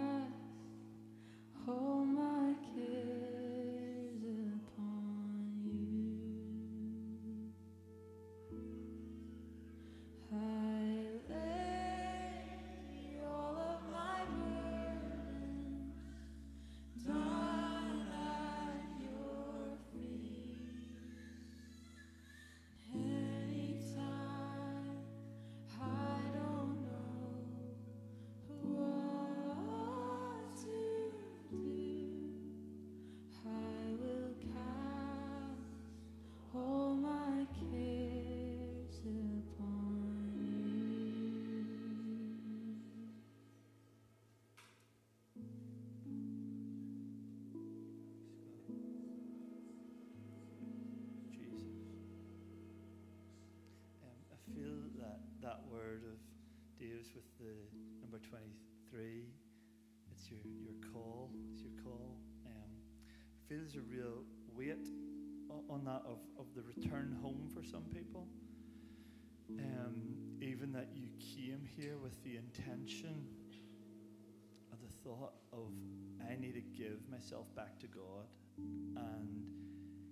23, 58.30 59.24
it's 60.12 60.30
your, 60.30 60.40
your 60.62 60.74
call, 60.92 61.30
it's 61.52 61.62
your 61.62 61.72
call. 61.84 62.18
Um, 62.46 62.72
I 63.06 63.48
feel 63.48 63.60
there's 63.60 63.76
a 63.76 63.82
real 63.82 64.24
weight 64.54 64.88
on 65.70 65.86
that 65.86 66.04
of, 66.06 66.20
of 66.38 66.46
the 66.56 66.62
return 66.64 67.18
home 67.22 67.50
for 67.54 67.64
some 67.64 67.84
people. 67.94 68.28
Um, 69.50 70.18
even 70.42 70.74
that 70.74 70.90
you 70.94 71.08
came 71.20 71.66
here 71.78 71.98
with 71.98 72.22
the 72.24 72.36
intention 72.36 73.28
of 74.74 74.80
the 74.82 75.10
thought 75.10 75.34
of, 75.54 75.72
I 76.30 76.36
need 76.36 76.56
to 76.56 76.62
give 76.62 77.00
myself 77.10 77.46
back 77.56 77.80
to 77.80 77.88
God. 77.88 78.28
And 78.58 79.46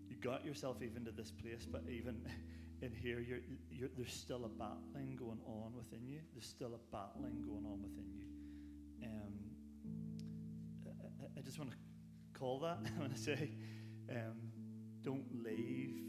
you 0.08 0.16
got 0.22 0.46
yourself 0.46 0.78
even 0.82 1.04
to 1.06 1.12
this 1.12 1.32
place, 1.32 1.66
but 1.70 1.84
even 1.90 2.22
in 2.86 2.94
here, 2.94 3.20
you're, 3.20 3.40
you're, 3.72 3.90
there's 3.98 4.14
still 4.14 4.46
a 4.46 4.50
battling 4.50 5.16
going 5.18 5.40
on 5.48 5.74
within 5.76 6.08
you. 6.08 6.20
There's 6.34 6.46
still 6.46 6.74
a 6.76 6.96
battling 6.96 7.42
going 7.42 7.66
on 7.66 7.82
within 7.82 8.06
you. 8.14 8.26
Um, 9.04 9.34
I- 10.88 11.40
I, 11.40 11.42
just 11.42 11.58
want 11.58 11.72
to 11.72 11.78
call 12.40 12.60
that 12.60 12.78
I 12.98 13.00
want 13.00 13.16
to 13.16 13.22
say, 13.22 13.50
um, 14.12 14.38
don't 15.02 15.26
leave 15.44 16.04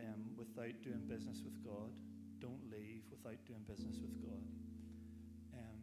um, 0.00 0.32
without 0.36 0.82
doing 0.82 1.02
business 1.06 1.42
with 1.44 1.62
God. 1.62 1.92
Don't 2.40 2.70
leave 2.72 3.02
without 3.10 3.44
doing 3.46 3.60
business 3.68 3.96
with 4.00 4.20
God. 4.22 4.42
Um, 5.54 5.80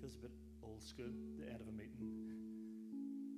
feels 0.00 0.14
a 0.14 0.18
bit 0.18 0.32
old 0.62 0.82
school, 0.82 1.10
the 1.38 1.50
end 1.50 1.60
of 1.60 1.68
a 1.68 1.72
meeting. 1.72 2.12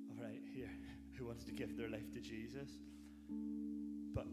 All 0.09 0.23
right, 0.23 0.41
here, 0.53 0.69
who 1.17 1.25
wants 1.25 1.43
to 1.45 1.51
give 1.51 1.75
their 1.75 1.89
life 1.89 2.11
to 2.13 2.19
Jesus? 2.19 2.69
But 4.13 4.25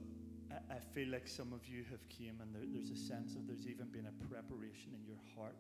I, 0.77 0.81
feel 0.95 1.09
like 1.09 1.27
some 1.27 1.53
of 1.53 1.66
you 1.66 1.85
have 1.91 2.07
came 2.09 2.41
and 2.41 2.55
there, 2.55 2.68
there's 2.68 2.91
a 2.91 2.97
sense 2.97 3.35
of 3.35 3.47
there's 3.47 3.66
even 3.66 3.89
been 3.89 4.07
a 4.07 4.16
preparation 4.29 4.93
in 4.93 5.01
your 5.09 5.20
heart 5.35 5.57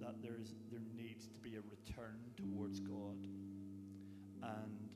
that 0.00 0.20
there 0.20 0.36
is 0.40 0.52
there 0.70 0.84
needs 0.96 1.26
to 1.28 1.38
be 1.38 1.56
a 1.56 1.64
return 1.64 2.20
towards 2.36 2.80
God. 2.80 3.24
And 4.42 4.88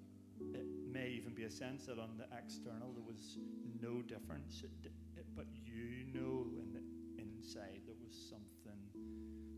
it 0.53 0.67
may 0.93 1.09
even 1.17 1.33
be 1.33 1.45
a 1.45 1.51
sense 1.51 1.87
that 1.87 1.99
on 1.99 2.17
the 2.17 2.29
external 2.37 2.93
there 2.93 3.05
was 3.07 3.39
no 3.81 4.03
difference, 4.03 4.63
it, 4.65 4.93
it, 5.17 5.27
but 5.37 5.47
you 5.53 6.05
know 6.13 6.47
in 6.61 6.73
the 6.73 6.85
inside 7.21 7.81
there 7.87 7.97
was 8.05 8.13
something, 8.13 8.81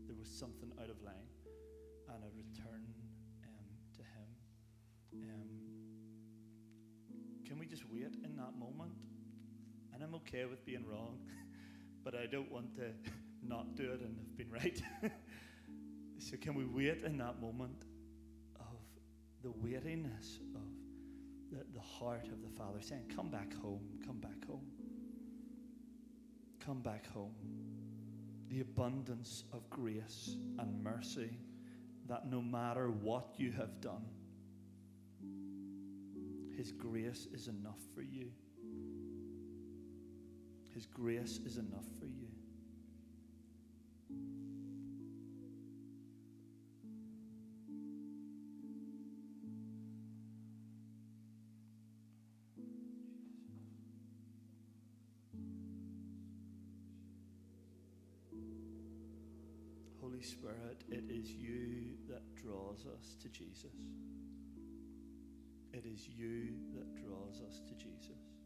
there 0.07 0.15
was 0.15 0.29
something 0.29 0.71
out 0.79 0.89
of 0.89 1.01
line, 1.03 1.27
and 2.13 2.23
a 2.23 2.31
return 2.35 2.87
um, 3.43 3.67
to 3.95 4.01
Him. 4.03 4.29
Um, 5.13 5.51
can 7.45 7.59
we 7.59 7.65
just 7.65 7.83
wait 7.89 8.15
in 8.23 8.35
that 8.35 8.55
moment? 8.57 9.06
I'm 10.07 10.15
okay 10.15 10.45
with 10.45 10.65
being 10.65 10.85
wrong, 10.89 11.17
but 12.03 12.15
I 12.15 12.27
don't 12.27 12.49
want 12.51 12.75
to 12.75 12.91
not 13.43 13.75
do 13.75 13.83
it 13.91 13.99
and 14.01 14.17
have 14.17 14.37
been 14.37 14.49
right. 14.49 14.81
so 16.19 16.37
can 16.37 16.55
we 16.55 16.65
wait 16.65 17.03
in 17.03 17.17
that 17.17 17.41
moment 17.41 17.83
of 18.59 18.77
the 19.43 19.51
weightiness 19.51 20.39
of 20.55 20.61
the, 21.51 21.63
the 21.73 21.81
heart 21.81 22.27
of 22.27 22.41
the 22.41 22.49
Father 22.57 22.79
saying, 22.81 23.11
Come 23.13 23.29
back 23.29 23.53
home, 23.61 23.81
come 24.05 24.19
back 24.19 24.45
home. 24.47 24.65
Come 26.63 26.81
back 26.81 27.11
home. 27.13 27.33
The 28.49 28.61
abundance 28.61 29.43
of 29.51 29.69
grace 29.69 30.35
and 30.57 30.81
mercy 30.81 31.37
that 32.07 32.29
no 32.29 32.41
matter 32.41 32.89
what 32.89 33.33
you 33.37 33.51
have 33.51 33.81
done, 33.81 34.05
His 36.55 36.71
grace 36.71 37.27
is 37.33 37.49
enough 37.49 37.79
for 37.93 38.01
you. 38.01 38.31
His 40.77 40.85
grace 40.85 41.39
is 41.43 41.57
enough 41.57 41.87
for 41.99 42.05
you. 42.05 42.27
Holy 59.99 60.21
Spirit, 60.21 60.83
it 60.91 61.05
is 61.09 61.31
you 61.31 61.95
that 62.07 62.21
draws 62.35 62.85
us 62.85 63.15
to 63.23 63.29
Jesus. 63.29 63.73
It 65.73 65.85
is 65.87 66.07
you 66.07 66.51
that 66.75 66.93
draws 66.93 67.41
us 67.41 67.61
to 67.67 67.73
Jesus. 67.73 68.37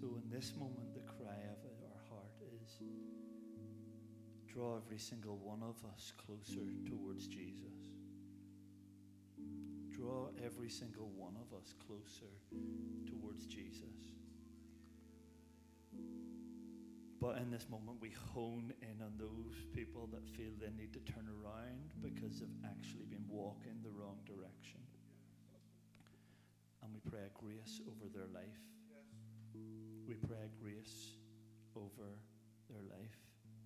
So, 0.00 0.18
in 0.18 0.28
this 0.28 0.52
moment, 0.58 0.92
the 0.92 1.06
cry 1.06 1.38
of 1.54 1.62
our 1.70 2.00
heart 2.10 2.34
is 2.58 2.80
draw 4.48 4.76
every 4.76 4.98
single 4.98 5.36
one 5.36 5.62
of 5.62 5.76
us 5.94 6.12
closer 6.18 6.66
towards 6.84 7.28
Jesus. 7.28 7.78
Draw 9.90 10.30
every 10.44 10.68
single 10.68 11.10
one 11.14 11.36
of 11.36 11.56
us 11.56 11.74
closer 11.86 12.32
towards 13.06 13.46
Jesus. 13.46 14.10
But 17.20 17.38
in 17.38 17.52
this 17.52 17.68
moment, 17.70 17.98
we 18.00 18.10
hone 18.34 18.74
in 18.82 19.00
on 19.00 19.12
those 19.16 19.54
people 19.72 20.08
that 20.12 20.28
feel 20.36 20.50
they 20.58 20.74
need 20.76 20.92
to 20.94 21.12
turn 21.12 21.28
around 21.28 21.94
because 22.02 22.40
they've 22.40 22.64
actually 22.64 23.06
been 23.06 23.24
walking 23.28 23.78
the 23.84 23.90
wrong 23.90 24.18
direction. 24.26 24.80
And 26.82 26.92
we 26.92 27.00
pray 27.08 27.20
a 27.20 27.38
grace 27.38 27.80
over 27.86 28.10
their 28.12 28.26
life. 28.34 28.73
We 30.06 30.14
pray 30.14 30.48
grace 30.60 31.16
over 31.76 32.08
their 32.70 32.82
life. 32.82 33.18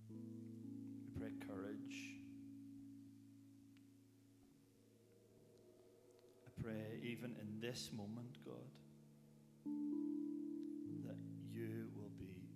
We 0.09 1.19
pray 1.19 1.31
courage. 1.47 2.15
I 6.45 6.61
pray, 6.61 6.99
even 7.03 7.35
in 7.41 7.59
this 7.59 7.89
moment, 7.95 8.37
God, 8.45 8.69
that 11.05 11.17
you 11.51 11.89
will 11.95 12.11
be 12.17 12.49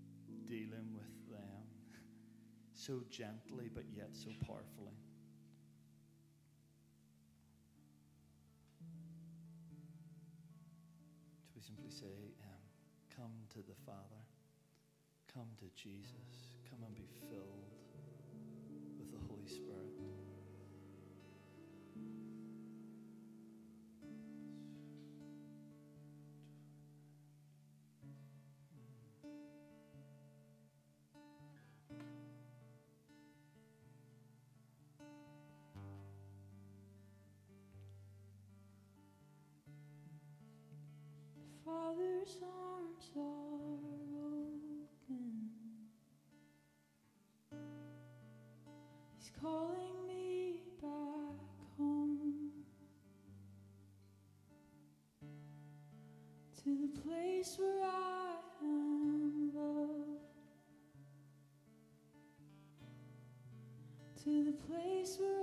dealing 0.47 0.93
with 0.93 1.29
them 1.29 1.63
so 2.73 3.01
gently 3.09 3.69
but 3.73 3.85
yet 3.95 4.09
so 4.13 4.29
powerfully. 4.45 4.93
Simply 11.65 11.91
say, 11.91 12.32
to 13.53 13.59
the 13.59 13.75
Father, 13.85 14.23
come 15.31 15.45
to 15.59 15.65
Jesus, 15.75 16.57
come 16.67 16.79
and 16.83 16.95
be 16.95 17.07
filled 17.29 17.69
with 18.97 19.11
the 19.11 19.19
Holy 19.27 19.45
Spirit. 19.45 19.93
Father's 41.63 42.37
arms 42.41 42.72
are. 43.17 43.53
He's 49.17 49.31
calling 49.41 50.07
me 50.07 50.63
back 50.81 50.89
home 51.77 52.51
to 56.63 56.77
the 56.77 57.01
place 57.01 57.55
where 57.57 57.83
I 57.83 58.35
am 58.61 59.51
loved, 59.53 60.19
to 64.23 64.43
the 64.43 64.51
place 64.67 65.17
where 65.19 65.42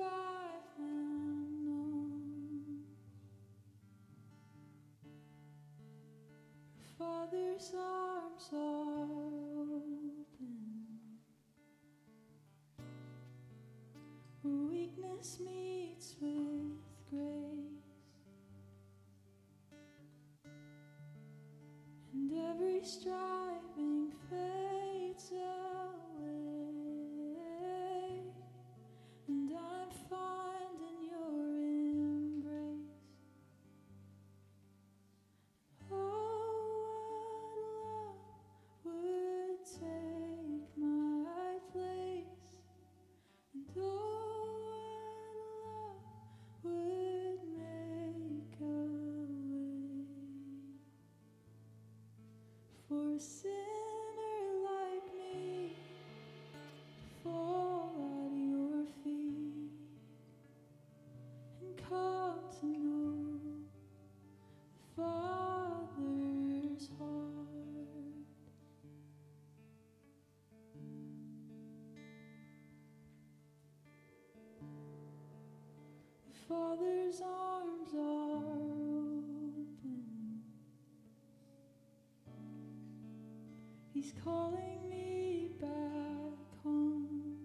He's 84.00 84.14
calling 84.24 84.88
me 84.88 85.50
back 85.60 86.38
home. 86.64 87.36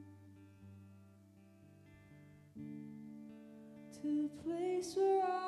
To 4.02 4.22
the 4.22 4.30
place 4.41 4.95
where 4.95 5.22
I 5.22 5.44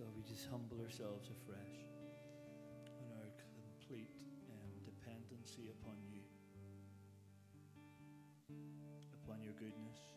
God, 0.00 0.16
we 0.16 0.24
just 0.24 0.48
humble 0.48 0.80
ourselves 0.80 1.28
afresh 1.28 1.76
in 3.04 3.08
our 3.20 3.28
complete 3.36 4.16
um, 4.48 4.72
dependency 4.80 5.68
upon 5.68 6.00
you, 6.08 6.24
upon 9.12 9.42
your 9.44 9.52
goodness, 9.60 10.09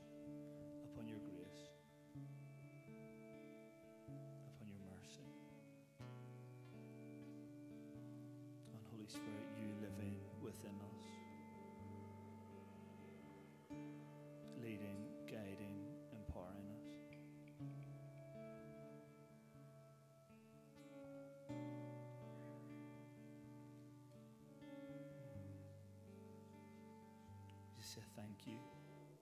thank 28.33 28.47
you. 28.47 28.59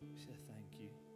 We 0.01 0.17
say 0.17 0.37
thank 0.47 0.79
you. 0.79 1.10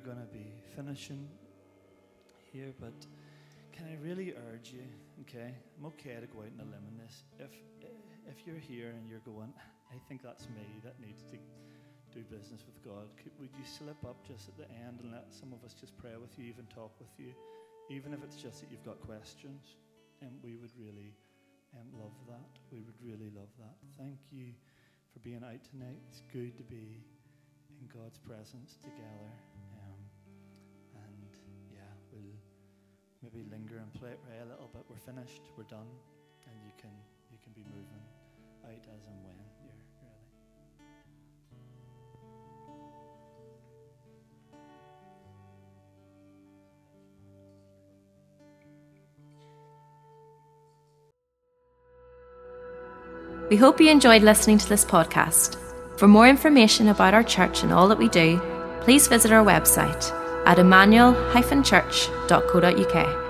Going 0.00 0.18
to 0.18 0.32
be 0.32 0.52
finishing 0.76 1.28
here, 2.52 2.72
but 2.80 2.94
can 3.72 3.86
I 3.86 3.96
really 4.02 4.32
urge 4.50 4.72
you, 4.72 4.84
okay? 5.22 5.54
I'm 5.78 5.86
okay 5.92 6.16
to 6.20 6.26
go 6.26 6.40
out 6.40 6.52
on 6.56 6.60
a 6.60 6.68
limb 6.68 6.84
in 6.88 6.96
this. 6.98 7.24
If, 7.38 7.52
if 8.26 8.46
you're 8.46 8.58
here 8.58 8.90
and 8.96 9.08
you're 9.08 9.24
going, 9.24 9.52
I 9.92 9.96
think 10.08 10.22
that's 10.22 10.48
me 10.56 10.80
that 10.84 10.98
needs 11.00 11.22
to 11.30 11.36
do 12.12 12.24
business 12.26 12.64
with 12.66 12.80
God, 12.84 13.12
could, 13.16 13.32
would 13.38 13.52
you 13.54 13.64
slip 13.64 14.00
up 14.04 14.16
just 14.26 14.48
at 14.48 14.56
the 14.56 14.68
end 14.84 15.00
and 15.04 15.12
let 15.12 15.32
some 15.32 15.52
of 15.52 15.62
us 15.64 15.74
just 15.74 15.96
pray 15.96 16.16
with 16.20 16.32
you, 16.38 16.48
even 16.48 16.66
talk 16.66 16.92
with 16.98 17.12
you, 17.18 17.32
even 17.88 18.12
if 18.12 18.24
it's 18.24 18.36
just 18.36 18.60
that 18.60 18.70
you've 18.70 18.84
got 18.84 19.00
questions? 19.04 19.76
And 20.20 20.32
we 20.42 20.56
would 20.56 20.72
really 20.76 21.12
um, 21.76 21.88
love 22.00 22.16
that. 22.28 22.50
We 22.72 22.80
would 22.82 22.98
really 23.00 23.30
love 23.36 23.52
that. 23.58 23.76
Thank 23.96 24.18
you 24.32 24.52
for 25.12 25.20
being 25.20 25.44
out 25.44 25.60
tonight. 25.70 26.00
It's 26.08 26.22
good 26.32 26.56
to 26.58 26.64
be 26.64 27.00
in 27.80 27.88
God's 27.88 28.18
presence 28.18 28.76
together. 28.82 29.49
Maybe 33.22 33.44
linger 33.50 33.76
and 33.76 33.92
play, 33.94 34.10
pray 34.26 34.38
a 34.42 34.48
little 34.48 34.70
bit. 34.72 34.82
We're 34.88 34.96
finished. 34.96 35.42
We're 35.56 35.64
done, 35.64 35.86
and 36.46 36.56
you 36.64 36.72
can 36.80 36.90
you 37.30 37.38
can 37.42 37.52
be 37.52 37.62
moving 37.68 38.02
out 38.64 38.72
as 38.72 39.06
and 39.06 39.24
when 39.24 39.36
you're 39.36 39.66
ready. 39.66 39.80
We 53.50 53.56
hope 53.56 53.80
you 53.80 53.90
enjoyed 53.90 54.22
listening 54.22 54.58
to 54.58 54.68
this 54.68 54.84
podcast. 54.84 55.56
For 55.98 56.06
more 56.08 56.28
information 56.28 56.88
about 56.88 57.14
our 57.14 57.24
church 57.24 57.62
and 57.62 57.72
all 57.72 57.88
that 57.88 57.98
we 57.98 58.08
do, 58.08 58.40
please 58.80 59.08
visit 59.08 59.32
our 59.32 59.44
website 59.44 60.19
at 60.46 60.58
emmanuel-church.co.uk. 60.58 63.29